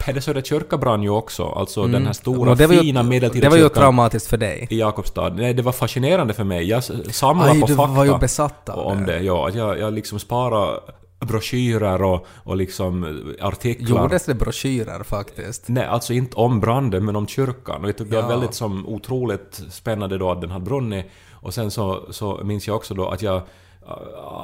Pedersöre 0.05 0.43
kyrka 0.43 0.77
brann 0.79 1.03
ju 1.03 1.11
också, 1.11 1.45
alltså 1.45 1.87
den 1.87 2.03
här 2.03 2.11
Och 2.11 2.17
stora 2.17 2.55
det 2.55 2.67
var 2.67 2.75
ju- 2.75 2.81
fina 2.81 3.03
medeltida 3.03 3.45
Det 3.45 3.49
var 3.51 3.57
ju 3.57 3.63
kyrkan 3.63 3.83
traumatiskt 3.83 4.29
för 4.31 4.37
dig. 4.37 4.67
i 4.71 4.79
Jakobstad. 4.81 5.29
Nej, 5.29 5.55
det 5.55 5.63
var 5.63 5.73
fascinerande 5.73 6.35
för 6.35 6.45
mig. 6.45 6.69
Jag 6.69 6.85
samlade 6.85 7.51
Aj, 7.51 7.61
på 7.61 7.67
du 7.67 7.75
fakta 7.77 7.93
var 7.95 8.05
ju 8.05 8.19
besatt 8.19 8.69
av 8.69 8.79
om 8.87 8.99
det. 9.07 9.13
det. 9.13 9.21
Ja, 9.21 9.51
jag, 9.55 9.79
jag 9.79 9.93
liksom 9.93 10.19
sparade 10.19 10.81
broschyrer 11.21 12.03
och, 12.03 12.27
och 12.45 12.57
liksom 12.57 13.23
artiklar. 13.41 14.03
Gjordes 14.03 14.25
det 14.25 14.35
broschyrer 14.35 15.03
faktiskt? 15.03 15.65
Nej, 15.69 15.85
alltså 15.87 16.13
inte 16.13 16.37
om 16.37 16.61
branden, 16.61 17.05
men 17.05 17.17
om 17.17 17.27
kyrkan. 17.27 17.83
Och 17.83 17.89
jag 17.89 17.97
tyckte 17.99 18.15
det 18.17 18.23
var 18.23 18.31
Ja. 18.31 18.37
väldigt 18.37 18.55
som 18.55 18.89
otroligt 18.89 19.63
spännande 19.71 20.19
då 20.19 20.31
att 20.31 20.41
den 20.41 20.51
hade 20.51 20.65
brunnit. 20.65 21.07
Och 21.33 21.55
sen 21.55 21.71
så, 21.71 22.03
så 22.11 22.41
minns 22.45 22.67
jag 22.67 22.77
också 22.77 22.95
då 22.95 23.09
att 23.09 23.23
jag 23.23 23.43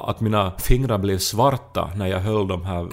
att 0.05 0.21
mina 0.21 0.51
fingrar 0.57 0.97
blev 0.97 1.17
svarta 1.17 1.91
när 1.95 2.07
jag 2.07 2.19
höll 2.19 2.47
de 2.47 2.65
här 2.65 2.87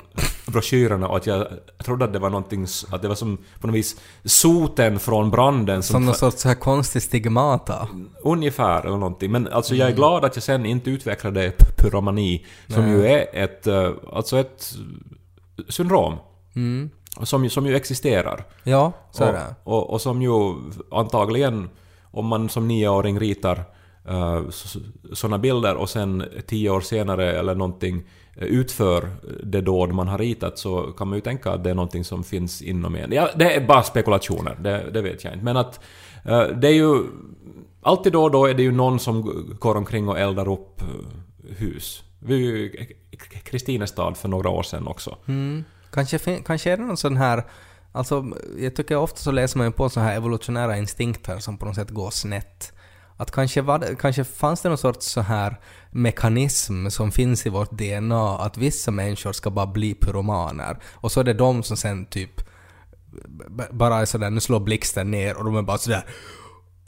broschyrerna 0.47 1.09
och 1.09 1.17
att 1.17 1.27
jag 1.27 1.47
trodde 1.85 2.05
att 2.05 2.13
det 2.13 2.19
var 2.19 2.31
någonting, 2.31 2.67
att 2.91 3.03
det 3.03 3.09
var 3.09 3.15
som 3.15 3.39
på 3.61 3.67
något 3.67 3.77
vis 3.77 4.01
soten 4.25 4.99
från 4.99 5.31
branden 5.31 5.83
som... 5.83 5.93
Som 5.93 6.05
någon 6.05 6.15
sorts 6.15 6.43
så 6.43 6.49
här 6.49 6.55
konstig 6.55 7.03
stigmata. 7.03 7.89
Ungefär 8.23 8.81
eller 8.81 8.97
någonting. 8.97 9.33
Men 9.33 9.49
alltså 9.49 9.75
jag 9.75 9.85
är 9.85 9.91
Mm. 9.91 9.97
glad 9.97 10.25
att 10.25 10.37
jag 10.37 10.43
sen 10.43 10.67
inte 10.67 10.91
utvecklade 10.91 11.53
pyromani 11.77 12.47
som 12.69 12.89
ju 12.89 13.07
är 13.07 13.27
ett, 13.33 13.67
eh, 13.67 13.91
alltså 14.13 14.39
ett 14.39 14.75
syndrom. 15.69 16.15
Mm. 16.57 16.91
Som, 17.23 17.51
som 17.51 17.67
ju 17.67 17.77
existerar. 17.77 18.45
Ja, 18.63 18.93
så 19.11 19.25
är 19.25 19.29
och, 19.29 19.35
det. 19.35 19.55
och, 19.65 19.91
och 19.91 20.01
som 20.01 20.23
ju 20.23 20.55
antagligen, 20.91 21.71
om 22.11 22.27
man 22.27 22.49
som 22.49 22.69
nioåring 22.69 23.21
ritar 23.21 23.65
Eh, 24.09 24.43
sådana 25.13 25.39
bilder 25.39 25.75
och 25.75 25.91
sen 25.91 26.25
tio 26.47 26.71
år 26.71 26.81
senare 26.81 27.33
eller 27.39 27.55
någonting 27.55 28.03
eh, 28.37 28.45
utför 28.45 29.11
det 29.43 29.61
dåd 29.61 29.93
man 29.93 30.09
har 30.09 30.19
ritat 30.19 30.59
så 30.59 30.83
kan 30.83 31.09
man 31.09 31.17
ju 31.17 31.21
tänka 31.21 31.51
att 31.51 31.65
det 31.65 31.71
är 31.71 31.75
någonting 31.75 32.05
som 32.05 32.25
finns 32.25 32.63
inom 32.63 32.95
en. 32.95 33.13
Ja, 33.13 33.29
det 33.37 33.55
är 33.55 33.67
bara 33.67 33.83
spekulationer, 33.83 34.57
det, 34.61 34.91
det 34.93 35.03
vet 35.03 35.25
jag 35.25 35.33
inte. 35.33 35.45
Men 35.45 35.57
att 35.57 35.81
eh, 36.25 36.43
det 36.43 36.69
är 36.69 36.73
ju... 36.73 37.03
Alltid 37.83 38.13
då 38.13 38.23
och 38.23 38.31
då 38.31 38.47
är 38.47 38.55
det 38.55 38.63
ju 38.63 38.73
någon 38.73 38.99
som 38.99 39.47
går 39.59 39.75
omkring 39.75 40.09
och 40.09 40.19
eldar 40.19 40.49
upp 40.49 40.83
hus. 41.57 42.03
Vi 42.19 42.35
är 42.35 42.39
ju 42.39 42.87
Kristinestad 43.45 44.17
för 44.17 44.29
några 44.29 44.49
år 44.49 44.63
sedan 44.63 44.87
också. 44.87 45.17
Mm. 45.27 45.65
Kanske, 45.91 46.19
kanske 46.19 46.73
är 46.73 46.77
det 46.77 46.83
någon 46.83 46.97
sån 46.97 47.17
här... 47.17 47.45
Alltså, 47.93 48.25
jag 48.59 48.77
tycker 48.77 48.97
ofta 48.97 49.19
så 49.19 49.31
läser 49.31 49.59
man 49.59 49.67
ju 49.67 49.73
på 49.73 49.89
så 49.89 50.01
här 50.01 50.17
evolutionära 50.17 50.77
instinkter 50.77 51.39
som 51.39 51.59
på 51.59 51.67
något 51.67 51.75
sätt 51.75 51.91
går 51.91 52.11
snett. 52.11 52.73
Att 53.17 53.31
kanske, 53.31 53.63
var 53.63 53.79
det, 53.79 53.97
kanske 54.01 54.25
fanns 54.25 54.61
det 54.61 54.69
någon 54.69 54.79
sorts 54.79 55.07
så 55.07 55.21
här 55.21 55.61
mekanism 55.91 56.89
som 56.89 57.13
finns 57.13 57.47
i 57.47 57.49
vårt 57.49 57.71
DNA 57.71 58.39
att 58.39 58.57
vissa 58.57 58.91
människor 58.91 59.33
ska 59.33 59.51
bara 59.51 59.67
bli 59.67 59.95
pyromaner. 59.95 60.79
Och 60.95 61.13
så 61.13 61.21
är 61.21 61.25
det 61.25 61.35
de 61.35 61.63
som 61.63 61.77
sen 61.77 62.07
typ 62.07 62.41
bara 63.71 64.01
är 64.01 64.05
sådär, 64.05 64.31
nu 64.31 64.41
slår 64.41 64.61
blixten 64.61 65.11
ner 65.11 65.37
och 65.37 65.45
de 65.45 65.57
är 65.57 65.63
bara 65.63 65.79
sådär 65.79 66.05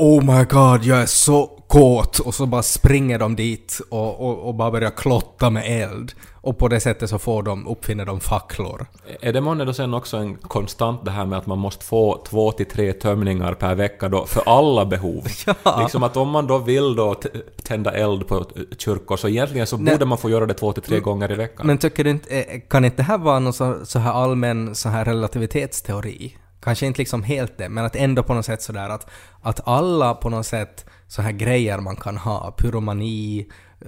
Oh 0.01 0.25
my 0.25 0.45
god, 0.45 0.85
jag 0.85 1.03
är 1.03 1.07
så 1.07 1.47
kåt! 1.69 2.19
Och 2.19 2.35
så 2.35 2.47
bara 2.47 2.63
springer 2.63 3.19
de 3.19 3.37
dit 3.37 3.81
och, 3.91 4.21
och, 4.21 4.49
och 4.49 4.55
bara 4.55 4.71
börjar 4.71 4.91
klotta 4.91 5.51
med 5.51 5.83
eld. 5.83 6.13
Och 6.49 6.59
på 6.59 6.69
det 6.69 6.81
sättet 6.81 7.11
så 7.11 7.19
får 7.19 7.43
de, 7.43 7.67
uppfinner 7.67 8.05
de 8.05 8.21
facklor. 8.21 8.87
Är 9.21 9.33
det 9.33 9.41
månne 9.41 9.65
då 9.65 9.73
sen 9.73 9.95
också 9.95 10.17
en 10.17 10.35
konstant 10.37 11.05
det 11.05 11.11
här 11.11 11.27
med 11.27 11.39
att 11.39 11.47
man 11.47 11.59
måste 11.59 11.85
få 11.85 12.25
två 12.29 12.53
till 12.53 12.67
tre 12.67 12.93
tömningar 12.93 13.55
per 13.55 13.75
vecka 13.75 14.09
då 14.09 14.27
för 14.27 14.43
alla 14.47 14.87
behov? 14.87 15.27
Ja. 15.65 15.81
Liksom 15.81 16.03
att 16.03 16.17
om 16.17 16.29
man 16.29 16.47
då 16.47 16.59
vill 16.59 16.97
då 16.97 17.15
tända 17.63 17.93
eld 17.93 18.29
på 18.29 18.45
kyrkor 18.79 19.17
så 19.17 19.29
egentligen 19.29 19.67
så 19.67 19.77
Nej. 19.77 19.95
borde 19.95 20.05
man 20.05 20.19
få 20.19 20.31
göra 20.31 20.47
det 20.47 20.55
två 20.55 20.73
till 20.73 20.83
tre 20.83 21.01
gånger 21.01 21.33
i 21.33 21.35
veckan. 21.35 21.67
Men 21.67 21.79
tycker 21.79 22.05
du 22.05 22.11
inte, 22.11 22.41
eh, 22.41 22.61
kan 22.69 22.85
inte 22.85 22.97
det 22.97 23.03
här 23.03 23.19
vara 23.19 23.39
någon 23.39 23.53
så, 23.53 23.79
så 23.85 23.99
här 23.99 24.13
allmän 24.13 24.75
så 24.75 24.89
här 24.89 25.05
relativitetsteori? 25.05 26.37
Kanske 26.61 26.87
inte 26.87 26.99
liksom 26.99 27.23
helt 27.23 27.59
det, 27.59 27.69
men 27.69 27.85
att 27.85 27.97
ändå 27.97 28.23
på 28.23 28.35
något 28.35 28.47
sätt 28.47 28.63
sådär 28.63 28.89
att, 28.89 29.11
att 29.43 29.69
alla 29.69 30.15
på 30.15 30.31
något 30.31 30.47
sätt 30.47 30.87
så 31.07 31.23
här 31.23 31.33
grejer 31.33 31.79
man 31.79 31.97
kan 31.97 32.17
ha, 32.17 32.55
pyromani, 32.59 33.49
eh, 33.81 33.87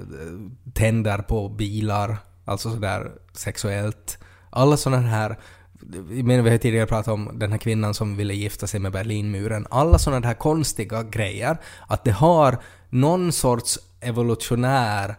tänder 0.75 1.19
på 1.19 1.49
bilar, 1.49 2.17
alltså 2.45 2.71
sådär 2.71 3.13
sexuellt. 3.33 4.19
Alla 4.51 4.77
sådana 4.77 5.09
här, 5.09 5.39
men 6.09 6.45
vi 6.45 6.51
har 6.51 6.59
tidigare 6.59 6.87
pratat 6.87 7.15
om 7.15 7.31
den 7.39 7.51
här 7.51 7.59
kvinnan 7.59 7.95
som 7.95 8.17
ville 8.17 8.35
gifta 8.35 8.67
sig 8.67 8.81
med 8.81 8.93
Berlinmuren. 8.93 9.67
Alla 9.71 9.99
sådana 9.99 10.27
här 10.27 10.35
konstiga 10.35 11.03
grejer, 11.03 11.57
att 11.87 12.05
det 12.05 12.11
har 12.11 12.59
någon 12.91 13.33
sorts 13.33 13.79
evolutionär 14.01 15.17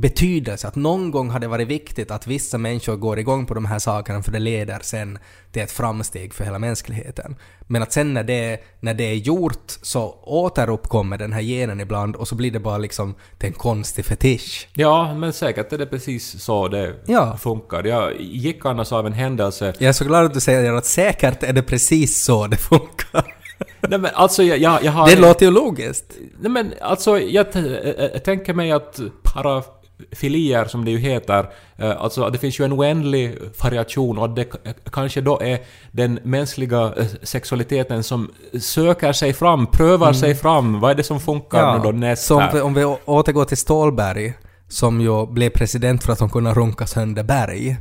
betydelse, 0.00 0.68
att 0.68 0.76
någon 0.76 1.10
gång 1.10 1.30
har 1.30 1.40
det 1.40 1.48
varit 1.48 1.68
viktigt 1.68 2.10
att 2.10 2.26
vissa 2.26 2.58
människor 2.58 2.96
går 2.96 3.18
igång 3.18 3.46
på 3.46 3.54
de 3.54 3.64
här 3.64 3.78
sakerna 3.78 4.22
för 4.22 4.32
det 4.32 4.38
leder 4.38 4.78
sen 4.82 5.18
till 5.52 5.62
ett 5.62 5.72
framsteg 5.72 6.34
för 6.34 6.44
hela 6.44 6.58
mänskligheten. 6.58 7.36
Men 7.66 7.82
att 7.82 7.92
sen 7.92 8.14
när 8.14 8.24
det, 8.24 8.60
när 8.80 8.94
det 8.94 9.04
är 9.04 9.14
gjort 9.14 9.70
så 9.82 10.18
återuppkommer 10.22 11.18
den 11.18 11.32
här 11.32 11.40
genen 11.40 11.80
ibland 11.80 12.16
och 12.16 12.28
så 12.28 12.34
blir 12.34 12.50
det 12.50 12.60
bara 12.60 12.78
liksom 12.78 13.14
till 13.38 13.46
en 13.46 13.52
konstig 13.52 14.04
fetisch. 14.04 14.68
Ja, 14.74 15.14
men 15.14 15.32
säkert 15.32 15.72
är 15.72 15.78
det 15.78 15.86
precis 15.86 16.42
så 16.42 16.68
det 16.68 16.94
Ja. 17.06 17.36
funkar. 17.36 17.84
Jag 17.84 18.20
gick 18.20 18.64
annars 18.66 18.92
av 18.92 19.06
en 19.06 19.12
händelse... 19.12 19.74
Jag 19.78 19.88
är 19.88 19.92
så 19.92 20.04
glad 20.04 20.24
att 20.24 20.34
du 20.34 20.40
säger 20.40 20.72
att 20.72 20.86
säkert 20.86 21.42
är 21.42 21.52
det 21.52 21.62
precis 21.62 22.24
så 22.24 22.46
det 22.46 22.56
funkar. 22.56 23.37
Nej 23.80 23.98
men 23.98 24.10
alltså 24.14 24.42
jag, 24.42 24.58
jag, 24.58 24.84
jag 24.84 24.92
har... 24.92 25.08
Det 25.08 25.16
låter 25.16 25.46
ju 25.46 25.52
logiskt. 25.52 26.04
Nej 26.40 26.50
men 26.50 26.74
alltså 26.80 27.18
jag, 27.18 27.52
t- 27.52 27.78
jag, 27.98 28.10
jag 28.14 28.24
tänker 28.24 28.54
mig 28.54 28.72
att 28.72 29.00
parafilier 29.22 30.64
som 30.64 30.84
det 30.84 30.90
ju 30.90 30.98
heter, 30.98 31.46
eh, 31.76 31.90
alltså 32.02 32.30
det 32.30 32.38
finns 32.38 32.60
ju 32.60 32.64
en 32.64 32.72
oändlig 32.72 33.38
variation 33.62 34.18
och 34.18 34.30
det 34.30 34.46
kanske 34.92 35.20
då 35.20 35.40
är 35.40 35.58
den 35.92 36.18
mänskliga 36.22 36.92
eh, 36.96 37.06
sexualiteten 37.22 38.02
som 38.02 38.30
söker 38.60 39.12
sig 39.12 39.32
fram, 39.32 39.66
prövar 39.66 40.12
sig 40.12 40.34
fram. 40.34 40.80
Vad 40.80 40.90
är 40.90 40.94
det 40.94 41.02
som 41.02 41.20
funkar 41.20 41.78
nu 41.78 41.84
då 41.84 41.90
näst 41.92 42.24
som 42.26 42.48
om 42.62 42.74
vi 42.74 42.84
återgår 43.04 43.44
till 43.44 43.56
Stålberg, 43.56 44.34
som 44.68 45.00
ju 45.00 45.26
blev 45.26 45.50
president 45.50 46.04
för 46.04 46.12
att 46.12 46.18
de 46.18 46.30
kunde 46.30 46.54
runka 46.54 46.86
sönder 46.86 47.22
berg. 47.22 47.76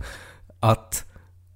Att, 0.59 1.03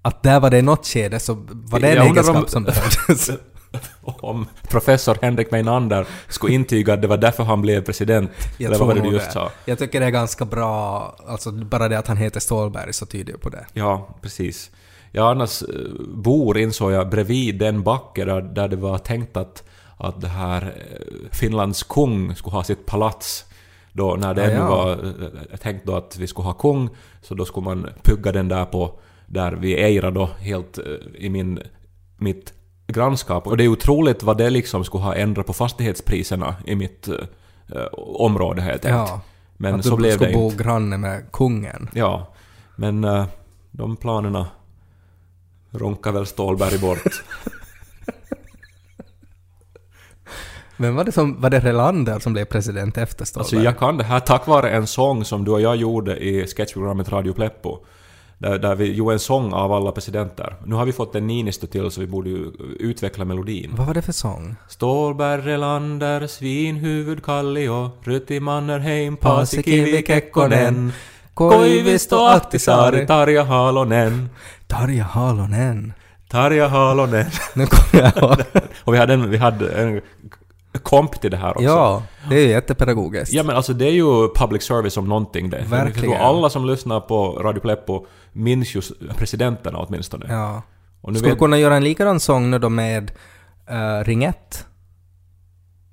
att 0.01 0.23
där 0.23 0.39
var 0.39 0.49
det 0.49 0.61
något 0.61 0.85
skede 0.87 1.19
så 1.19 1.33
var 1.49 1.79
det 1.79 1.87
en 1.91 1.97
Jag 1.97 2.07
undrar 2.07 2.21
om- 2.23 2.35
egenskap 2.35 2.49
som 2.49 2.63
behövdes. 2.63 3.31
Om 4.01 4.47
professor 4.69 5.17
Henrik 5.21 5.51
Meinander 5.51 6.07
skulle 6.27 6.53
intyga 6.53 6.93
att 6.93 7.01
det 7.01 7.07
var 7.07 7.17
därför 7.17 7.43
han 7.43 7.61
blev 7.61 7.81
president. 7.81 8.31
Jag 8.57 8.67
Eller 8.67 8.79
vad 8.79 8.87
var 8.87 8.95
det 8.95 9.01
du 9.01 9.15
just 9.15 9.31
sa? 9.31 9.51
Jag 9.65 9.79
tycker 9.79 9.99
det 9.99 10.05
är 10.05 10.11
ganska 10.11 10.45
bra, 10.45 11.15
alltså 11.27 11.51
bara 11.51 11.87
det 11.87 11.99
att 11.99 12.07
han 12.07 12.17
heter 12.17 12.39
Stålberg 12.39 12.93
så 12.93 13.05
tyder 13.05 13.33
ju 13.33 13.39
på 13.39 13.49
det. 13.49 13.65
Ja, 13.73 14.15
precis. 14.21 14.71
Jag 15.11 15.31
annars 15.31 15.61
eh, 15.61 15.67
bor, 16.07 16.57
insåg 16.57 16.91
jag, 16.91 17.09
bredvid 17.09 17.59
den 17.59 17.83
backe 17.83 18.25
där, 18.25 18.41
där 18.41 18.67
det 18.67 18.75
var 18.75 18.97
tänkt 18.97 19.37
att, 19.37 19.63
att 19.97 20.21
det 20.21 20.27
här 20.27 20.61
eh, 20.61 21.29
Finlands 21.31 21.83
kung 21.83 22.35
skulle 22.35 22.55
ha 22.55 22.63
sitt 22.63 22.85
palats. 22.85 23.45
Då 23.93 24.15
när 24.15 24.33
det 24.33 24.43
ännu 24.43 24.55
ja. 24.55 24.69
var 24.69 24.91
eh, 24.91 25.57
tänkt 25.57 25.85
då 25.85 25.95
att 25.95 26.17
vi 26.17 26.27
skulle 26.27 26.45
ha 26.45 26.53
kung, 26.53 26.89
så 27.21 27.33
då 27.33 27.45
skulle 27.45 27.63
man 27.63 27.87
pugga 28.03 28.31
den 28.31 28.47
där 28.47 28.65
på, 28.65 28.99
där 29.25 29.51
vid 29.51 29.77
Eira 29.77 30.11
då, 30.11 30.25
helt 30.25 30.79
i 31.15 31.29
min, 31.29 31.59
mitt 32.17 32.53
grannskap. 32.91 33.47
Och 33.47 33.57
det 33.57 33.63
är 33.63 33.67
otroligt 33.67 34.23
vad 34.23 34.37
det 34.37 34.49
liksom 34.49 34.83
skulle 34.83 35.03
ha 35.03 35.15
ändrat 35.15 35.45
på 35.45 35.53
fastighetspriserna 35.53 36.55
i 36.65 36.75
mitt 36.75 37.07
eh, 37.07 37.15
eh, 37.75 37.87
område 37.97 38.61
helt 38.61 38.85
enkelt. 38.85 39.09
Ja, 39.09 39.21
Men 39.57 39.75
att 39.75 39.83
så 39.85 39.89
du 39.89 39.95
blev 39.95 40.11
skulle 40.11 40.29
det 40.29 40.35
bo 40.37 40.51
inte. 40.51 40.63
granne 40.63 40.97
med 40.97 41.31
kungen. 41.31 41.89
Ja, 41.93 42.33
men 42.75 43.03
eh, 43.03 43.25
de 43.71 43.95
planerna 43.95 44.47
ronkar 45.71 46.11
väl 46.11 46.25
Stålberg 46.25 46.77
bort. 46.79 46.99
Men 50.77 50.95
var 50.95 51.03
det, 51.03 51.11
som, 51.11 51.41
var 51.41 51.49
det 51.49 51.59
Relander 51.59 52.19
som 52.19 52.33
blev 52.33 52.45
president 52.45 52.97
efter 52.97 53.25
Stålberg? 53.25 53.41
alltså 53.43 53.55
jag 53.55 53.79
kan 53.79 53.97
det 53.97 54.03
här 54.03 54.19
tack 54.19 54.47
vare 54.47 54.69
en 54.71 54.87
sång 54.87 55.25
som 55.25 55.43
du 55.45 55.51
och 55.51 55.61
jag 55.61 55.75
gjorde 55.75 56.17
i 56.17 56.47
sketchprogrammet 56.47 57.11
Radio 57.11 57.33
Pleppo. 57.33 57.85
Där, 58.41 58.59
där 58.59 58.75
vi 58.75 58.93
gjorde 58.93 59.13
en 59.13 59.19
sång 59.19 59.53
av 59.53 59.73
alla 59.73 59.91
presidenter. 59.91 60.55
Nu 60.65 60.75
har 60.75 60.85
vi 60.85 60.91
fått 60.91 61.15
en 61.15 61.27
Niinistö 61.27 61.67
till 61.67 61.91
så 61.91 62.01
vi 62.01 62.07
borde 62.07 62.29
ju 62.29 62.51
utveckla 62.79 63.25
melodin. 63.25 63.71
Vad 63.77 63.87
var 63.87 63.93
det 63.93 64.01
för 64.01 64.11
sång? 64.11 64.55
Stålberg, 64.67 65.41
Relander, 65.41 66.27
Svinhuvud, 66.27 67.23
Kallio, 67.23 67.91
Ruti 68.03 68.39
Mannerheim, 68.39 69.17
Paasikivi, 69.17 70.03
Kekkonen, 70.07 70.91
Koivisto, 71.33 72.15
Ahtisaari, 72.15 73.07
Tarja 73.07 73.43
Halonen, 73.43 74.29
Tarja 74.67 75.03
Halonen. 75.03 75.93
Tarja 76.29 76.67
Halonen. 76.67 77.25
Nu 77.55 77.65
kommer 77.65 78.03
jag 78.03 78.17
ihåg. 78.17 78.37
Och 78.83 78.93
vi 78.93 78.97
hade 78.97 79.13
en, 79.13 79.29
vi 79.29 79.37
hade 79.37 79.71
en 79.71 80.01
komp 80.83 81.21
till 81.21 81.31
det 81.31 81.37
här 81.37 81.49
också. 81.51 81.63
Ja, 81.63 82.03
det 82.29 82.35
är 82.35 82.47
jättepedagogiskt. 82.47 83.33
Ja 83.33 83.43
men 83.43 83.55
alltså 83.55 83.73
det 83.73 83.85
är 83.85 83.91
ju 83.91 84.33
public 84.35 84.63
service 84.63 84.97
om 84.97 85.09
någonting 85.09 85.49
det. 85.49 85.63
Verkligen. 85.67 86.21
Alla 86.21 86.49
som 86.49 86.65
lyssnar 86.65 86.99
på 86.99 87.31
Radio 87.31 87.59
Pleppo 87.59 88.05
minns 88.33 88.75
ju 88.75 88.81
presidenterna 89.17 89.77
åtminstone. 89.77 90.25
Ja. 90.29 90.61
Och 91.01 91.13
nu 91.13 91.19
Skulle 91.19 91.31
vet, 91.31 91.39
kunna 91.39 91.57
göra 91.57 91.75
en 91.75 91.83
likadan 91.83 92.19
sång 92.19 92.51
nu 92.51 92.59
då 92.59 92.69
med 92.69 93.11
uh, 93.71 94.03
Ring 94.03 94.23
1. 94.23 94.65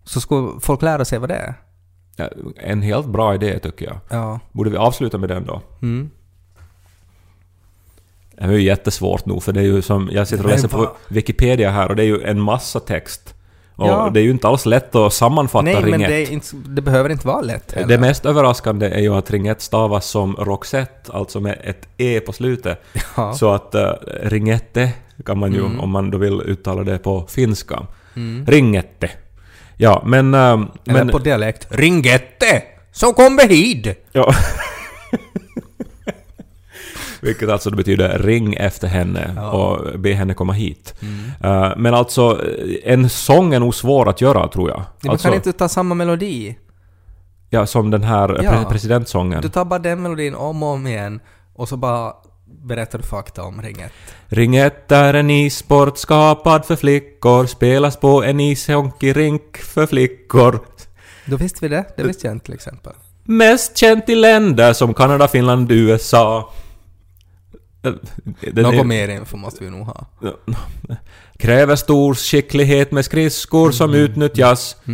Så 0.04 0.20
skulle 0.20 0.60
folk 0.60 0.82
lära 0.82 1.04
sig 1.04 1.18
vad 1.18 1.28
det 1.28 1.34
är. 1.34 1.54
ja, 2.16 2.28
en 2.56 2.82
helt 2.82 3.06
bra 3.06 3.34
idé 3.34 3.58
tycker 3.58 3.86
jag. 3.86 3.98
Ja. 4.08 4.40
Borde 4.52 4.70
vi 4.70 4.76
avsluta 4.76 5.18
med 5.18 5.28
den 5.28 5.46
då? 5.46 5.62
Mm. 5.82 6.10
Det 8.30 8.44
är 8.44 8.50
ju 8.52 8.62
jättesvårt 8.62 9.26
nog 9.26 9.42
för 9.42 9.52
det 9.52 9.60
är 9.60 9.64
ju 9.64 9.82
som, 9.82 10.08
jag 10.12 10.28
sitter 10.28 10.44
och 10.44 10.50
läser 10.50 10.68
på 10.68 10.96
Wikipedia 11.08 11.70
här 11.70 11.88
och 11.88 11.96
det 11.96 12.02
är 12.02 12.06
ju 12.06 12.22
en 12.22 12.40
massa 12.40 12.80
text. 12.80 13.34
Och 13.78 13.86
Ja. 13.88 14.10
det 14.14 14.20
är 14.20 14.24
ju 14.24 14.30
inte 14.30 14.48
alls 14.48 14.66
lätt 14.66 14.94
att 14.94 15.12
sammanfatta 15.12 15.62
Nej, 15.64 15.74
Ring 15.76 15.90
men 15.90 16.00
1. 16.02 16.08
det, 16.08 16.14
är 16.26 16.32
inte, 16.32 16.46
det 16.66 16.82
behöver 16.82 17.10
inte 17.10 17.26
vara 17.26 17.40
lätt 17.40 17.72
heller. 17.72 17.88
Det 17.88 17.98
mest 17.98 18.26
överraskande 18.26 18.86
är 18.88 19.00
ju 19.00 19.14
att 19.14 19.30
Ring 19.30 19.46
1 19.46 19.60
stavas 19.60 20.06
som 20.06 20.36
Roxette, 20.36 21.12
alltså 21.12 21.40
med 21.40 21.58
ett 21.64 21.88
E 21.96 22.20
på 22.20 22.32
slutet. 22.32 22.82
Ja. 23.16 23.32
Så 23.34 23.50
att 23.50 23.74
uh, 23.74 23.82
Ringette 24.22 24.90
kan 25.26 25.38
man 25.38 25.52
ju, 25.52 25.60
Mm. 25.60 25.80
om 25.80 25.90
man 25.90 26.10
då 26.10 26.18
vill 26.18 26.40
uttala 26.40 26.82
det 26.82 26.98
på 26.98 27.26
finska. 27.28 27.86
Ringette. 28.46 29.10
Ja, 29.76 30.02
men... 30.06 30.34
eh, 30.34 30.40
Eller 30.40 30.66
men 30.84 31.08
på 31.08 31.18
dialekt. 31.18 31.66
Ringette! 31.70 32.62
Så 32.92 33.12
kom 33.12 33.38
hit! 33.48 34.06
ja. 34.12 34.32
Vilket 37.20 37.48
alltså 37.48 37.70
betyder 37.70 38.18
ring 38.18 38.54
efter 38.54 38.88
henne 38.88 39.32
Ja. 39.36 39.50
och 39.50 40.00
be 40.00 40.12
henne 40.14 40.34
komma 40.34 40.52
hit. 40.52 40.94
Eh, 41.44 41.72
men 41.76 41.94
alltså, 41.94 42.46
eh, 42.84 42.92
en 42.92 43.08
sång 43.08 43.54
är 43.54 43.60
nog 43.60 43.74
svår 43.74 44.08
att 44.08 44.20
göra 44.20 44.48
tror 44.48 44.70
jag. 44.70 44.82
Man 45.02 45.10
Alltså, 45.12 45.28
kan 45.28 45.34
inte 45.34 45.52
ta 45.52 45.68
samma 45.68 45.94
melodi. 45.94 46.58
ja, 47.50 47.66
som 47.66 47.90
den 47.90 48.02
här 48.02 48.40
Ja. 48.42 48.50
pre- 48.50 48.68
presidentsången. 48.70 49.42
Du 49.42 49.48
tar 49.48 49.64
bara 49.64 49.78
den 49.78 50.02
melodin 50.02 50.34
om 50.34 50.62
och 50.62 50.68
om 50.68 50.86
igen 50.86 51.20
och 51.54 51.68
så 51.68 51.76
bara 51.76 52.12
berättar 52.64 52.98
du 52.98 53.04
fakta 53.04 53.42
om 53.42 53.62
Ring 53.62 53.80
1. 53.80 53.92
Ring 54.28 54.56
1 54.56 54.92
är 54.92 55.14
en 55.14 55.30
issport 55.30 55.98
skapad 55.98 56.64
för 56.64 56.76
flickor, 56.76 57.46
spelas 57.46 57.96
på 57.96 58.22
en 58.24 58.40
ishockeyrink 58.40 59.56
för 59.58 59.86
flickor. 59.86 60.58
Då 61.26 61.36
visste 61.36 61.58
vi 61.60 61.68
det. 61.68 61.84
Det 61.96 62.02
visste 62.02 62.26
jag 62.26 62.34
inte 62.34 62.44
till 62.44 62.54
exempel. 62.54 62.92
Mest 63.24 63.76
känt 63.76 64.08
i 64.08 64.14
länder 64.14 64.72
som 64.72 64.94
Kanada, 64.94 65.28
Finland, 65.28 65.72
USA. 65.72 66.50
Eh, 67.88 68.54
Något 68.54 68.86
mer 68.86 69.08
info 69.08 69.36
måste 69.36 69.64
vi 69.64 69.70
nog 69.70 69.86
ha. 69.86 70.06
Kräver 71.38 71.76
stor 71.76 72.14
skicklighet 72.14 72.92
med 72.92 73.04
skridskor 73.04 73.70
som 73.70 73.94
utnyttjas. 73.94 74.76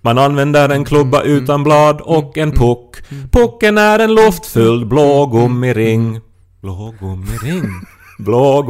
Man 0.00 0.18
använder 0.18 0.68
en 0.68 0.84
klubba 0.84 1.22
utan 1.22 1.64
blad 1.64 2.00
och 2.00 2.38
en 2.38 2.52
puck. 2.52 2.96
Pucken 3.32 3.78
är 3.78 3.98
en 3.98 4.14
luftfylld 4.14 4.88
blå 4.88 5.26
gummiring. 5.26 6.20
Blå 8.18 8.62